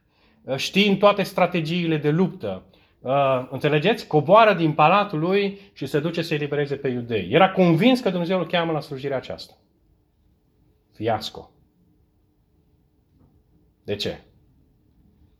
știind 0.55 0.99
toate 0.99 1.23
strategiile 1.23 1.97
de 1.97 2.09
luptă, 2.09 2.63
uh, 2.99 3.47
înțelegeți, 3.49 4.07
coboară 4.07 4.53
din 4.53 4.71
palatul 4.71 5.19
lui 5.19 5.59
și 5.73 5.85
se 5.85 5.99
duce 5.99 6.21
să 6.21 6.33
elibereze 6.33 6.75
pe 6.75 6.87
iudei. 6.87 7.27
Era 7.31 7.51
convins 7.51 7.99
că 7.99 8.09
Dumnezeu 8.09 8.39
îl 8.39 8.47
cheamă 8.47 8.71
la 8.71 8.79
slujirea 8.79 9.17
aceasta. 9.17 9.53
Fiasco. 10.93 11.51
De 13.83 13.95
ce? 13.95 14.19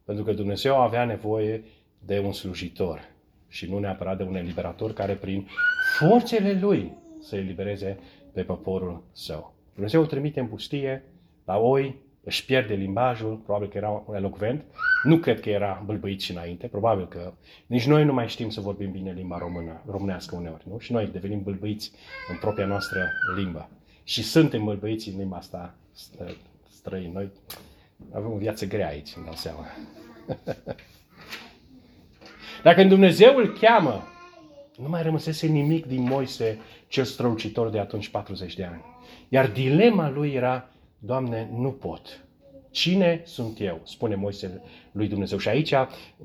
Pentru 0.05 0.23
că 0.23 0.33
Dumnezeu 0.33 0.81
avea 0.81 1.05
nevoie 1.05 1.63
de 2.05 2.19
un 2.19 2.31
slujitor 2.31 3.01
și 3.47 3.69
nu 3.69 3.79
neapărat 3.79 4.17
de 4.17 4.23
un 4.23 4.35
eliberator 4.35 4.93
care 4.93 5.13
prin 5.13 5.47
forțele 5.97 6.59
lui 6.59 6.97
să 7.19 7.35
elibereze 7.35 7.99
pe 8.33 8.41
poporul 8.41 9.03
său. 9.11 9.53
Dumnezeu 9.73 10.01
îl 10.01 10.07
trimite 10.07 10.39
în 10.39 10.47
pustie 10.47 11.03
la 11.45 11.57
oi, 11.57 11.95
își 12.23 12.45
pierde 12.45 12.73
limbajul, 12.73 13.35
probabil 13.35 13.67
că 13.67 13.77
era 13.77 14.03
un 14.07 14.15
elocvent, 14.15 14.63
nu 15.03 15.17
cred 15.17 15.39
că 15.39 15.49
era 15.49 15.83
bâlbâit 15.85 16.21
și 16.21 16.31
înainte, 16.31 16.67
probabil 16.67 17.07
că 17.07 17.33
nici 17.65 17.85
noi 17.85 18.05
nu 18.05 18.13
mai 18.13 18.27
știm 18.27 18.49
să 18.49 18.61
vorbim 18.61 18.91
bine 18.91 19.11
limba 19.11 19.37
română, 19.37 19.81
românească 19.85 20.35
uneori, 20.35 20.63
nu? 20.69 20.79
Și 20.79 20.91
noi 20.91 21.07
devenim 21.07 21.43
bâlbâiți 21.43 21.91
în 22.29 22.37
propria 22.37 22.65
noastră 22.65 23.09
limbă. 23.35 23.69
Și 24.03 24.23
suntem 24.23 24.63
bâlbâiți 24.63 25.09
în 25.09 25.17
limba 25.17 25.37
asta 25.37 25.75
străină. 26.69 27.11
Noi 27.13 27.29
avem 28.13 28.31
o 28.31 28.37
viață 28.37 28.65
grea 28.65 28.87
aici, 28.87 29.13
îmi 29.15 29.25
dau 29.25 29.33
seama. 29.33 29.65
Dacă 32.63 32.83
Dumnezeu 32.83 33.35
îl 33.35 33.57
cheamă, 33.57 34.07
nu 34.77 34.89
mai 34.89 35.03
rămăsese 35.03 35.47
nimic 35.47 35.85
din 35.85 36.01
Moise, 36.01 36.59
cel 36.87 37.03
strălucitor 37.03 37.69
de 37.69 37.79
atunci 37.79 38.09
40 38.09 38.55
de 38.55 38.63
ani. 38.63 38.81
Iar 39.29 39.47
dilema 39.47 40.09
lui 40.09 40.33
era, 40.33 40.69
Doamne, 40.99 41.49
nu 41.51 41.71
pot. 41.71 42.25
Cine 42.79 43.21
sunt 43.25 43.59
eu? 43.59 43.81
Spune 43.83 44.15
Moise 44.15 44.61
lui 44.91 45.07
Dumnezeu. 45.07 45.37
Și 45.37 45.49
aici, 45.49 45.73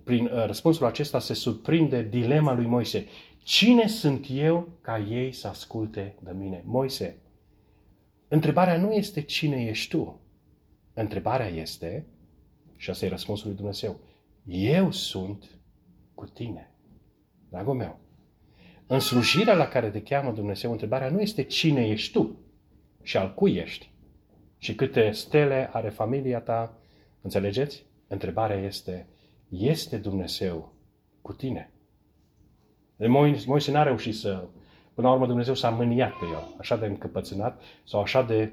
prin 0.05 0.25
uh, 0.25 0.47
răspunsul 0.47 0.87
acesta, 0.87 1.19
se 1.19 1.35
surprinde 1.35 2.03
dilema 2.03 2.53
lui 2.53 2.67
Moise. 2.67 3.07
Cine 3.39 3.87
sunt 3.87 4.27
eu 4.31 4.69
ca 4.81 4.99
ei 4.99 5.33
să 5.33 5.49
asculte 5.49 6.15
de 6.23 6.31
mine? 6.39 6.63
Moise, 6.65 7.17
întrebarea 8.29 8.77
nu 8.77 8.93
este 8.93 9.23
cine 9.23 9.65
ești 9.65 9.89
tu. 9.89 10.21
Întrebarea 10.93 11.49
este, 11.49 12.07
și 12.77 12.91
asta 12.91 13.05
e 13.05 13.09
răspunsul 13.09 13.47
lui 13.47 13.57
Dumnezeu, 13.57 14.01
eu 14.47 14.91
sunt 14.91 15.51
cu 16.15 16.25
tine. 16.25 16.71
Dragul 17.51 17.75
meu, 17.75 17.99
în 18.87 19.01
slujirea 19.01 19.55
la 19.55 19.69
care 19.69 19.91
te 19.91 20.03
cheamă 20.03 20.33
Dumnezeu, 20.33 20.71
întrebarea 20.71 21.11
nu 21.11 21.21
este 21.21 21.43
cine 21.43 21.87
ești 21.87 22.13
tu 22.13 22.39
și 23.03 23.17
al 23.17 23.35
cui 23.35 23.55
ești 23.55 23.93
și 24.59 24.75
câte 24.75 25.11
stele 25.11 25.71
are 25.73 25.89
familia 25.89 26.41
ta. 26.41 26.79
Înțelegeți? 27.21 27.85
Întrebarea 28.07 28.57
este, 28.57 29.07
este 29.49 29.97
Dumnezeu 29.97 30.73
cu 31.23 31.33
tine? 31.33 31.73
Moise 33.47 33.71
n-a 33.71 33.83
reușit 33.83 34.15
să, 34.15 34.47
până 34.95 35.07
la 35.07 35.13
urmă 35.13 35.27
Dumnezeu 35.27 35.55
s-a 35.55 35.71
mâniat 35.71 36.11
pe 36.11 36.25
el, 36.25 36.55
așa 36.59 36.77
de 36.77 36.87
încăpățânat 36.87 37.61
sau 37.85 38.01
așa 38.01 38.23
de 38.23 38.53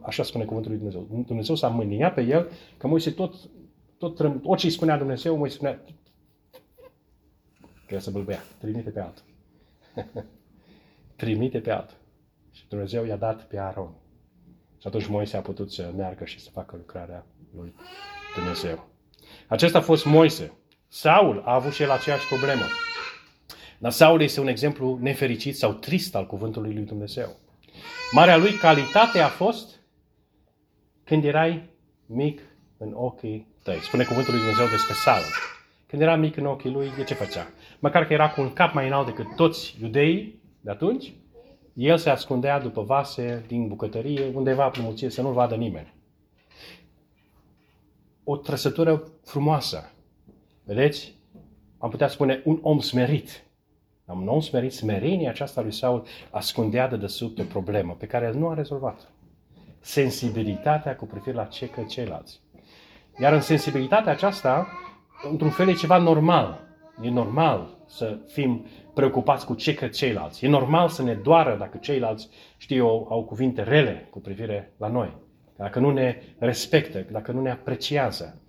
așa 0.00 0.22
spune 0.22 0.44
cuvântul 0.44 0.70
lui 0.70 0.80
Dumnezeu. 0.80 1.24
Dumnezeu 1.26 1.54
s-a 1.54 1.68
mâniat 1.68 2.14
pe 2.14 2.22
el, 2.22 2.50
că 2.76 2.86
Moise 2.86 3.10
tot, 3.10 3.34
tot 3.98 4.20
orice 4.42 4.66
îi 4.66 4.72
spunea 4.72 4.98
Dumnezeu, 4.98 5.36
Moise 5.36 5.54
spunea, 5.54 5.80
că 7.86 7.98
să 7.98 8.10
bălbăia, 8.10 8.42
trimite 8.58 8.90
pe 8.90 9.00
altul. 9.00 9.24
trimite 11.16 11.60
pe 11.60 11.70
altul. 11.70 11.96
Și 12.52 12.68
Dumnezeu 12.68 13.04
i-a 13.04 13.16
dat 13.16 13.46
pe 13.46 13.58
Aaron. 13.58 13.90
Și 14.86 14.92
atunci 14.92 15.10
Moise 15.10 15.36
a 15.36 15.40
putut 15.40 15.72
să 15.72 15.92
meargă 15.96 16.24
și 16.24 16.40
să 16.40 16.50
facă 16.52 16.76
lucrarea 16.76 17.26
lui 17.56 17.74
Dumnezeu. 18.34 18.88
Acesta 19.46 19.78
a 19.78 19.80
fost 19.80 20.04
Moise. 20.04 20.52
Saul 20.88 21.42
a 21.44 21.54
avut 21.54 21.72
și 21.72 21.82
el 21.82 21.90
aceeași 21.90 22.26
problemă. 22.26 22.62
Dar 23.78 23.90
Saul 23.90 24.20
este 24.20 24.40
un 24.40 24.46
exemplu 24.46 24.98
nefericit 25.00 25.56
sau 25.56 25.72
trist 25.72 26.14
al 26.14 26.26
cuvântului 26.26 26.74
lui 26.74 26.84
Dumnezeu. 26.84 27.36
Marea 28.12 28.36
lui 28.36 28.52
calitate 28.52 29.18
a 29.18 29.28
fost 29.28 29.80
când 31.04 31.24
erai 31.24 31.70
mic 32.06 32.40
în 32.76 32.92
ochii 32.94 33.46
tăi. 33.62 33.78
Spune 33.78 34.04
cuvântul 34.04 34.32
lui 34.32 34.42
Dumnezeu 34.42 34.66
despre 34.66 34.94
Saul. 34.94 35.24
Când 35.86 36.02
era 36.02 36.16
mic 36.16 36.36
în 36.36 36.46
ochii 36.46 36.70
lui, 36.70 36.90
de 36.96 37.04
ce 37.04 37.14
făcea? 37.14 37.50
Măcar 37.78 38.06
că 38.06 38.12
era 38.12 38.30
cu 38.30 38.40
un 38.40 38.52
cap 38.52 38.72
mai 38.72 38.86
înalt 38.86 39.06
decât 39.06 39.36
toți 39.36 39.76
iudeii 39.80 40.40
de 40.60 40.70
atunci, 40.70 41.12
el 41.76 41.98
se 41.98 42.10
ascundea 42.10 42.60
după 42.60 42.82
vase 42.82 43.44
din 43.46 43.68
bucătărie, 43.68 44.30
undeva 44.34 44.68
pe 44.68 44.80
mulțime, 44.80 45.10
să 45.10 45.22
nu-l 45.22 45.32
vadă 45.32 45.54
nimeni. 45.54 45.94
O 48.24 48.36
trăsătură 48.36 49.02
frumoasă. 49.24 49.90
Vedeți? 50.64 51.14
Am 51.78 51.90
putea 51.90 52.08
spune 52.08 52.42
un 52.44 52.58
om 52.62 52.78
smerit. 52.78 53.44
Am 54.06 54.20
un 54.20 54.28
om 54.28 54.40
smerit, 54.40 54.72
smerenia 54.72 55.30
aceasta 55.30 55.60
lui 55.60 55.72
Saul 55.72 56.06
ascundea 56.30 56.88
de 56.88 56.96
desubt 56.96 57.38
o 57.38 57.42
problemă 57.42 57.96
pe 57.98 58.06
care 58.06 58.26
el 58.26 58.34
nu 58.34 58.48
a 58.48 58.54
rezolvat. 58.54 59.12
Sensibilitatea 59.80 60.96
cu 60.96 61.06
privire 61.06 61.36
la 61.36 61.44
ce 61.44 61.68
că 61.68 61.82
ceilalți. 61.82 62.40
Iar 63.18 63.32
în 63.32 63.40
sensibilitatea 63.40 64.12
aceasta, 64.12 64.68
într-un 65.30 65.50
fel, 65.50 65.68
e 65.68 65.72
ceva 65.72 65.96
normal. 65.96 66.60
E 67.02 67.10
normal 67.10 67.75
să 67.86 68.18
fim 68.26 68.66
preocupați 68.94 69.46
cu 69.46 69.54
ce 69.54 69.74
cred 69.74 69.90
ceilalți. 69.90 70.44
E 70.44 70.48
normal 70.48 70.88
să 70.88 71.02
ne 71.02 71.14
doară 71.14 71.56
dacă 71.58 71.76
ceilalți, 71.76 72.28
știu 72.56 72.76
eu, 72.76 73.06
au 73.10 73.24
cuvinte 73.24 73.62
rele 73.62 74.08
cu 74.10 74.20
privire 74.20 74.72
la 74.76 74.88
noi. 74.88 75.16
Dacă 75.56 75.78
nu 75.78 75.90
ne 75.90 76.22
respectă, 76.38 77.06
dacă 77.10 77.32
nu 77.32 77.40
ne 77.40 77.50
apreciază. 77.50 78.40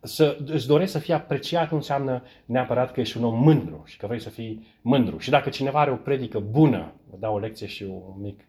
Să 0.00 0.36
îți 0.46 0.66
dorești 0.66 0.92
să 0.92 0.98
fii 0.98 1.14
apreciat 1.14 1.70
nu 1.70 1.76
înseamnă 1.76 2.22
neapărat 2.44 2.92
că 2.92 3.00
ești 3.00 3.16
un 3.16 3.24
om 3.24 3.42
mândru 3.42 3.82
și 3.86 3.96
că 3.96 4.06
vrei 4.06 4.20
să 4.20 4.30
fii 4.30 4.66
mândru. 4.80 5.18
Și 5.18 5.30
dacă 5.30 5.48
cineva 5.48 5.80
are 5.80 5.90
o 5.90 5.96
predică 5.96 6.38
bună, 6.38 6.92
vă 7.10 7.16
dau 7.20 7.34
o 7.34 7.38
lecție 7.38 7.66
și 7.66 7.82
un 7.82 8.20
mic 8.20 8.40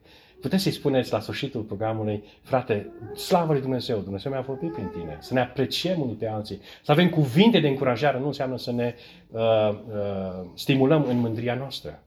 Puteți 0.41 0.63
să-i 0.63 0.71
spuneți 0.71 1.11
la 1.11 1.19
sfârșitul 1.19 1.61
programului, 1.61 2.23
frate, 2.41 2.91
slavă 3.15 3.51
lui 3.51 3.61
Dumnezeu, 3.61 3.99
Dumnezeu 3.99 4.31
mi-a 4.31 4.41
vorbit 4.41 4.71
prin 4.71 4.87
tine, 4.87 5.17
să 5.19 5.33
ne 5.33 5.39
apreciem 5.39 6.01
unii 6.01 6.15
pe 6.15 6.27
alții, 6.27 6.59
să 6.83 6.91
avem 6.91 7.09
cuvinte 7.09 7.59
de 7.59 7.67
încurajare, 7.67 8.19
nu 8.19 8.25
înseamnă 8.25 8.57
să 8.57 8.71
ne 8.71 8.95
uh, 9.31 9.41
uh, 9.41 10.45
stimulăm 10.53 11.03
în 11.03 11.19
mândria 11.19 11.55
noastră. 11.55 12.03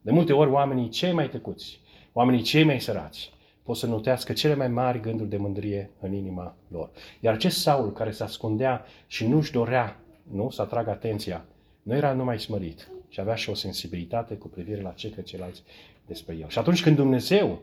De 0.00 0.10
multe 0.10 0.32
ori 0.32 0.50
oamenii 0.50 0.88
cei 0.88 1.12
mai 1.12 1.28
tăcuți, 1.28 1.80
oamenii 2.12 2.42
cei 2.42 2.64
mai 2.64 2.80
sărați, 2.80 3.32
pot 3.62 3.76
să 3.76 3.86
notească 3.86 4.32
cele 4.32 4.54
mai 4.54 4.68
mari 4.68 5.00
gânduri 5.00 5.28
de 5.28 5.36
mândrie 5.36 5.90
în 6.00 6.12
inima 6.12 6.56
lor. 6.68 6.90
Iar 7.20 7.34
acest 7.34 7.58
Saul 7.60 7.92
care 7.92 8.10
se 8.10 8.22
ascundea 8.22 8.84
și 9.06 9.26
nu-și 9.26 9.52
dorea 9.52 9.96
nu, 10.30 10.50
să 10.50 10.62
atragă 10.62 10.90
atenția, 10.90 11.44
nu 11.82 11.94
era 11.94 12.12
numai 12.12 12.40
smărit, 12.40 12.90
și 13.08 13.20
avea 13.20 13.34
și 13.34 13.50
o 13.50 13.54
sensibilitate 13.54 14.34
cu 14.34 14.48
privire 14.48 14.80
la 14.80 14.90
ce 14.90 15.10
că 15.10 15.20
ceilalți 15.20 15.62
despre 16.06 16.34
el. 16.34 16.48
Și 16.48 16.58
atunci 16.58 16.82
când 16.82 16.96
Dumnezeu 16.96 17.62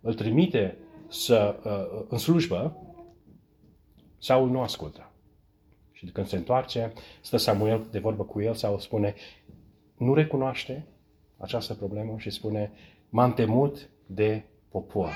îl 0.00 0.14
trimite 0.14 0.76
să, 1.08 1.56
uh, 1.64 2.06
în 2.08 2.18
slujbă, 2.18 2.76
Saul 4.18 4.50
nu 4.50 4.60
ascultă. 4.60 5.12
Și 5.92 6.06
când 6.06 6.26
se 6.26 6.36
întoarce, 6.36 6.92
stă 7.20 7.36
Samuel 7.36 7.86
de 7.90 7.98
vorbă 7.98 8.24
cu 8.24 8.40
el, 8.40 8.54
Saul 8.54 8.78
spune, 8.78 9.14
nu 9.96 10.14
recunoaște 10.14 10.86
această 11.36 11.74
problemă 11.74 12.14
și 12.18 12.30
spune, 12.30 12.72
m-am 13.08 13.32
temut 13.32 13.88
de 14.06 14.44
popor. 14.68 15.12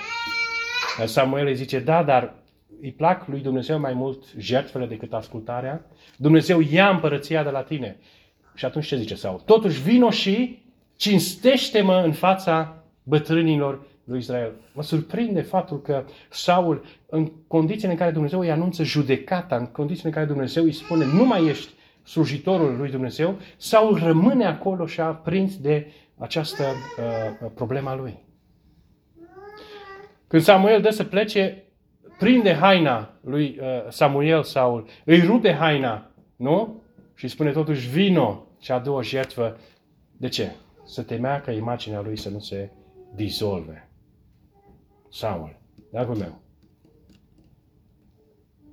Samuel 1.06 1.46
îi 1.46 1.54
zice, 1.54 1.80
da, 1.80 2.02
dar 2.02 2.42
îi 2.80 2.92
plac 2.92 3.26
lui 3.26 3.40
Dumnezeu 3.40 3.78
mai 3.78 3.94
mult 3.94 4.24
jertfele 4.38 4.86
decât 4.86 5.12
ascultarea. 5.12 5.86
Dumnezeu 6.16 6.60
ia 6.60 6.90
împărăția 6.90 7.42
de 7.42 7.50
la 7.50 7.62
tine. 7.62 7.96
Și 8.54 8.64
atunci 8.64 8.86
ce 8.86 8.96
zice 8.96 9.14
Saul? 9.14 9.42
Totuși 9.44 9.82
vino 9.82 10.10
și 10.10 10.62
cinstește-mă 10.96 12.02
în 12.04 12.12
fața 12.12 12.84
bătrânilor 13.02 13.86
lui 14.04 14.18
Israel. 14.18 14.52
Mă 14.72 14.82
surprinde 14.82 15.40
faptul 15.40 15.80
că 15.80 16.04
Saul, 16.30 16.84
în 17.06 17.32
condițiile 17.46 17.92
în 17.92 17.98
care 17.98 18.10
Dumnezeu 18.10 18.40
îi 18.40 18.50
anunță 18.50 18.82
judecata, 18.82 19.56
în 19.56 19.66
condițiile 19.66 20.08
în 20.08 20.14
care 20.14 20.26
Dumnezeu 20.26 20.64
îi 20.64 20.72
spune 20.72 21.04
nu 21.04 21.24
mai 21.24 21.46
ești 21.46 21.72
slujitorul 22.02 22.76
lui 22.76 22.90
Dumnezeu, 22.90 23.38
Saul 23.56 23.98
rămâne 23.98 24.44
acolo 24.44 24.86
și 24.86 25.00
a 25.00 25.10
prins 25.10 25.56
de 25.56 25.92
această 26.18 26.62
uh, 26.62 27.50
problema 27.54 27.96
lui. 27.96 28.22
Când 30.26 30.42
Samuel 30.42 30.80
dă 30.80 30.90
să 30.90 31.04
plece, 31.04 31.64
prinde 32.18 32.54
haina 32.54 33.10
lui 33.20 33.58
uh, 33.60 33.66
Samuel, 33.88 34.42
Saul, 34.42 34.86
îi 35.04 35.20
rupe 35.20 35.52
haina, 35.52 36.10
nu? 36.36 36.82
Și 37.14 37.28
spune 37.28 37.50
totuși, 37.50 37.88
vino 37.88 38.43
și 38.64 38.72
adu 38.72 38.92
o 38.92 39.02
jertfă. 39.02 39.56
De 40.16 40.28
ce? 40.28 40.52
Să 40.84 41.02
temea 41.02 41.40
ca 41.40 41.52
imaginea 41.52 42.00
lui 42.00 42.18
să 42.18 42.28
nu 42.28 42.38
se 42.38 42.70
dizolve. 43.14 43.88
Saul, 45.10 45.60
dragul 45.90 46.16
meu. 46.16 46.40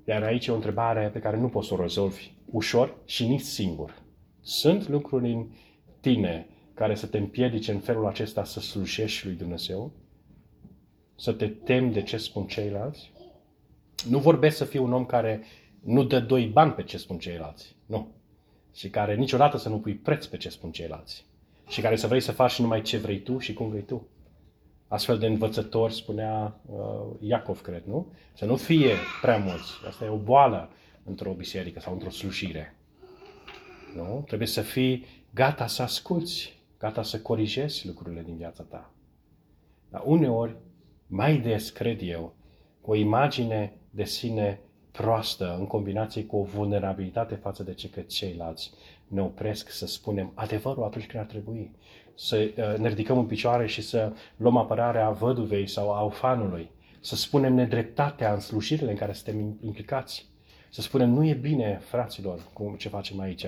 Iar 0.07 0.23
aici 0.23 0.47
e 0.47 0.51
o 0.51 0.55
întrebare 0.55 1.09
pe 1.09 1.19
care 1.19 1.37
nu 1.37 1.49
poți 1.49 1.67
să 1.67 1.73
o 1.73 1.81
rezolvi 1.81 2.31
ușor 2.45 2.97
și 3.05 3.27
nici 3.27 3.41
singur. 3.41 4.01
Sunt 4.41 4.87
lucruri 4.87 5.31
în 5.31 5.47
tine 5.99 6.47
care 6.73 6.95
să 6.95 7.07
te 7.07 7.17
împiedice 7.17 7.71
în 7.71 7.79
felul 7.79 8.05
acesta 8.05 8.43
să 8.43 8.59
slujești 8.59 9.25
lui 9.25 9.35
Dumnezeu? 9.35 9.91
Să 11.15 11.33
te 11.33 11.47
temi 11.47 11.93
de 11.93 12.01
ce 12.01 12.17
spun 12.17 12.47
ceilalți? 12.47 13.11
Nu 14.09 14.19
vorbesc 14.19 14.57
să 14.57 14.65
fii 14.65 14.79
un 14.79 14.93
om 14.93 15.05
care 15.05 15.43
nu 15.81 16.03
dă 16.03 16.19
doi 16.19 16.45
bani 16.45 16.71
pe 16.71 16.83
ce 16.83 16.97
spun 16.97 17.17
ceilalți. 17.17 17.75
Nu. 17.85 18.20
Și 18.74 18.89
care 18.89 19.15
niciodată 19.15 19.57
să 19.57 19.69
nu 19.69 19.80
pui 19.80 19.93
preț 19.93 20.26
pe 20.26 20.38
ce 20.38 20.49
spun 20.49 20.72
ceilalți. 20.72 21.26
Și 21.67 21.82
care 21.82 21.95
să 21.95 22.07
vrei 22.07 22.22
să 22.22 22.32
faci 22.32 22.59
numai 22.59 22.82
ce 22.82 22.97
vrei 22.97 23.19
tu 23.19 23.38
și 23.38 23.53
cum 23.53 23.69
vrei 23.69 23.84
tu 23.84 24.07
astfel 24.91 25.17
de 25.17 25.26
învățători, 25.26 25.93
spunea 25.93 26.59
uh, 26.65 26.80
Iacov, 27.19 27.61
cred, 27.61 27.84
nu? 27.86 28.07
Să 28.34 28.45
nu 28.45 28.55
fie 28.55 28.93
prea 29.22 29.38
mulți. 29.38 29.72
Asta 29.88 30.05
e 30.05 30.09
o 30.09 30.17
boală 30.17 30.69
într-o 31.03 31.32
biserică 31.32 31.80
sau 31.80 31.93
într-o 31.93 32.09
slujire. 32.09 32.76
Nu? 33.95 34.24
Trebuie 34.28 34.47
să 34.47 34.61
fii 34.61 35.05
gata 35.34 35.67
să 35.67 35.82
asculți, 35.82 36.59
gata 36.80 37.03
să 37.03 37.19
corijezi 37.19 37.88
lucrurile 37.88 38.22
din 38.22 38.36
viața 38.36 38.63
ta. 38.63 38.93
Dar 39.89 40.01
uneori, 40.05 40.55
mai 41.07 41.38
des, 41.38 41.69
cred 41.69 41.99
eu, 42.01 42.36
cu 42.82 42.91
o 42.91 42.95
imagine 42.95 43.74
de 43.89 44.03
sine 44.03 44.59
proastă, 44.91 45.55
în 45.59 45.67
combinație 45.67 46.23
cu 46.23 46.37
o 46.37 46.43
vulnerabilitate 46.43 47.35
față 47.35 47.63
de 47.63 47.73
ce 47.73 47.89
că 47.89 47.99
ceilalți. 47.99 48.71
Ne 49.07 49.21
opresc 49.21 49.69
să 49.69 49.87
spunem 49.87 50.31
adevărul 50.33 50.83
atunci 50.83 51.07
când 51.07 51.23
ar 51.23 51.29
trebui. 51.29 51.71
Să 52.15 52.35
uh, 52.37 52.77
ne 52.77 52.87
ridicăm 52.87 53.17
în 53.17 53.25
picioare 53.25 53.67
și 53.67 53.81
să 53.81 54.11
luăm 54.37 54.57
apărarea 54.57 55.09
văduvei 55.09 55.67
sau 55.67 55.93
a 55.93 56.01
ufanului, 56.01 56.69
să 56.99 57.15
spunem 57.15 57.53
nedreptatea 57.53 58.33
în 58.33 58.39
slujirile 58.39 58.91
în 58.91 58.97
care 58.97 59.13
suntem 59.13 59.57
implicați, 59.63 60.29
să 60.69 60.81
spunem 60.81 61.09
nu 61.09 61.25
e 61.25 61.33
bine, 61.33 61.81
fraților, 61.83 62.39
cum 62.53 62.75
ce 62.75 62.89
facem 62.89 63.19
aici, 63.19 63.45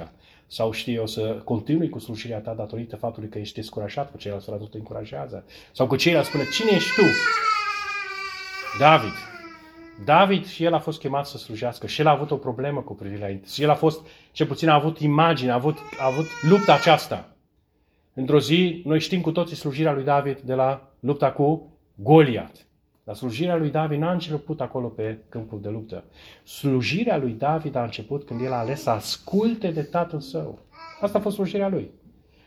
sau 0.47 0.71
știu 0.71 0.93
eu, 0.93 1.07
să 1.07 1.41
continui 1.43 1.89
cu 1.89 1.99
slujirea 1.99 2.39
ta 2.39 2.53
datorită 2.53 2.95
faptului 2.95 3.29
că 3.29 3.39
ești 3.39 3.55
descurajat 3.55 4.11
cu 4.11 4.17
ceilalți, 4.17 4.45
sau 4.45 4.57
te 4.57 4.77
încurajează, 4.77 5.45
sau 5.71 5.87
cu 5.87 5.95
ceilalți 5.95 6.29
spune, 6.29 6.43
cine 6.51 6.71
ești 6.71 6.89
tu? 6.95 7.05
David. 8.79 9.32
David 10.05 10.45
și 10.45 10.63
el 10.63 10.73
a 10.73 10.79
fost 10.79 10.99
chemat 10.99 11.25
să 11.25 11.37
slujească 11.37 11.87
și 11.87 12.01
el 12.01 12.07
a 12.07 12.11
avut 12.11 12.31
o 12.31 12.35
problemă 12.37 12.81
cu 12.81 12.93
privire 12.93 13.39
la 13.41 13.47
Și 13.47 13.63
el 13.63 13.69
a 13.69 13.75
fost, 13.75 14.07
ce 14.31 14.45
puțin 14.45 14.69
a 14.69 14.73
avut 14.73 14.99
imagine, 14.99 15.51
a 15.51 15.53
avut, 15.53 15.77
a 15.99 16.05
avut 16.05 16.25
lupta 16.49 16.73
aceasta. 16.73 17.35
Într-o 18.13 18.39
zi, 18.39 18.81
noi 18.85 18.99
știm 18.99 19.21
cu 19.21 19.31
toții 19.31 19.55
slujirea 19.55 19.93
lui 19.93 20.03
David 20.03 20.39
de 20.39 20.53
la 20.53 20.89
lupta 20.99 21.31
cu 21.31 21.71
Goliat. 21.95 22.65
Dar 23.03 23.15
slujirea 23.15 23.55
lui 23.55 23.69
David 23.69 23.99
n-a 23.99 24.11
început 24.11 24.61
acolo 24.61 24.87
pe 24.87 25.17
câmpul 25.29 25.61
de 25.61 25.69
luptă. 25.69 26.03
Slujirea 26.43 27.17
lui 27.17 27.31
David 27.31 27.75
a 27.75 27.83
început 27.83 28.23
când 28.23 28.41
el 28.41 28.51
a 28.51 28.57
ales 28.57 28.81
să 28.81 28.89
asculte 28.89 29.71
de 29.71 29.81
tatăl 29.81 30.19
său. 30.19 30.59
Asta 31.01 31.17
a 31.17 31.21
fost 31.21 31.35
slujirea 31.35 31.67
lui. 31.67 31.91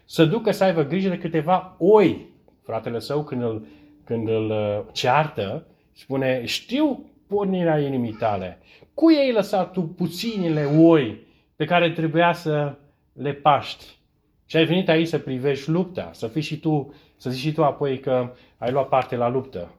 Să 0.04 0.24
ducă 0.24 0.50
să 0.50 0.64
aibă 0.64 0.82
grijă 0.82 1.08
de 1.08 1.18
câteva 1.18 1.76
oi. 1.78 2.28
Fratele 2.62 2.98
său, 2.98 3.24
când 3.24 3.42
îl, 3.42 3.66
când 4.04 4.28
îl 4.28 4.50
uh, 4.50 4.80
ceartă, 4.92 5.66
spune, 5.92 6.44
știu 6.44 7.04
pornirea 7.26 7.80
inimii 7.80 8.12
tale. 8.12 8.58
Cui 8.94 9.16
ai 9.16 9.32
lăsat 9.32 9.72
tu 9.72 9.82
puținile 9.82 10.64
oi 10.64 11.26
pe 11.56 11.64
care 11.64 11.90
trebuia 11.90 12.32
să 12.32 12.78
le 13.12 13.32
paști? 13.32 13.98
Și 14.46 14.56
ai 14.56 14.64
venit 14.64 14.88
aici 14.88 15.08
să 15.08 15.18
privești 15.18 15.70
lupta, 15.70 16.10
să 16.12 16.26
fii 16.26 16.42
și 16.42 16.58
tu, 16.58 16.94
să 17.16 17.30
zici 17.30 17.40
și 17.40 17.52
tu 17.52 17.64
apoi 17.64 18.00
că 18.00 18.32
ai 18.56 18.70
luat 18.70 18.88
parte 18.88 19.16
la 19.16 19.28
luptă. 19.28 19.74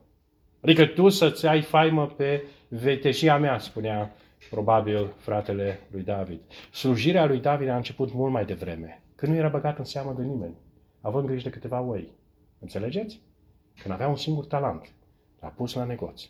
Adică 0.60 0.86
tu 0.86 1.08
să-ți 1.08 1.46
ai 1.46 1.62
faimă 1.62 2.06
pe 2.06 2.42
veteșia 2.68 3.38
mea, 3.38 3.58
spunea 3.58 4.14
probabil 4.50 5.14
fratele 5.16 5.80
lui 5.90 6.02
David. 6.02 6.40
Slujirea 6.72 7.26
lui 7.26 7.40
David 7.40 7.68
a 7.68 7.76
început 7.76 8.12
mult 8.12 8.32
mai 8.32 8.44
devreme, 8.44 9.02
când 9.14 9.32
nu 9.32 9.38
era 9.38 9.48
băgat 9.48 9.78
în 9.78 9.84
seamă 9.84 10.14
de 10.16 10.22
nimeni, 10.22 10.54
având 11.00 11.26
grijă 11.26 11.42
de 11.42 11.50
câteva 11.50 11.80
oi. 11.80 12.08
Înțelegeți? 12.58 13.20
Când 13.82 13.94
avea 13.94 14.08
un 14.08 14.16
singur 14.16 14.46
talent, 14.46 14.92
l-a 15.40 15.48
pus 15.48 15.74
la 15.74 15.84
negoț 15.84 16.22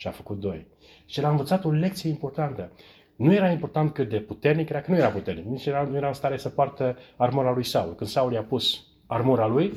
și 0.00 0.06
a 0.06 0.10
făcut 0.10 0.40
doi. 0.40 0.66
Și 1.06 1.20
l-a 1.20 1.30
învățat 1.30 1.64
o 1.64 1.70
lecție 1.70 2.10
importantă. 2.10 2.72
Nu 3.16 3.32
era 3.32 3.50
important 3.50 3.92
cât 3.92 4.08
de 4.08 4.18
puternic 4.20 4.68
era, 4.68 4.80
că 4.80 4.90
nu 4.90 4.96
era 4.96 5.08
puternic. 5.08 5.44
Nici 5.44 5.66
era, 5.66 5.82
nu 5.82 5.96
era 5.96 6.06
în 6.06 6.12
stare 6.12 6.36
să 6.36 6.48
poartă 6.48 6.96
armura 7.16 7.52
lui 7.52 7.64
Saul. 7.64 7.94
Când 7.94 8.10
Saul 8.10 8.32
i-a 8.32 8.42
pus 8.42 8.86
armura 9.06 9.46
lui, 9.46 9.74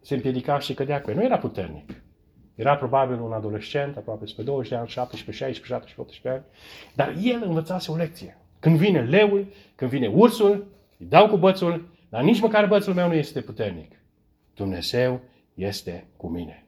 se 0.00 0.14
împiedica 0.14 0.58
și 0.58 0.74
cădea 0.74 1.00
cu 1.00 1.10
el. 1.10 1.16
Nu 1.16 1.24
era 1.24 1.38
puternic. 1.38 2.02
Era 2.54 2.76
probabil 2.76 3.20
un 3.20 3.32
adolescent, 3.32 3.96
aproape 3.96 4.26
spre 4.26 4.42
20 4.42 4.70
de 4.70 4.76
ani, 4.76 4.88
17, 4.88 5.44
16, 5.44 5.72
17, 5.72 6.00
18 6.00 6.28
ani. 6.28 6.44
Dar 6.94 7.14
el 7.22 7.42
învățase 7.46 7.90
o 7.90 7.96
lecție. 7.96 8.38
Când 8.60 8.76
vine 8.76 9.00
leul, 9.00 9.46
când 9.74 9.90
vine 9.90 10.06
ursul, 10.06 10.66
îi 10.98 11.06
dau 11.06 11.28
cu 11.28 11.36
bățul, 11.36 11.88
dar 12.08 12.22
nici 12.22 12.40
măcar 12.40 12.66
bățul 12.66 12.94
meu 12.94 13.08
nu 13.08 13.14
este 13.14 13.40
puternic. 13.40 13.92
Dumnezeu 14.54 15.20
este 15.54 16.06
cu 16.16 16.28
mine. 16.28 16.65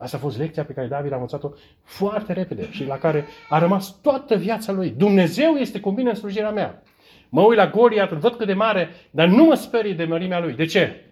Asta 0.00 0.16
a 0.16 0.20
fost 0.20 0.38
lecția 0.38 0.64
pe 0.64 0.72
care 0.72 0.86
David 0.86 1.12
a 1.12 1.14
învățat-o 1.14 1.50
foarte 1.82 2.32
repede 2.32 2.70
și 2.70 2.84
la 2.84 2.98
care 2.98 3.26
a 3.48 3.58
rămas 3.58 4.00
toată 4.00 4.36
viața 4.36 4.72
lui. 4.72 4.90
Dumnezeu 4.90 5.54
este 5.54 5.80
cu 5.80 5.90
mine 5.90 6.08
în 6.08 6.14
slujirea 6.14 6.50
mea. 6.50 6.82
Mă 7.28 7.40
uit 7.40 7.56
la 7.56 7.70
Goliat, 7.70 8.10
îl 8.10 8.18
văd 8.18 8.34
cât 8.34 8.46
de 8.46 8.52
mare, 8.52 8.88
dar 9.10 9.28
nu 9.28 9.44
mă 9.44 9.54
sperie 9.54 9.92
de 9.92 10.04
mărimea 10.04 10.40
lui. 10.40 10.54
De 10.54 10.64
ce? 10.64 11.04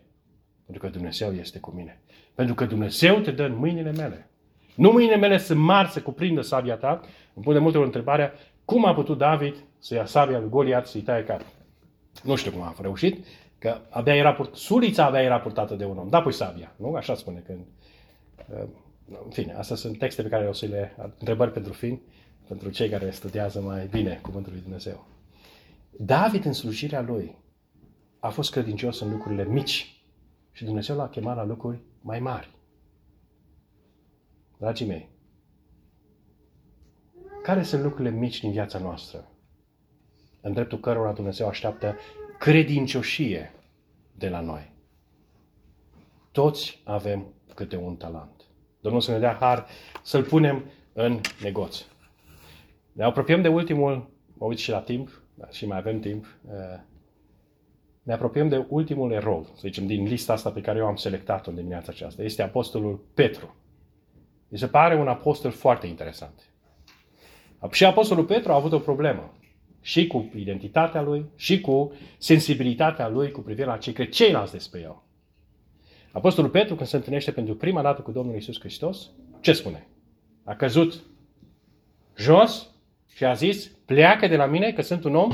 Pentru 0.64 0.86
că 0.86 0.92
Dumnezeu 0.92 1.32
este 1.32 1.58
cu 1.58 1.70
mine. 1.70 2.00
Pentru 2.34 2.54
că 2.54 2.64
Dumnezeu 2.64 3.18
te 3.18 3.30
dă 3.30 3.44
în 3.44 3.56
mâinile 3.56 3.92
mele. 3.92 4.30
Nu 4.74 4.90
mâinile 4.90 5.16
mele 5.16 5.38
sunt 5.38 5.58
mari 5.58 5.88
să 5.88 6.00
cuprindă 6.00 6.40
sabia 6.40 6.76
ta. 6.76 7.00
Îmi 7.34 7.44
pune 7.44 7.58
multe 7.58 7.76
ori 7.76 7.86
întrebarea, 7.86 8.32
cum 8.64 8.86
a 8.86 8.94
putut 8.94 9.18
David 9.18 9.54
să 9.78 9.94
ia 9.94 10.04
sabia 10.04 10.38
lui 10.38 10.48
Goliat 10.48 10.86
să-i 10.86 11.00
taie 11.00 11.24
capul? 11.24 11.46
Nu 12.22 12.34
știu 12.34 12.50
cum 12.50 12.62
a 12.62 12.74
reușit, 12.80 13.26
că 13.58 13.80
abia 13.90 14.14
era 14.14 14.32
purt... 14.32 14.54
sulița 14.54 15.04
abia 15.04 15.22
era 15.22 15.40
purtată 15.40 15.74
de 15.74 15.84
un 15.84 15.98
om. 15.98 16.08
Da, 16.08 16.22
pui 16.22 16.32
sabia, 16.32 16.72
nu? 16.76 16.94
Așa 16.94 17.14
spune 17.14 17.42
când... 17.46 17.58
Uh, 18.52 18.68
în 19.24 19.30
fine, 19.30 19.52
astea 19.52 19.76
sunt 19.76 19.98
texte 19.98 20.22
pe 20.22 20.28
care 20.28 20.48
o 20.48 20.52
să 20.52 20.66
le... 20.66 20.96
întrebări 21.18 21.52
pentru 21.52 21.72
fin, 21.72 22.00
pentru 22.48 22.70
cei 22.70 22.88
care 22.88 23.10
studiază 23.10 23.60
mai 23.60 23.86
bine 23.86 24.18
Cuvântul 24.22 24.52
lui 24.52 24.60
Dumnezeu. 24.60 25.06
David, 25.90 26.44
în 26.44 26.52
slujirea 26.52 27.00
lui, 27.00 27.36
a 28.18 28.28
fost 28.28 28.50
credincios 28.50 29.00
în 29.00 29.10
lucrurile 29.10 29.44
mici 29.44 30.02
și 30.52 30.64
Dumnezeu 30.64 30.96
l-a 30.96 31.08
chemat 31.08 31.36
la 31.36 31.44
lucruri 31.44 31.78
mai 32.00 32.20
mari. 32.20 32.56
Dragii 34.58 34.86
mei, 34.86 35.08
care 37.42 37.62
sunt 37.62 37.82
lucrurile 37.82 38.10
mici 38.14 38.40
din 38.40 38.50
viața 38.50 38.78
noastră, 38.78 39.28
în 40.40 40.52
dreptul 40.52 40.80
cărora 40.80 41.12
Dumnezeu 41.12 41.48
așteaptă 41.48 41.96
credincioșie 42.38 43.52
de 44.14 44.28
la 44.28 44.40
noi? 44.40 44.72
Toți 46.32 46.80
avem 46.84 47.32
câte 47.54 47.76
un 47.76 47.96
talent. 47.96 48.42
Domnul 48.80 49.00
să 49.00 49.10
ne 49.10 49.18
dea 49.18 49.36
har 49.40 49.66
să-l 50.02 50.22
punem 50.22 50.64
în 50.92 51.20
negoț. 51.42 51.84
Ne 52.92 53.04
apropiem 53.04 53.42
de 53.42 53.48
ultimul, 53.48 54.10
mă 54.38 54.46
uit 54.46 54.58
și 54.58 54.70
la 54.70 54.80
timp, 54.80 55.22
dar 55.34 55.52
și 55.52 55.66
mai 55.66 55.78
avem 55.78 56.00
timp, 56.00 56.24
uh, 56.24 56.80
ne 58.02 58.12
apropiem 58.12 58.48
de 58.48 58.66
ultimul 58.68 59.12
erou, 59.12 59.44
să 59.44 59.60
zicem, 59.60 59.86
din 59.86 60.04
lista 60.04 60.32
asta 60.32 60.50
pe 60.50 60.60
care 60.60 60.78
eu 60.78 60.86
am 60.86 60.96
selectat-o 60.96 61.50
în 61.50 61.56
dimineața 61.56 61.86
aceasta. 61.90 62.22
Este 62.22 62.42
Apostolul 62.42 63.04
Petru. 63.14 63.56
Mi 64.48 64.58
se 64.58 64.66
pare 64.66 64.96
un 64.96 65.08
apostol 65.08 65.50
foarte 65.50 65.86
interesant. 65.86 66.42
Și 67.70 67.84
Apostolul 67.84 68.24
Petru 68.24 68.52
a 68.52 68.54
avut 68.54 68.72
o 68.72 68.78
problemă. 68.78 69.32
Și 69.80 70.06
cu 70.06 70.30
identitatea 70.34 71.02
lui, 71.02 71.24
și 71.36 71.60
cu 71.60 71.92
sensibilitatea 72.18 73.08
lui 73.08 73.30
cu 73.30 73.40
privire 73.40 73.66
la 73.66 73.76
ce 73.76 73.92
cred 73.92 74.08
ceilalți 74.08 74.52
despre 74.52 74.80
el. 74.80 75.02
Apostolul 76.12 76.50
Petru, 76.50 76.74
când 76.74 76.88
se 76.88 76.96
întâlnește 76.96 77.30
pentru 77.30 77.56
prima 77.56 77.82
dată 77.82 78.02
cu 78.02 78.10
Domnul 78.10 78.36
Isus 78.36 78.58
Hristos, 78.60 79.10
ce 79.40 79.52
spune? 79.52 79.86
A 80.44 80.54
căzut 80.54 81.02
jos 82.16 82.70
și 83.14 83.24
a 83.24 83.32
zis, 83.32 83.66
pleacă 83.66 84.26
de 84.26 84.36
la 84.36 84.46
mine 84.46 84.72
că 84.72 84.82
sunt 84.82 85.04
un 85.04 85.14
om 85.14 85.32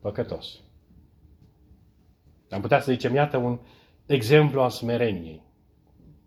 păcătos. 0.00 0.60
Am 2.50 2.60
putea 2.60 2.80
să 2.80 2.92
zicem, 2.92 3.14
iată 3.14 3.36
un 3.36 3.58
exemplu 4.06 4.60
al 4.60 4.70
smereniei. 4.70 5.42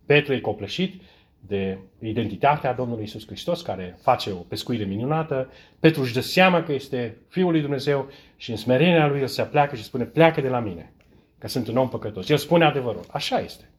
Petru 0.05 0.33
e 0.33 0.39
copleșit 0.39 1.01
de 1.39 1.79
identitatea 1.99 2.73
Domnului 2.73 3.03
Isus 3.03 3.25
Hristos, 3.25 3.61
care 3.61 3.97
face 4.01 4.31
o 4.31 4.35
pescuire 4.35 4.83
minunată. 4.83 5.49
Petru 5.79 6.01
își 6.01 6.13
dă 6.13 6.19
seama 6.19 6.63
că 6.63 6.73
este 6.73 7.17
Fiul 7.27 7.51
lui 7.51 7.61
Dumnezeu 7.61 8.09
și 8.35 8.51
în 8.51 8.57
smerenia 8.57 9.07
lui 9.07 9.19
el 9.19 9.27
se 9.27 9.43
pleacă 9.43 9.75
și 9.75 9.83
spune, 9.83 10.03
pleacă 10.03 10.41
de 10.41 10.49
la 10.49 10.59
mine, 10.59 10.93
că 11.37 11.47
sunt 11.47 11.67
un 11.67 11.77
om 11.77 11.89
păcătos. 11.89 12.29
El 12.29 12.37
spune 12.37 12.65
adevărul. 12.65 13.05
Așa 13.11 13.39
este. 13.39 13.69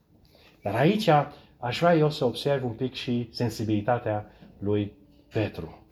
Dar 0.62 0.74
aici 0.74 1.08
aș 1.58 1.78
vrea 1.78 1.94
eu 1.94 2.10
să 2.10 2.24
observ 2.24 2.64
un 2.64 2.72
pic 2.72 2.94
și 2.94 3.28
sensibilitatea 3.30 4.30
lui 4.58 4.92
Petru. 5.32 5.82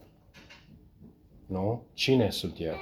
Nu? 1.47 1.87
Cine 1.95 2.31
sunt 2.31 2.57
eu? 2.59 2.75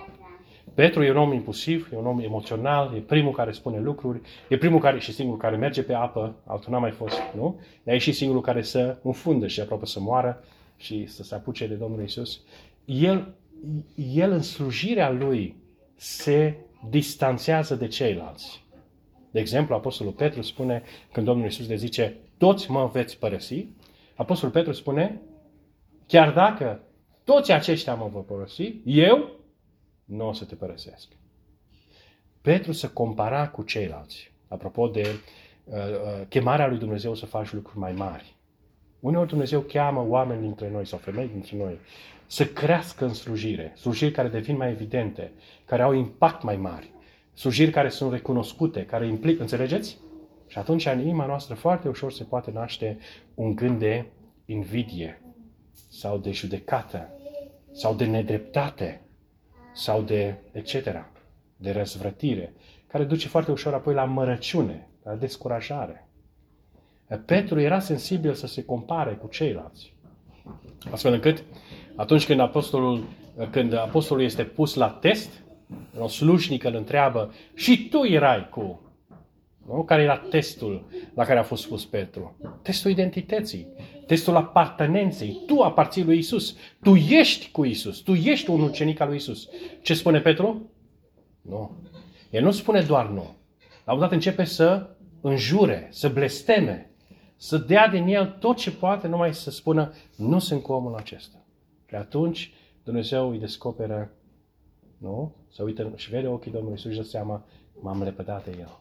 Petru 0.74 1.02
e 1.02 1.10
un 1.10 1.16
om 1.16 1.32
impulsiv, 1.32 1.88
e 1.92 1.96
un 1.96 2.06
om 2.06 2.20
emoțional, 2.20 2.94
e 2.96 2.98
primul 2.98 3.32
care 3.32 3.52
spune 3.52 3.80
lucruri, 3.80 4.20
e 4.48 4.56
primul 4.56 4.80
care 4.80 4.98
și 4.98 5.12
singurul 5.12 5.40
care 5.40 5.56
merge 5.56 5.82
pe 5.82 5.92
apă, 5.92 6.42
altul 6.46 6.72
n-a 6.72 6.78
mai 6.78 6.90
fost, 6.90 7.18
nu? 7.34 7.60
Dar 7.82 7.94
e 7.94 7.98
și 7.98 8.12
singurul 8.12 8.42
care 8.42 8.62
să 8.62 8.98
înfundă 9.02 9.46
și 9.46 9.60
aproape 9.60 9.86
să 9.86 10.00
moară 10.00 10.44
și 10.76 11.06
să 11.06 11.22
se 11.22 11.34
apuce 11.34 11.66
de 11.66 11.74
Domnul 11.74 12.02
Isus. 12.02 12.40
El, 12.84 13.34
el 14.12 14.30
în 14.30 14.42
slujirea 14.42 15.10
lui 15.10 15.56
se 15.96 16.56
distanțează 16.88 17.74
de 17.74 17.86
ceilalți. 17.86 18.63
De 19.34 19.40
exemplu, 19.40 19.74
Apostolul 19.74 20.12
Petru 20.12 20.42
spune, 20.42 20.82
când 21.12 21.26
Domnul 21.26 21.46
Isus 21.46 21.68
le 21.68 21.74
zice, 21.74 22.16
toți 22.38 22.70
mă 22.70 22.86
veți 22.86 23.18
părăsi, 23.18 23.66
Apostolul 24.16 24.54
Petru 24.54 24.72
spune, 24.72 25.20
chiar 26.06 26.32
dacă 26.32 26.80
toți 27.24 27.52
aceștia 27.52 27.94
mă 27.94 28.08
vor 28.12 28.24
părăsi, 28.24 28.74
eu 28.84 29.30
nu 30.04 30.28
o 30.28 30.32
să 30.32 30.44
te 30.44 30.54
părăsesc. 30.54 31.08
Petru 32.40 32.72
se 32.72 32.88
compara 32.92 33.48
cu 33.48 33.62
ceilalți. 33.62 34.32
Apropo 34.48 34.88
de 34.88 35.06
uh, 35.64 35.74
uh, 35.74 36.26
chemarea 36.28 36.66
lui 36.66 36.78
Dumnezeu 36.78 37.14
să 37.14 37.26
faci 37.26 37.52
lucruri 37.52 37.78
mai 37.78 37.92
mari. 37.92 38.36
Uneori 39.00 39.28
Dumnezeu 39.28 39.60
cheamă 39.60 40.06
oameni 40.08 40.42
dintre 40.42 40.70
noi 40.70 40.86
sau 40.86 40.98
femei 40.98 41.28
dintre 41.28 41.56
noi 41.56 41.78
să 42.26 42.46
crească 42.46 43.04
în 43.04 43.14
slujire, 43.14 43.72
slujiri 43.76 44.12
care 44.12 44.28
devin 44.28 44.56
mai 44.56 44.70
evidente, 44.70 45.32
care 45.64 45.82
au 45.82 45.92
impact 45.92 46.42
mai 46.42 46.56
mari, 46.56 46.92
slujiri 47.34 47.70
care 47.70 47.88
sunt 47.88 48.12
recunoscute, 48.12 48.84
care 48.84 49.06
implică, 49.06 49.42
înțelegeți? 49.42 49.98
Și 50.46 50.58
atunci 50.58 50.86
în 50.86 51.00
inima 51.00 51.26
noastră 51.26 51.54
foarte 51.54 51.88
ușor 51.88 52.12
se 52.12 52.24
poate 52.24 52.50
naște 52.50 52.98
un 53.34 53.54
gând 53.54 53.78
de 53.78 54.04
invidie 54.44 55.22
sau 55.88 56.18
de 56.18 56.30
judecată 56.30 57.08
sau 57.72 57.94
de 57.94 58.04
nedreptate 58.04 59.00
sau 59.74 60.02
de 60.02 60.34
etc., 60.52 60.72
de 61.56 61.70
răzvrătire, 61.70 62.54
care 62.86 63.04
duce 63.04 63.28
foarte 63.28 63.50
ușor 63.50 63.74
apoi 63.74 63.94
la 63.94 64.04
mărăciune, 64.04 64.88
la 65.02 65.14
descurajare. 65.14 66.08
Petru 67.26 67.60
era 67.60 67.78
sensibil 67.78 68.34
să 68.34 68.46
se 68.46 68.64
compare 68.64 69.14
cu 69.14 69.26
ceilalți. 69.26 69.94
Astfel 70.90 71.12
încât 71.12 71.44
atunci 71.96 72.26
când 72.26 72.40
apostolul, 72.40 73.04
când 73.50 73.72
apostolul 73.72 74.22
este 74.22 74.44
pus 74.44 74.74
la 74.74 74.90
test, 74.90 75.43
o 75.98 76.08
slujnică 76.08 76.68
îl 76.68 76.74
întreabă, 76.74 77.32
și 77.54 77.88
tu 77.88 78.04
erai 78.04 78.48
cu 78.48 78.84
nu? 79.66 79.84
Care 79.84 80.02
era 80.02 80.16
testul 80.16 80.84
la 81.14 81.24
care 81.24 81.38
a 81.38 81.42
fost 81.42 81.68
pus 81.68 81.84
Petru? 81.84 82.36
Testul 82.62 82.90
identității, 82.90 83.66
testul 84.06 84.36
apartenenței. 84.36 85.42
Tu 85.46 85.60
aparții 85.60 86.04
lui 86.04 86.18
Isus. 86.18 86.56
Tu 86.82 86.94
ești 86.94 87.50
cu 87.50 87.64
Isus. 87.64 87.98
Tu 87.98 88.12
ești 88.12 88.50
un 88.50 88.60
ucenic 88.60 89.00
al 89.00 89.08
lui 89.08 89.16
Isus. 89.16 89.48
Ce 89.82 89.94
spune 89.94 90.20
Petru? 90.20 90.70
Nu. 91.42 91.70
El 92.30 92.42
nu 92.42 92.50
spune 92.50 92.80
doar 92.80 93.08
nu. 93.08 93.34
La 93.84 93.92
un 93.92 93.98
dat 93.98 94.12
începe 94.12 94.44
să 94.44 94.90
înjure, 95.20 95.88
să 95.90 96.08
blesteme, 96.08 96.90
să 97.36 97.56
dea 97.56 97.88
din 97.88 98.06
el 98.06 98.36
tot 98.40 98.56
ce 98.56 98.70
poate, 98.70 99.06
numai 99.06 99.34
să 99.34 99.50
spună, 99.50 99.92
nu 100.16 100.38
sunt 100.38 100.62
cu 100.62 100.72
omul 100.72 100.94
acesta. 100.94 101.44
Și 101.88 101.94
atunci 101.94 102.52
Dumnezeu 102.82 103.30
îi 103.30 103.38
descoperă, 103.38 104.10
nu? 104.98 105.34
Să 105.54 105.62
uită 105.62 105.92
și 105.96 106.10
vede 106.10 106.28
ochii 106.28 106.50
Domnului 106.50 106.76
Isus 106.78 106.90
și 106.90 106.96
dă 106.96 107.02
seama, 107.02 107.44
m-am 107.80 108.02
lepădat 108.02 108.44
de 108.44 108.56
el. 108.60 108.78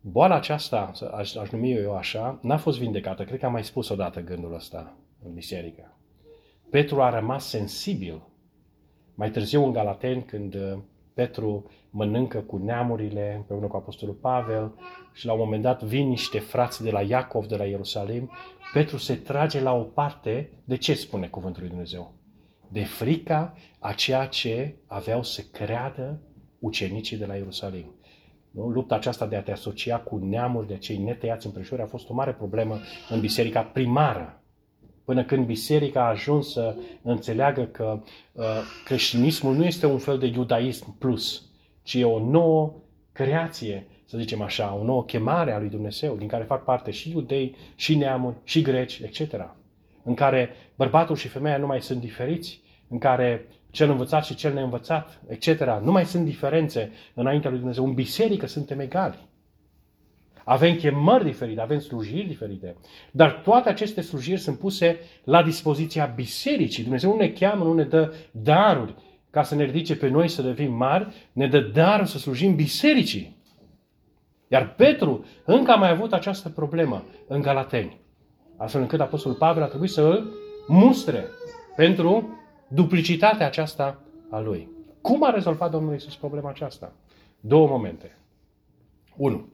Boala 0.00 0.34
aceasta, 0.34 0.92
aș, 1.12 1.34
aș 1.34 1.50
numi 1.50 1.72
eu 1.72 1.96
așa, 1.96 2.38
n-a 2.42 2.56
fost 2.56 2.78
vindecată. 2.78 3.24
Cred 3.24 3.38
că 3.38 3.46
am 3.46 3.52
mai 3.52 3.64
spus 3.64 3.88
odată 3.88 4.20
gândul 4.20 4.54
ăsta 4.54 4.96
în 5.24 5.34
biserică. 5.34 5.96
Petru 6.70 7.02
a 7.02 7.10
rămas 7.10 7.48
sensibil. 7.48 8.22
Mai 9.14 9.30
târziu 9.30 9.64
în 9.64 9.72
Galaten, 9.72 10.22
când 10.22 10.54
uh, 10.54 10.78
Petru 11.14 11.70
mănâncă 11.90 12.38
cu 12.38 12.56
neamurile 12.56 13.34
împreună 13.36 13.66
cu 13.66 13.76
Apostolul 13.76 14.14
Pavel 14.14 14.74
și 15.12 15.26
la 15.26 15.32
un 15.32 15.38
moment 15.38 15.62
dat 15.62 15.82
vin 15.82 16.08
niște 16.08 16.38
frați 16.38 16.82
de 16.82 16.90
la 16.90 17.02
Iacov, 17.02 17.46
de 17.46 17.56
la 17.56 17.64
Ierusalim. 17.64 18.30
Petru 18.72 18.96
se 18.96 19.14
trage 19.14 19.60
la 19.60 19.72
o 19.72 19.82
parte. 19.82 20.50
De 20.64 20.76
ce 20.76 20.94
spune 20.94 21.28
cuvântul 21.28 21.60
lui 21.60 21.70
Dumnezeu? 21.70 22.19
De 22.72 22.84
frica 22.84 23.54
a 23.78 23.92
ceea 23.92 24.26
ce 24.26 24.74
aveau 24.86 25.22
să 25.22 25.42
creadă 25.52 26.20
ucenicii 26.58 27.16
de 27.16 27.26
la 27.26 27.34
Ierusalim. 27.34 27.94
Nu? 28.50 28.68
Lupta 28.68 28.94
aceasta 28.94 29.26
de 29.26 29.36
a 29.36 29.42
te 29.42 29.52
asocia 29.52 29.98
cu 29.98 30.16
neamuri 30.16 30.66
de 30.66 30.78
cei 30.78 30.96
netăiați 30.96 31.46
împrejur 31.46 31.80
a 31.80 31.86
fost 31.86 32.08
o 32.08 32.14
mare 32.14 32.32
problemă 32.32 32.78
în 33.08 33.20
biserica 33.20 33.62
primară. 33.62 34.42
Până 35.04 35.24
când 35.24 35.46
biserica 35.46 36.00
a 36.00 36.08
ajuns 36.08 36.52
să 36.52 36.76
înțeleagă 37.02 37.64
că 37.64 38.02
uh, 38.32 38.44
creștinismul 38.84 39.54
nu 39.54 39.64
este 39.64 39.86
un 39.86 39.98
fel 39.98 40.18
de 40.18 40.26
iudaism 40.26 40.98
plus, 40.98 41.50
ci 41.82 41.94
e 41.94 42.04
o 42.04 42.30
nouă 42.30 42.74
creație, 43.12 43.86
să 44.04 44.18
zicem 44.18 44.42
așa, 44.42 44.74
o 44.74 44.84
nouă 44.84 45.04
chemare 45.04 45.52
a 45.52 45.58
lui 45.58 45.68
Dumnezeu, 45.68 46.16
din 46.16 46.28
care 46.28 46.44
fac 46.44 46.64
parte 46.64 46.90
și 46.90 47.10
iudei, 47.10 47.56
și 47.74 47.96
neamuri, 47.96 48.36
și 48.44 48.62
greci, 48.62 48.98
etc. 48.98 49.54
În 50.02 50.14
care 50.14 50.50
bărbatul 50.74 51.16
și 51.16 51.28
femeia 51.28 51.56
nu 51.56 51.66
mai 51.66 51.80
sunt 51.80 52.00
diferiți, 52.00 52.60
în 52.88 52.98
care 52.98 53.46
cel 53.70 53.90
învățat 53.90 54.24
și 54.24 54.34
cel 54.34 54.52
neînvățat, 54.52 55.20
etc. 55.28 55.60
Nu 55.82 55.92
mai 55.92 56.04
sunt 56.04 56.24
diferențe 56.24 56.92
înaintea 57.14 57.50
lui 57.50 57.58
Dumnezeu. 57.58 57.84
În 57.84 57.94
biserică 57.94 58.46
suntem 58.46 58.80
egali. 58.80 59.28
Avem 60.44 60.76
chemări 60.76 61.24
diferite, 61.24 61.60
avem 61.60 61.78
slujiri 61.78 62.26
diferite. 62.26 62.76
Dar 63.10 63.30
toate 63.30 63.68
aceste 63.68 64.00
slujiri 64.00 64.40
sunt 64.40 64.58
puse 64.58 64.98
la 65.24 65.42
dispoziția 65.42 66.04
bisericii. 66.06 66.82
Dumnezeu 66.82 67.10
nu 67.10 67.16
ne 67.16 67.28
cheamă, 67.28 67.64
nu 67.64 67.74
ne 67.74 67.84
dă 67.84 68.14
daruri 68.30 68.94
ca 69.30 69.42
să 69.42 69.54
ne 69.54 69.64
ridice 69.64 69.96
pe 69.96 70.08
noi 70.08 70.28
să 70.28 70.42
devenim 70.42 70.72
mari, 70.72 71.06
ne 71.32 71.46
dă 71.46 71.60
darul 71.60 72.06
să 72.06 72.18
slujim 72.18 72.54
bisericii. 72.54 73.36
Iar 74.48 74.74
Petru 74.74 75.24
încă 75.44 75.70
a 75.70 75.76
mai 75.76 75.90
avut 75.90 76.12
această 76.12 76.48
problemă 76.48 77.04
în 77.26 77.40
Galateni. 77.40 78.00
Astfel 78.60 78.80
încât 78.80 79.00
Apostolul 79.00 79.36
Pavel 79.36 79.62
a 79.62 79.66
trebuit 79.66 79.90
să 79.90 80.02
îl 80.02 80.32
mustre 80.68 81.24
pentru 81.76 82.38
duplicitatea 82.68 83.46
aceasta 83.46 84.00
a 84.30 84.40
lui. 84.40 84.68
Cum 85.00 85.24
a 85.24 85.30
rezolvat 85.30 85.70
Domnul 85.70 85.94
Isus 85.94 86.16
problema 86.16 86.48
aceasta? 86.48 86.92
Două 87.40 87.68
momente. 87.68 88.18
Unu. 89.16 89.48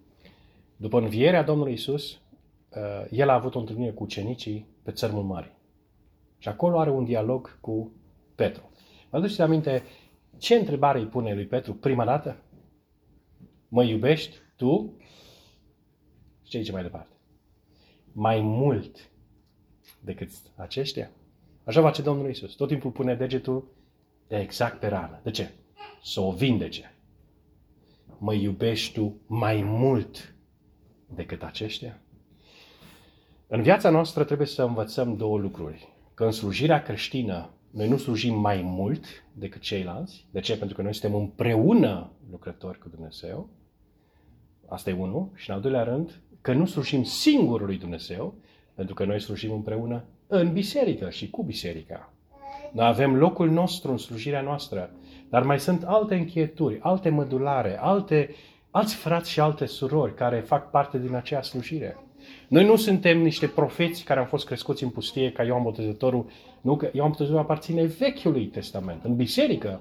După 0.76 0.98
învierea 0.98 1.42
Domnului 1.42 1.72
Isus, 1.72 2.12
uh, 2.12 3.06
el 3.10 3.28
a 3.28 3.34
avut 3.34 3.54
o 3.54 3.58
întâlnire 3.58 3.92
cu 3.92 4.02
ucenicii 4.02 4.66
pe 4.82 4.90
țărmul 4.90 5.22
mare. 5.22 5.56
Și 6.38 6.48
acolo 6.48 6.78
are 6.78 6.90
un 6.90 7.04
dialog 7.04 7.60
cu 7.60 7.92
Petru. 8.34 8.70
Vă 9.10 9.16
aduceți 9.16 9.42
aminte 9.42 9.82
ce 10.38 10.54
întrebare 10.54 10.98
îi 10.98 11.06
pune 11.06 11.34
lui 11.34 11.46
Petru 11.46 11.74
prima 11.74 12.04
dată? 12.04 12.36
Mă 13.68 13.82
iubești 13.82 14.36
tu? 14.56 14.96
Și 16.42 16.50
ce 16.50 16.58
zice 16.58 16.72
mai 16.72 16.82
departe? 16.82 17.15
Mai 18.18 18.40
mult 18.40 19.10
decât 20.00 20.30
aceștia? 20.54 21.10
Așa 21.64 21.80
face 21.80 22.02
Domnul 22.02 22.30
Isus. 22.30 22.54
Tot 22.54 22.68
timpul 22.68 22.90
pune 22.90 23.14
degetul 23.14 23.68
exact 24.26 24.80
pe 24.80 24.86
rană. 24.86 25.20
De 25.22 25.30
ce? 25.30 25.50
Să 26.02 26.20
o 26.20 26.32
vindece. 26.32 26.94
Mă 28.18 28.34
iubești 28.34 28.92
tu 28.92 29.20
mai 29.26 29.62
mult 29.62 30.34
decât 31.06 31.42
aceștia? 31.42 32.00
În 33.46 33.62
viața 33.62 33.90
noastră 33.90 34.24
trebuie 34.24 34.46
să 34.46 34.62
învățăm 34.62 35.16
două 35.16 35.38
lucruri. 35.38 35.88
Că 36.14 36.24
în 36.24 36.32
slujirea 36.32 36.82
creștină 36.82 37.50
noi 37.70 37.88
nu 37.88 37.96
slujim 37.96 38.34
mai 38.34 38.62
mult 38.62 39.04
decât 39.32 39.60
ceilalți. 39.60 40.26
De 40.30 40.40
ce? 40.40 40.58
Pentru 40.58 40.76
că 40.76 40.82
noi 40.82 40.94
suntem 40.94 41.20
împreună 41.20 42.12
lucrători 42.30 42.78
cu 42.78 42.88
Dumnezeu. 42.88 43.48
Asta 44.68 44.90
e 44.90 44.92
unul. 44.92 45.30
Și 45.34 45.50
în 45.50 45.56
al 45.56 45.62
doilea 45.62 45.82
rând, 45.82 46.20
că 46.46 46.52
nu 46.52 46.66
slujim 46.66 47.02
singurului 47.02 47.78
Dumnezeu, 47.78 48.34
pentru 48.74 48.94
că 48.94 49.04
noi 49.04 49.20
slujim 49.20 49.52
împreună 49.52 50.04
în 50.26 50.52
biserică 50.52 51.10
și 51.10 51.30
cu 51.30 51.42
biserica. 51.42 52.12
Noi 52.72 52.86
avem 52.86 53.16
locul 53.16 53.50
nostru 53.50 53.90
în 53.90 53.96
slujirea 53.96 54.40
noastră, 54.40 54.90
dar 55.28 55.42
mai 55.42 55.60
sunt 55.60 55.82
alte 55.82 56.14
închieturi, 56.14 56.78
alte 56.80 57.08
mădulare, 57.08 57.78
alte, 57.80 58.34
alți 58.70 58.94
frați 58.94 59.30
și 59.30 59.40
alte 59.40 59.66
surori 59.66 60.14
care 60.14 60.40
fac 60.40 60.70
parte 60.70 60.98
din 60.98 61.14
aceea 61.14 61.42
slujire. 61.42 61.96
Noi 62.48 62.64
nu 62.64 62.76
suntem 62.76 63.18
niște 63.18 63.46
profeți 63.46 64.04
care 64.04 64.20
am 64.20 64.26
fost 64.26 64.46
crescuți 64.46 64.82
în 64.82 64.90
pustie 64.90 65.32
ca 65.32 65.42
Ioan 65.42 65.62
Botezătorul. 65.62 66.26
Nu, 66.60 66.76
că 66.76 66.90
Ioan 66.92 67.10
Botezătorul 67.10 67.42
aparține 67.42 67.84
Vechiului 67.84 68.46
Testament. 68.46 69.04
În 69.04 69.16
biserică, 69.16 69.80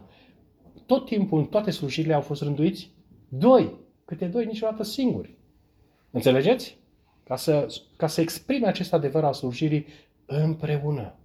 tot 0.85 1.05
timpul, 1.05 1.39
în 1.39 1.45
toate 1.45 1.71
slujirile 1.71 2.13
au 2.13 2.21
fost 2.21 2.41
rânduiți 2.41 2.91
doi, 3.29 3.73
câte 4.05 4.25
doi, 4.25 4.45
niciodată 4.45 4.83
singuri. 4.83 5.34
Înțelegeți? 6.15 6.77
Ca 7.23 7.35
să, 7.35 7.67
ca 7.95 8.07
să 8.07 8.21
exprime 8.21 8.67
acest 8.67 8.93
adevăr 8.93 9.23
al 9.23 9.33
slujirii 9.33 9.85
împreună. 10.25 11.15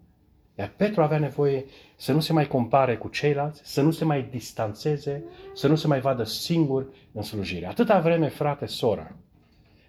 Iar 0.59 0.73
Petru 0.77 1.03
avea 1.03 1.19
nevoie 1.19 1.65
să 1.97 2.13
nu 2.13 2.21
se 2.21 2.33
mai 2.33 2.47
compare 2.47 2.97
cu 2.97 3.09
ceilalți, 3.09 3.61
să 3.65 3.83
nu 3.83 3.91
se 3.91 4.05
mai 4.05 4.29
distanțeze, 4.31 5.25
să 5.55 5.69
nu 5.69 5.75
se 5.75 5.87
mai 5.87 6.01
vadă 6.01 6.25
singur 6.25 6.87
în 7.13 7.23
slujire. 7.23 7.67
Atâta 7.67 8.01
vreme, 8.01 8.29
frate, 8.29 8.67
sora, 8.67 9.17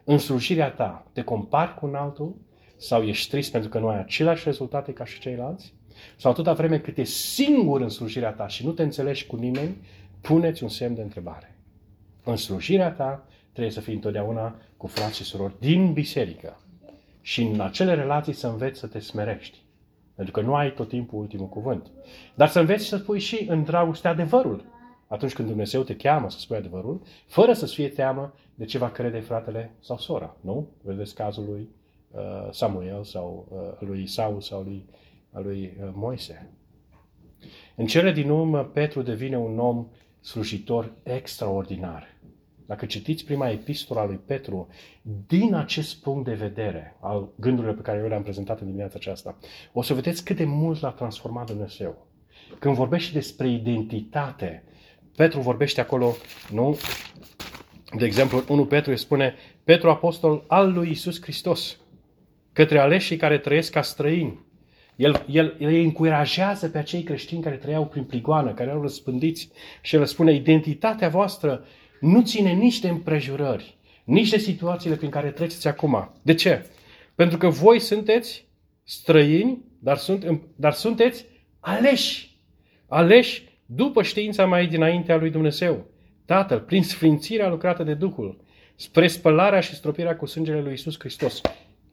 în 0.04 0.18
slujirea 0.18 0.72
ta 0.72 1.06
te 1.14 1.22
compari 1.22 1.76
cu 1.76 1.86
un 1.86 1.96
altul 1.96 2.36
sau 2.78 3.04
ești 3.04 3.30
trist 3.30 3.52
pentru 3.52 3.70
că 3.70 3.80
nu 3.80 3.88
ai 3.88 4.00
aceleași 4.00 4.44
rezultate 4.44 4.94
ca 4.94 5.06
și 5.06 5.20
ceilalți, 5.20 5.74
sau 6.18 6.32
atâta 6.32 6.54
vreme 6.54 6.80
cât 6.80 6.98
ești 6.98 7.14
singur 7.14 7.82
în 7.82 7.90
slujirea 7.90 8.32
ta 8.32 8.48
și 8.48 8.66
nu 8.66 8.72
te 8.72 8.84
înțelegi 8.84 9.26
cu 9.26 9.36
nimeni, 9.36 9.78
puneți 10.22 10.64
un 10.64 10.70
semn 10.70 10.96
de 10.96 11.02
întrebare. 11.02 11.56
În 12.24 12.36
slujirea 12.36 12.92
ta 12.92 13.26
trebuie 13.52 13.74
să 13.74 13.82
fii 13.82 13.94
întotdeauna 13.94 14.56
cu 14.78 14.88
frați 14.88 15.16
și 15.16 15.24
surori 15.24 15.60
din 15.60 15.94
biserică. 15.94 16.60
Și 17.22 17.42
în 17.42 17.60
acele 17.60 17.94
relații 17.94 18.34
să 18.34 18.48
înveți 18.48 18.80
să 18.80 18.88
te 18.88 19.00
smerești. 19.00 19.62
Pentru 20.16 20.34
că 20.34 20.42
nu 20.42 20.56
ai 20.56 20.74
tot 20.74 20.88
timpul 20.88 21.20
ultimul 21.20 21.50
cuvânt. 21.50 21.92
Dar 22.36 22.48
să 22.48 22.60
înveți 22.60 22.86
să 22.86 22.98
spui 22.98 23.20
și 23.20 23.46
în 23.50 23.64
dragoste 23.64 24.08
adevărul. 24.08 24.66
Atunci 25.08 25.34
când 25.34 25.48
Dumnezeu 25.48 25.84
te 25.84 25.96
cheamă 25.96 26.30
să 26.30 26.40
spui 26.40 26.58
adevărul, 26.58 27.02
fără 27.28 27.54
să-ți 27.54 27.74
fie 27.74 27.88
teamă 27.88 28.34
de 28.56 28.66
ce 28.66 28.78
va 28.78 28.90
crede 28.90 29.20
fratele 29.20 29.76
sau 29.80 29.98
sora. 29.98 30.36
Nu? 30.42 30.70
Vedeți 30.82 31.16
cazul 31.16 31.46
lui 31.46 31.70
uh, 32.12 32.52
Samuel 32.52 33.04
sau 33.04 33.48
uh, 33.50 33.88
lui 33.88 34.08
Saul 34.08 34.42
sau 34.42 34.62
lui, 34.62 34.86
lui 35.32 35.78
uh, 35.82 35.90
Moise. 35.94 36.50
În 37.76 37.86
cele 37.86 38.12
din 38.12 38.30
urmă, 38.30 38.64
Petru 38.64 39.02
devine 39.02 39.38
un 39.38 39.60
om 39.60 39.88
slujitor 40.20 40.92
extraordinar. 41.04 42.11
Dacă 42.66 42.86
citiți 42.86 43.26
prima 43.26 43.50
epistola 43.50 44.06
lui 44.06 44.20
Petru, 44.26 44.68
din 45.28 45.54
acest 45.54 46.02
punct 46.02 46.26
de 46.26 46.34
vedere 46.34 46.98
al 47.00 47.30
gândurilor 47.36 47.76
pe 47.76 47.82
care 47.82 48.00
eu 48.00 48.08
le-am 48.08 48.24
prezentat 48.24 48.60
în 48.60 48.66
dimineața 48.66 48.96
aceasta, 48.98 49.38
o 49.74 49.82
să 49.82 49.94
vedeți 49.94 50.24
cât 50.24 50.36
de 50.36 50.46
mult 50.46 50.82
l-a 50.82 50.92
transformat 50.92 51.46
Dumnezeu. 51.46 52.08
Când 52.60 52.76
vorbește 52.76 53.14
despre 53.14 53.50
identitate, 53.50 54.64
Petru 55.16 55.40
vorbește 55.40 55.82
acolo, 55.82 56.16
nu? 56.52 56.78
De 57.98 58.06
exemplu, 58.06 58.44
1 58.48 58.66
Petru 58.66 58.92
îi 58.92 58.98
spune, 58.98 59.36
Petru 59.64 59.90
apostol 59.90 60.44
al 60.48 60.74
lui 60.74 60.90
Isus 60.90 61.22
Hristos, 61.22 61.80
către 62.54 62.80
aleșii 62.80 63.18
care 63.18 63.38
trăiesc 63.38 63.72
ca 63.72 63.82
străini. 63.82 64.50
El, 64.96 65.26
el, 65.28 65.56
el 65.60 65.68
îi 65.68 65.84
încurajează 65.84 66.70
pe 66.70 66.78
acei 66.78 67.04
creștini 67.04 67.42
care 67.42 67.56
trăiau 67.56 67.86
prin 67.86 68.04
pligoană, 68.04 68.54
care 68.54 68.70
erau 68.70 68.82
răspândiți 68.82 69.50
și 69.82 69.96
el 69.96 70.06
spune, 70.06 70.34
identitatea 70.34 71.10
voastră 71.10 71.66
nu 72.02 72.22
ține 72.22 72.52
nici 72.52 72.80
de 72.80 72.90
împrejurări, 72.90 73.78
nici 74.04 74.30
de 74.30 74.38
situațiile 74.38 74.96
prin 74.96 75.10
care 75.10 75.32
treceți 75.32 75.68
acum. 75.68 76.12
De 76.22 76.34
ce? 76.34 76.66
Pentru 77.16 77.38
că 77.38 77.50
voi 77.50 77.80
sunteți 77.80 78.48
străini, 78.84 79.62
dar, 79.80 79.98
sunt, 79.98 80.42
dar 80.56 80.74
sunteți 80.74 81.26
aleși. 81.60 82.40
Aleși 82.88 83.50
după 83.66 84.04
știința 84.04 84.46
mai 84.46 84.68
dinaintea 84.68 85.18
lui 85.18 85.30
Dumnezeu. 85.30 85.86
Tatăl, 86.26 86.60
prin 86.60 86.84
sfințirea 86.84 87.50
lucrată 87.50 87.84
de 87.84 87.94
Duhul, 87.94 88.44
spre 88.76 89.08
spălarea 89.08 89.60
și 89.60 89.76
stropirea 89.76 90.16
cu 90.16 90.26
sângele 90.26 90.62
lui 90.62 90.74
Isus 90.74 91.00
Hristos. 91.00 91.42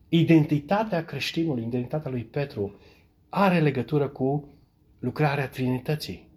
Identitatea 0.09 1.05
creștinului, 1.05 1.65
identitatea 1.67 2.11
lui 2.11 2.25
Petru, 2.25 2.81
are 3.29 3.61
legătură 3.61 4.09
cu 4.09 4.55
lucrarea 4.99 5.49
Trinității 5.49 6.28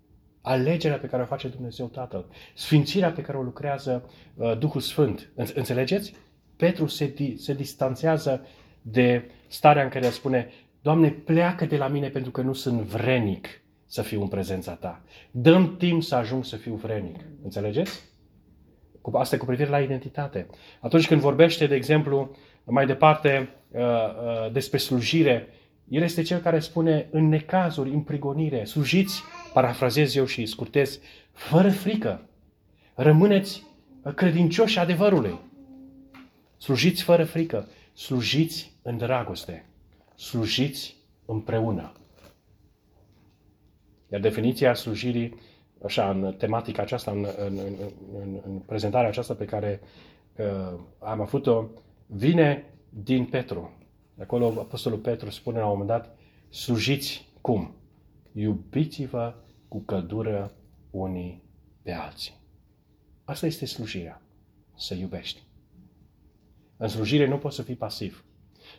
alegerea 0.42 0.98
pe 0.98 1.08
care 1.08 1.22
o 1.22 1.26
face 1.26 1.48
Dumnezeu 1.48 1.88
Tatăl, 1.88 2.26
sfințirea 2.54 3.12
pe 3.12 3.22
care 3.22 3.38
o 3.38 3.42
lucrează 3.42 4.10
uh, 4.36 4.58
Duhul 4.58 4.82
Sfânt. 4.82 5.32
Înțelegeți? 5.54 6.14
Petru 6.56 6.88
se, 6.88 7.14
di- 7.14 7.36
se 7.36 7.54
distanțează 7.54 8.46
de 8.82 9.32
starea 9.48 9.84
în 9.84 9.90
care 9.90 10.06
el 10.06 10.12
spune, 10.12 10.50
Doamne, 10.82 11.10
pleacă 11.10 11.66
de 11.66 11.78
la 11.78 11.88
mine 11.88 12.08
pentru 12.08 12.32
că 12.32 12.42
nu 12.42 12.54
sunt 12.54 12.82
vrenic 12.82 13.48
să 13.86 14.02
fiu 14.02 14.22
în 14.22 14.28
prezența 14.28 14.74
Ta. 14.74 15.02
Dăm 15.32 15.78
timp 15.78 16.04
să 16.04 16.16
ajung 16.16 16.46
să 16.46 16.56
fiu 16.56 16.74
vrenic. 16.74 17.16
Înțelegeți? 17.44 18.10
Asta 19.14 19.36
e 19.36 19.38
cu 19.38 19.46
privire 19.46 19.70
la 19.70 19.80
identitate. 19.80 20.48
Atunci 20.80 21.08
când 21.08 21.22
vorbește, 21.22 21.68
de 21.68 21.76
exemplu, 21.76 22.32
mai 22.64 22.86
departe 22.86 23.50
uh, 23.72 23.82
uh, 23.82 24.52
despre 24.52 24.78
slujire, 24.78 25.48
El 25.88 26.02
este 26.02 26.22
cel 26.22 26.40
care 26.40 26.60
spune 26.60 27.08
în 27.12 27.28
necazuri, 27.28 27.90
în 27.90 28.02
prigonire, 28.02 28.64
slujiți, 28.64 29.24
parafrazez 29.54 30.16
eu 30.16 30.26
și 30.26 30.46
scurtez, 30.46 31.00
fără 31.32 31.72
frică. 31.72 32.30
Rămâneți 32.94 33.64
credincioși 34.16 34.80
adevărului. 34.80 35.40
Slujiți 36.58 37.04
fără 37.04 37.24
frică. 37.24 37.68
Slujiți 37.94 38.74
în 38.82 38.98
dragoste. 38.98 39.66
Slujiți 40.16 40.96
împreună. 41.26 41.92
Iar 44.12 44.22
definiția 44.22 44.74
slujirii, 44.74 45.40
așa, 45.86 46.10
în 46.10 46.34
tematica 46.38 46.82
aceasta, 46.82 47.12
în, 47.12 47.28
în, 47.38 47.58
în, 47.58 47.86
în, 48.22 48.42
în 48.46 48.60
prezentarea 48.60 49.10
aceasta 49.10 49.34
pe 49.34 49.46
care 49.46 49.82
uh, 50.36 50.80
am 51.00 51.22
avut-o, 51.22 51.66
vine 52.06 52.66
din 52.90 53.26
Petru. 53.26 53.72
Acolo 54.20 54.46
Apostolul 54.46 54.98
Petru 54.98 55.30
spune 55.30 55.58
la 55.58 55.66
un 55.66 55.72
moment 55.72 55.90
dat, 55.90 56.18
slujiți 56.50 57.30
cum? 57.42 57.76
Iubiți-vă 58.34 59.36
cu 59.68 59.80
căldură 59.80 60.54
unii 60.92 61.44
pe 61.82 61.92
alții. 61.92 62.34
Asta 63.24 63.46
este 63.46 63.66
slujirea. 63.66 64.22
Să 64.76 64.94
iubești. 64.94 65.44
În 66.78 66.88
slujire 66.88 67.28
nu 67.28 67.38
poți 67.38 67.56
să 67.56 67.62
fii 67.62 67.76
pasiv. 67.76 68.26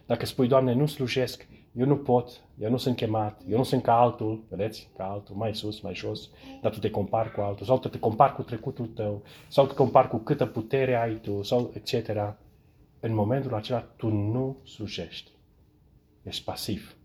Dacă 0.07 0.27
spui, 0.27 0.49
Doamne, 0.49 0.73
nu 0.73 0.87
slujesc, 0.87 1.49
eu 1.73 1.87
nu 1.87 1.97
pot, 1.97 2.41
eu 2.59 2.71
nu 2.71 2.77
sunt 2.77 2.97
chemat, 2.97 3.43
eu 3.49 3.57
nu 3.57 3.63
sunt 3.63 3.83
ca 3.83 4.01
altul, 4.01 4.45
vedeți, 4.49 4.91
ca 4.97 5.05
altul, 5.05 5.37
mai 5.37 5.55
sus, 5.55 5.81
mai 5.81 5.95
jos, 5.95 6.31
dar 6.63 6.73
tu 6.73 6.79
te 6.79 6.91
compari 6.91 7.33
cu 7.33 7.41
altul, 7.41 7.67
sau 7.67 7.79
te 7.79 7.99
compari 7.99 8.35
cu 8.35 8.43
trecutul 8.43 8.87
tău, 8.87 9.23
sau 9.49 9.67
te 9.67 9.75
compari 9.75 10.09
cu 10.09 10.17
câtă 10.17 10.47
putere 10.47 10.97
ai 10.97 11.15
tu, 11.15 11.43
sau 11.43 11.73
etc. 11.75 12.09
În 13.01 13.15
momentul 13.15 13.55
acela 13.55 13.81
tu 13.81 14.09
nu 14.09 14.61
slujești. 14.65 15.31
Ești 16.23 16.45
pasiv. 16.45 16.97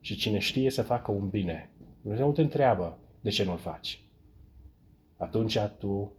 Și 0.00 0.16
cine 0.16 0.38
știe 0.38 0.70
să 0.70 0.82
facă 0.82 1.10
un 1.10 1.28
bine, 1.28 1.70
Dumnezeu 2.04 2.32
te 2.32 2.40
întreabă 2.40 2.98
de 3.20 3.30
ce 3.30 3.44
nu-l 3.44 3.56
faci. 3.56 4.00
Atunci 5.16 5.58
tu 5.78 6.12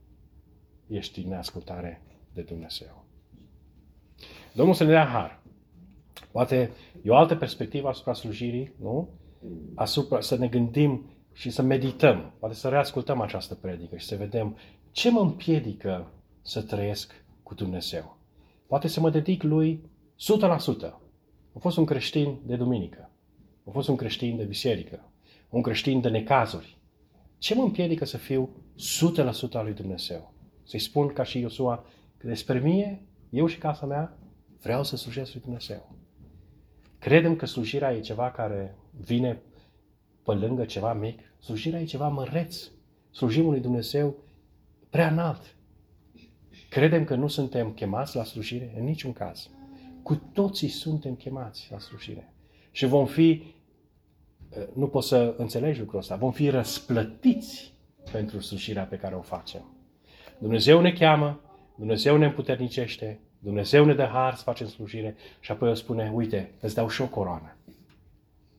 ești 0.87 1.19
în 1.19 1.33
ascultare 1.33 2.01
de 2.33 2.41
Dumnezeu. 2.41 3.05
Domnul 4.53 4.75
să 4.75 4.83
ne 4.83 4.89
dea 4.89 5.05
har. 5.05 5.41
Poate 6.31 6.71
e 7.03 7.09
o 7.09 7.15
altă 7.15 7.35
perspectivă 7.35 7.87
asupra 7.87 8.13
slujirii, 8.13 8.73
nu? 8.79 9.09
Asupra, 9.75 10.21
să 10.21 10.35
ne 10.37 10.47
gândim 10.47 11.09
și 11.33 11.49
să 11.49 11.61
medităm, 11.61 12.33
poate 12.39 12.55
să 12.55 12.69
reascultăm 12.69 13.21
această 13.21 13.55
predică 13.55 13.97
și 13.97 14.05
să 14.05 14.15
vedem 14.15 14.57
ce 14.91 15.11
mă 15.11 15.19
împiedică 15.19 16.11
să 16.41 16.61
trăiesc 16.61 17.25
cu 17.43 17.53
Dumnezeu. 17.53 18.17
Poate 18.67 18.87
să 18.87 18.99
mă 18.99 19.09
dedic 19.09 19.43
lui 19.43 19.89
100%. 20.39 20.91
Am 21.53 21.59
fost 21.59 21.77
un 21.77 21.85
creștin 21.85 22.39
de 22.45 22.55
duminică. 22.55 23.09
Am 23.65 23.73
fost 23.73 23.87
un 23.87 23.95
creștin 23.95 24.37
de 24.37 24.43
biserică. 24.43 25.09
Un 25.49 25.61
creștin 25.61 26.01
de 26.01 26.09
necazuri. 26.09 26.77
Ce 27.37 27.55
mă 27.55 27.63
împiedică 27.63 28.05
să 28.05 28.17
fiu 28.17 28.49
100% 29.49 29.51
al 29.51 29.63
lui 29.63 29.73
Dumnezeu? 29.73 30.33
Să-i 30.63 30.79
spun 30.79 31.07
ca 31.07 31.23
și 31.23 31.39
Iosua 31.39 31.85
că 32.17 32.27
despre 32.27 32.59
mine, 32.59 33.01
eu 33.29 33.47
și 33.47 33.57
casa 33.57 33.85
mea, 33.85 34.17
vreau 34.61 34.83
să 34.83 34.95
slujesc 34.95 35.33
lui 35.33 35.41
Dumnezeu. 35.41 35.95
Credem 36.99 37.35
că 37.35 37.45
slujirea 37.45 37.95
e 37.95 37.99
ceva 37.99 38.31
care 38.31 38.77
vine 38.91 39.41
pe 40.23 40.31
lângă 40.31 40.65
ceva 40.65 40.93
mic. 40.93 41.19
Slujirea 41.39 41.81
e 41.81 41.85
ceva 41.85 42.07
măreț. 42.07 42.69
Slujim 43.11 43.49
lui 43.49 43.59
Dumnezeu 43.59 44.15
prea 44.89 45.11
înalt. 45.11 45.55
Credem 46.69 47.03
că 47.03 47.15
nu 47.15 47.27
suntem 47.27 47.71
chemați 47.71 48.15
la 48.15 48.23
slujire? 48.23 48.73
În 48.77 48.83
niciun 48.83 49.13
caz. 49.13 49.49
Cu 50.03 50.15
toții 50.33 50.67
suntem 50.67 51.15
chemați 51.15 51.67
la 51.71 51.79
slujire. 51.79 52.33
Și 52.71 52.85
vom 52.85 53.05
fi, 53.05 53.29
eh, 53.29 53.41
nu 54.73 54.87
poți 54.87 55.07
să 55.07 55.33
înțelegi 55.37 55.79
lucrul 55.79 55.99
ăsta, 55.99 56.15
vom 56.15 56.31
fi 56.31 56.49
răsplătiți 56.49 57.73
pentru 58.11 58.39
slujirea 58.39 58.83
pe 58.83 58.97
care 58.97 59.15
o 59.15 59.21
facem. 59.21 59.75
Dumnezeu 60.39 60.81
ne 60.81 60.91
cheamă, 60.91 61.39
Dumnezeu 61.75 62.17
ne 62.17 62.25
împuternicește, 62.25 63.19
Dumnezeu 63.39 63.85
ne 63.85 63.93
dă 63.93 64.03
har 64.03 64.35
să 64.35 64.43
facem 64.43 64.67
slujire 64.67 65.15
și 65.39 65.51
apoi 65.51 65.69
el 65.69 65.75
spune, 65.75 66.11
uite, 66.13 66.51
îți 66.59 66.75
dau 66.75 66.87
și 66.89 67.01
o 67.01 67.07
coroană. 67.07 67.57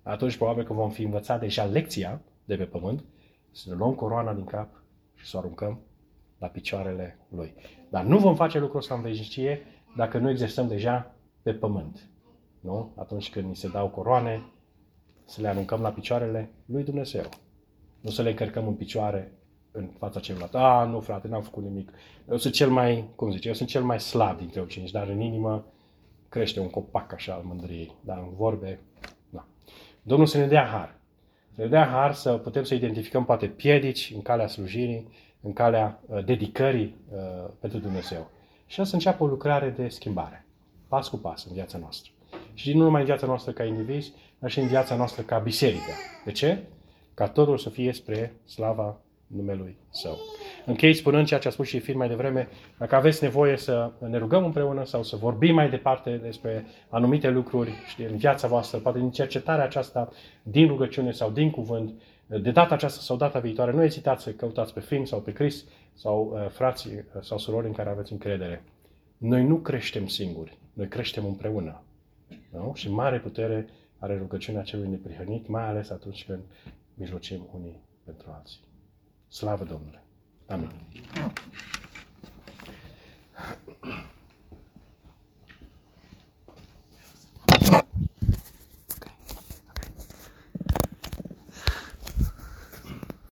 Atunci 0.02 0.36
probabil 0.36 0.64
că 0.64 0.72
vom 0.72 0.90
fi 0.90 1.02
învățat 1.02 1.40
deja 1.40 1.64
lecția 1.64 2.20
de 2.44 2.56
pe 2.56 2.64
pământ, 2.64 3.04
să 3.52 3.70
ne 3.70 3.76
luăm 3.76 3.94
coroana 3.94 4.34
din 4.34 4.44
cap 4.44 4.82
și 5.14 5.26
să 5.26 5.36
o 5.36 5.38
aruncăm 5.38 5.80
la 6.38 6.46
picioarele 6.46 7.18
Lui. 7.28 7.54
Dar 7.90 8.04
nu 8.04 8.18
vom 8.18 8.34
face 8.34 8.58
lucrul 8.58 8.78
ăsta 8.78 8.94
în 8.94 9.02
veșnicie 9.02 9.60
dacă 9.96 10.18
nu 10.18 10.30
exercităm 10.30 10.68
deja 10.68 11.14
pe 11.42 11.52
pământ. 11.52 12.10
Nu? 12.60 12.92
Atunci 12.96 13.30
când 13.30 13.48
ni 13.48 13.56
se 13.56 13.68
dau 13.68 13.88
coroane, 13.88 14.42
să 15.26 15.40
le 15.40 15.48
aruncăm 15.48 15.80
la 15.80 15.90
picioarele 15.90 16.50
Lui 16.66 16.82
Dumnezeu. 16.82 17.24
Nu 18.00 18.10
să 18.10 18.22
le 18.22 18.30
încărcăm 18.30 18.66
în 18.66 18.74
picioare 18.74 19.32
în 19.70 19.90
fața 19.98 20.20
celuilalt. 20.20 20.54
A, 20.54 20.84
nu 20.84 21.00
frate, 21.00 21.28
n-am 21.28 21.42
făcut 21.42 21.62
nimic. 21.62 21.92
Eu 22.30 22.36
sunt 22.36 22.54
cel 22.54 22.70
mai, 22.70 23.10
cum 23.14 23.30
zice, 23.30 23.48
eu 23.48 23.54
sunt 23.54 23.68
cel 23.68 23.82
mai 23.82 24.00
slab 24.00 24.38
dintre 24.38 24.60
ucenici, 24.60 24.90
dar 24.90 25.08
în 25.08 25.20
inimă 25.20 25.66
crește 26.28 26.60
un 26.60 26.70
copac 26.70 27.12
așa 27.12 27.32
al 27.32 27.42
mândriei. 27.44 27.94
Dar 28.00 28.18
în 28.18 28.34
vorbe, 28.34 28.80
da. 29.30 29.46
Domnul 30.02 30.26
să 30.26 30.38
ne 30.38 30.46
dea 30.46 30.64
har. 30.64 30.98
Să 31.54 31.62
ne 31.62 31.68
dea 31.68 31.86
har 31.86 32.12
să 32.12 32.36
putem 32.36 32.64
să 32.64 32.74
identificăm 32.74 33.24
poate 33.24 33.46
piedici 33.46 34.12
în 34.14 34.22
calea 34.22 34.46
slujirii, 34.46 35.08
în 35.40 35.52
calea 35.52 36.02
uh, 36.06 36.24
dedicării 36.24 36.96
uh, 37.12 37.50
pentru 37.60 37.78
Dumnezeu. 37.78 38.30
Și 38.66 38.84
să 38.84 38.94
înceapă 38.94 39.22
o 39.22 39.26
lucrare 39.26 39.70
de 39.70 39.88
schimbare, 39.88 40.46
pas 40.88 41.08
cu 41.08 41.16
pas 41.16 41.44
în 41.44 41.52
viața 41.52 41.78
noastră. 41.78 42.10
Și 42.54 42.74
nu 42.74 42.82
numai 42.82 43.00
în 43.00 43.06
viața 43.06 43.26
noastră 43.26 43.52
ca 43.52 43.64
indivizi, 43.64 44.12
dar 44.38 44.50
și 44.50 44.58
în 44.58 44.66
viața 44.66 44.96
noastră 44.96 45.22
ca 45.22 45.38
biserică. 45.38 45.92
De 46.24 46.32
ce? 46.32 46.58
Ca 47.14 47.28
totul 47.28 47.58
să 47.58 47.68
fie 47.68 47.92
spre 47.92 48.32
slava 48.44 49.00
numelui 49.26 49.76
Său. 49.90 50.18
Închei 50.64 50.94
spunând 50.94 51.26
ceea 51.26 51.40
ce 51.40 51.48
a 51.48 51.50
spus 51.50 51.66
și 51.66 51.78
Fir 51.78 51.94
mai 51.94 52.08
devreme, 52.08 52.48
dacă 52.78 52.94
aveți 52.94 53.22
nevoie 53.22 53.56
să 53.56 53.92
ne 53.98 54.18
rugăm 54.18 54.44
împreună 54.44 54.84
sau 54.84 55.02
să 55.02 55.16
vorbim 55.16 55.54
mai 55.54 55.70
departe 55.70 56.16
despre 56.16 56.66
anumite 56.88 57.30
lucruri 57.30 57.72
știi, 57.88 58.04
în 58.04 58.16
viața 58.16 58.48
voastră, 58.48 58.78
poate 58.78 58.98
din 58.98 59.10
cercetarea 59.10 59.64
aceasta, 59.64 60.08
din 60.42 60.66
rugăciune 60.66 61.10
sau 61.10 61.30
din 61.30 61.50
cuvânt, 61.50 61.92
de 62.26 62.50
data 62.50 62.74
aceasta 62.74 63.00
sau 63.00 63.16
data 63.16 63.38
viitoare, 63.38 63.72
nu 63.72 63.82
ezitați 63.82 64.22
să 64.22 64.30
căutați 64.30 64.74
pe 64.74 64.80
film 64.80 65.04
sau 65.04 65.20
pe 65.20 65.32
Chris 65.32 65.64
sau 65.94 66.32
uh, 66.32 66.50
frații 66.50 66.92
uh, 66.94 67.22
sau 67.22 67.38
surori 67.38 67.66
în 67.66 67.72
care 67.72 67.90
aveți 67.90 68.12
încredere. 68.12 68.64
Noi 69.16 69.44
nu 69.44 69.56
creștem 69.56 70.06
singuri, 70.06 70.58
noi 70.72 70.88
creștem 70.88 71.24
împreună. 71.24 71.82
Nu? 72.52 72.72
Și 72.74 72.90
mare 72.90 73.20
putere 73.20 73.68
are 73.98 74.16
rugăciunea 74.18 74.62
celui 74.62 74.88
neprihănit, 74.88 75.48
mai 75.48 75.62
ales 75.68 75.90
atunci 75.90 76.24
când 76.24 76.42
mijlocim 76.94 77.48
unii 77.54 77.80
pentru 78.04 78.30
alții. 78.30 78.60
Slavă 79.28 79.64
Domnului! 79.64 80.00
Amin. 80.46 80.70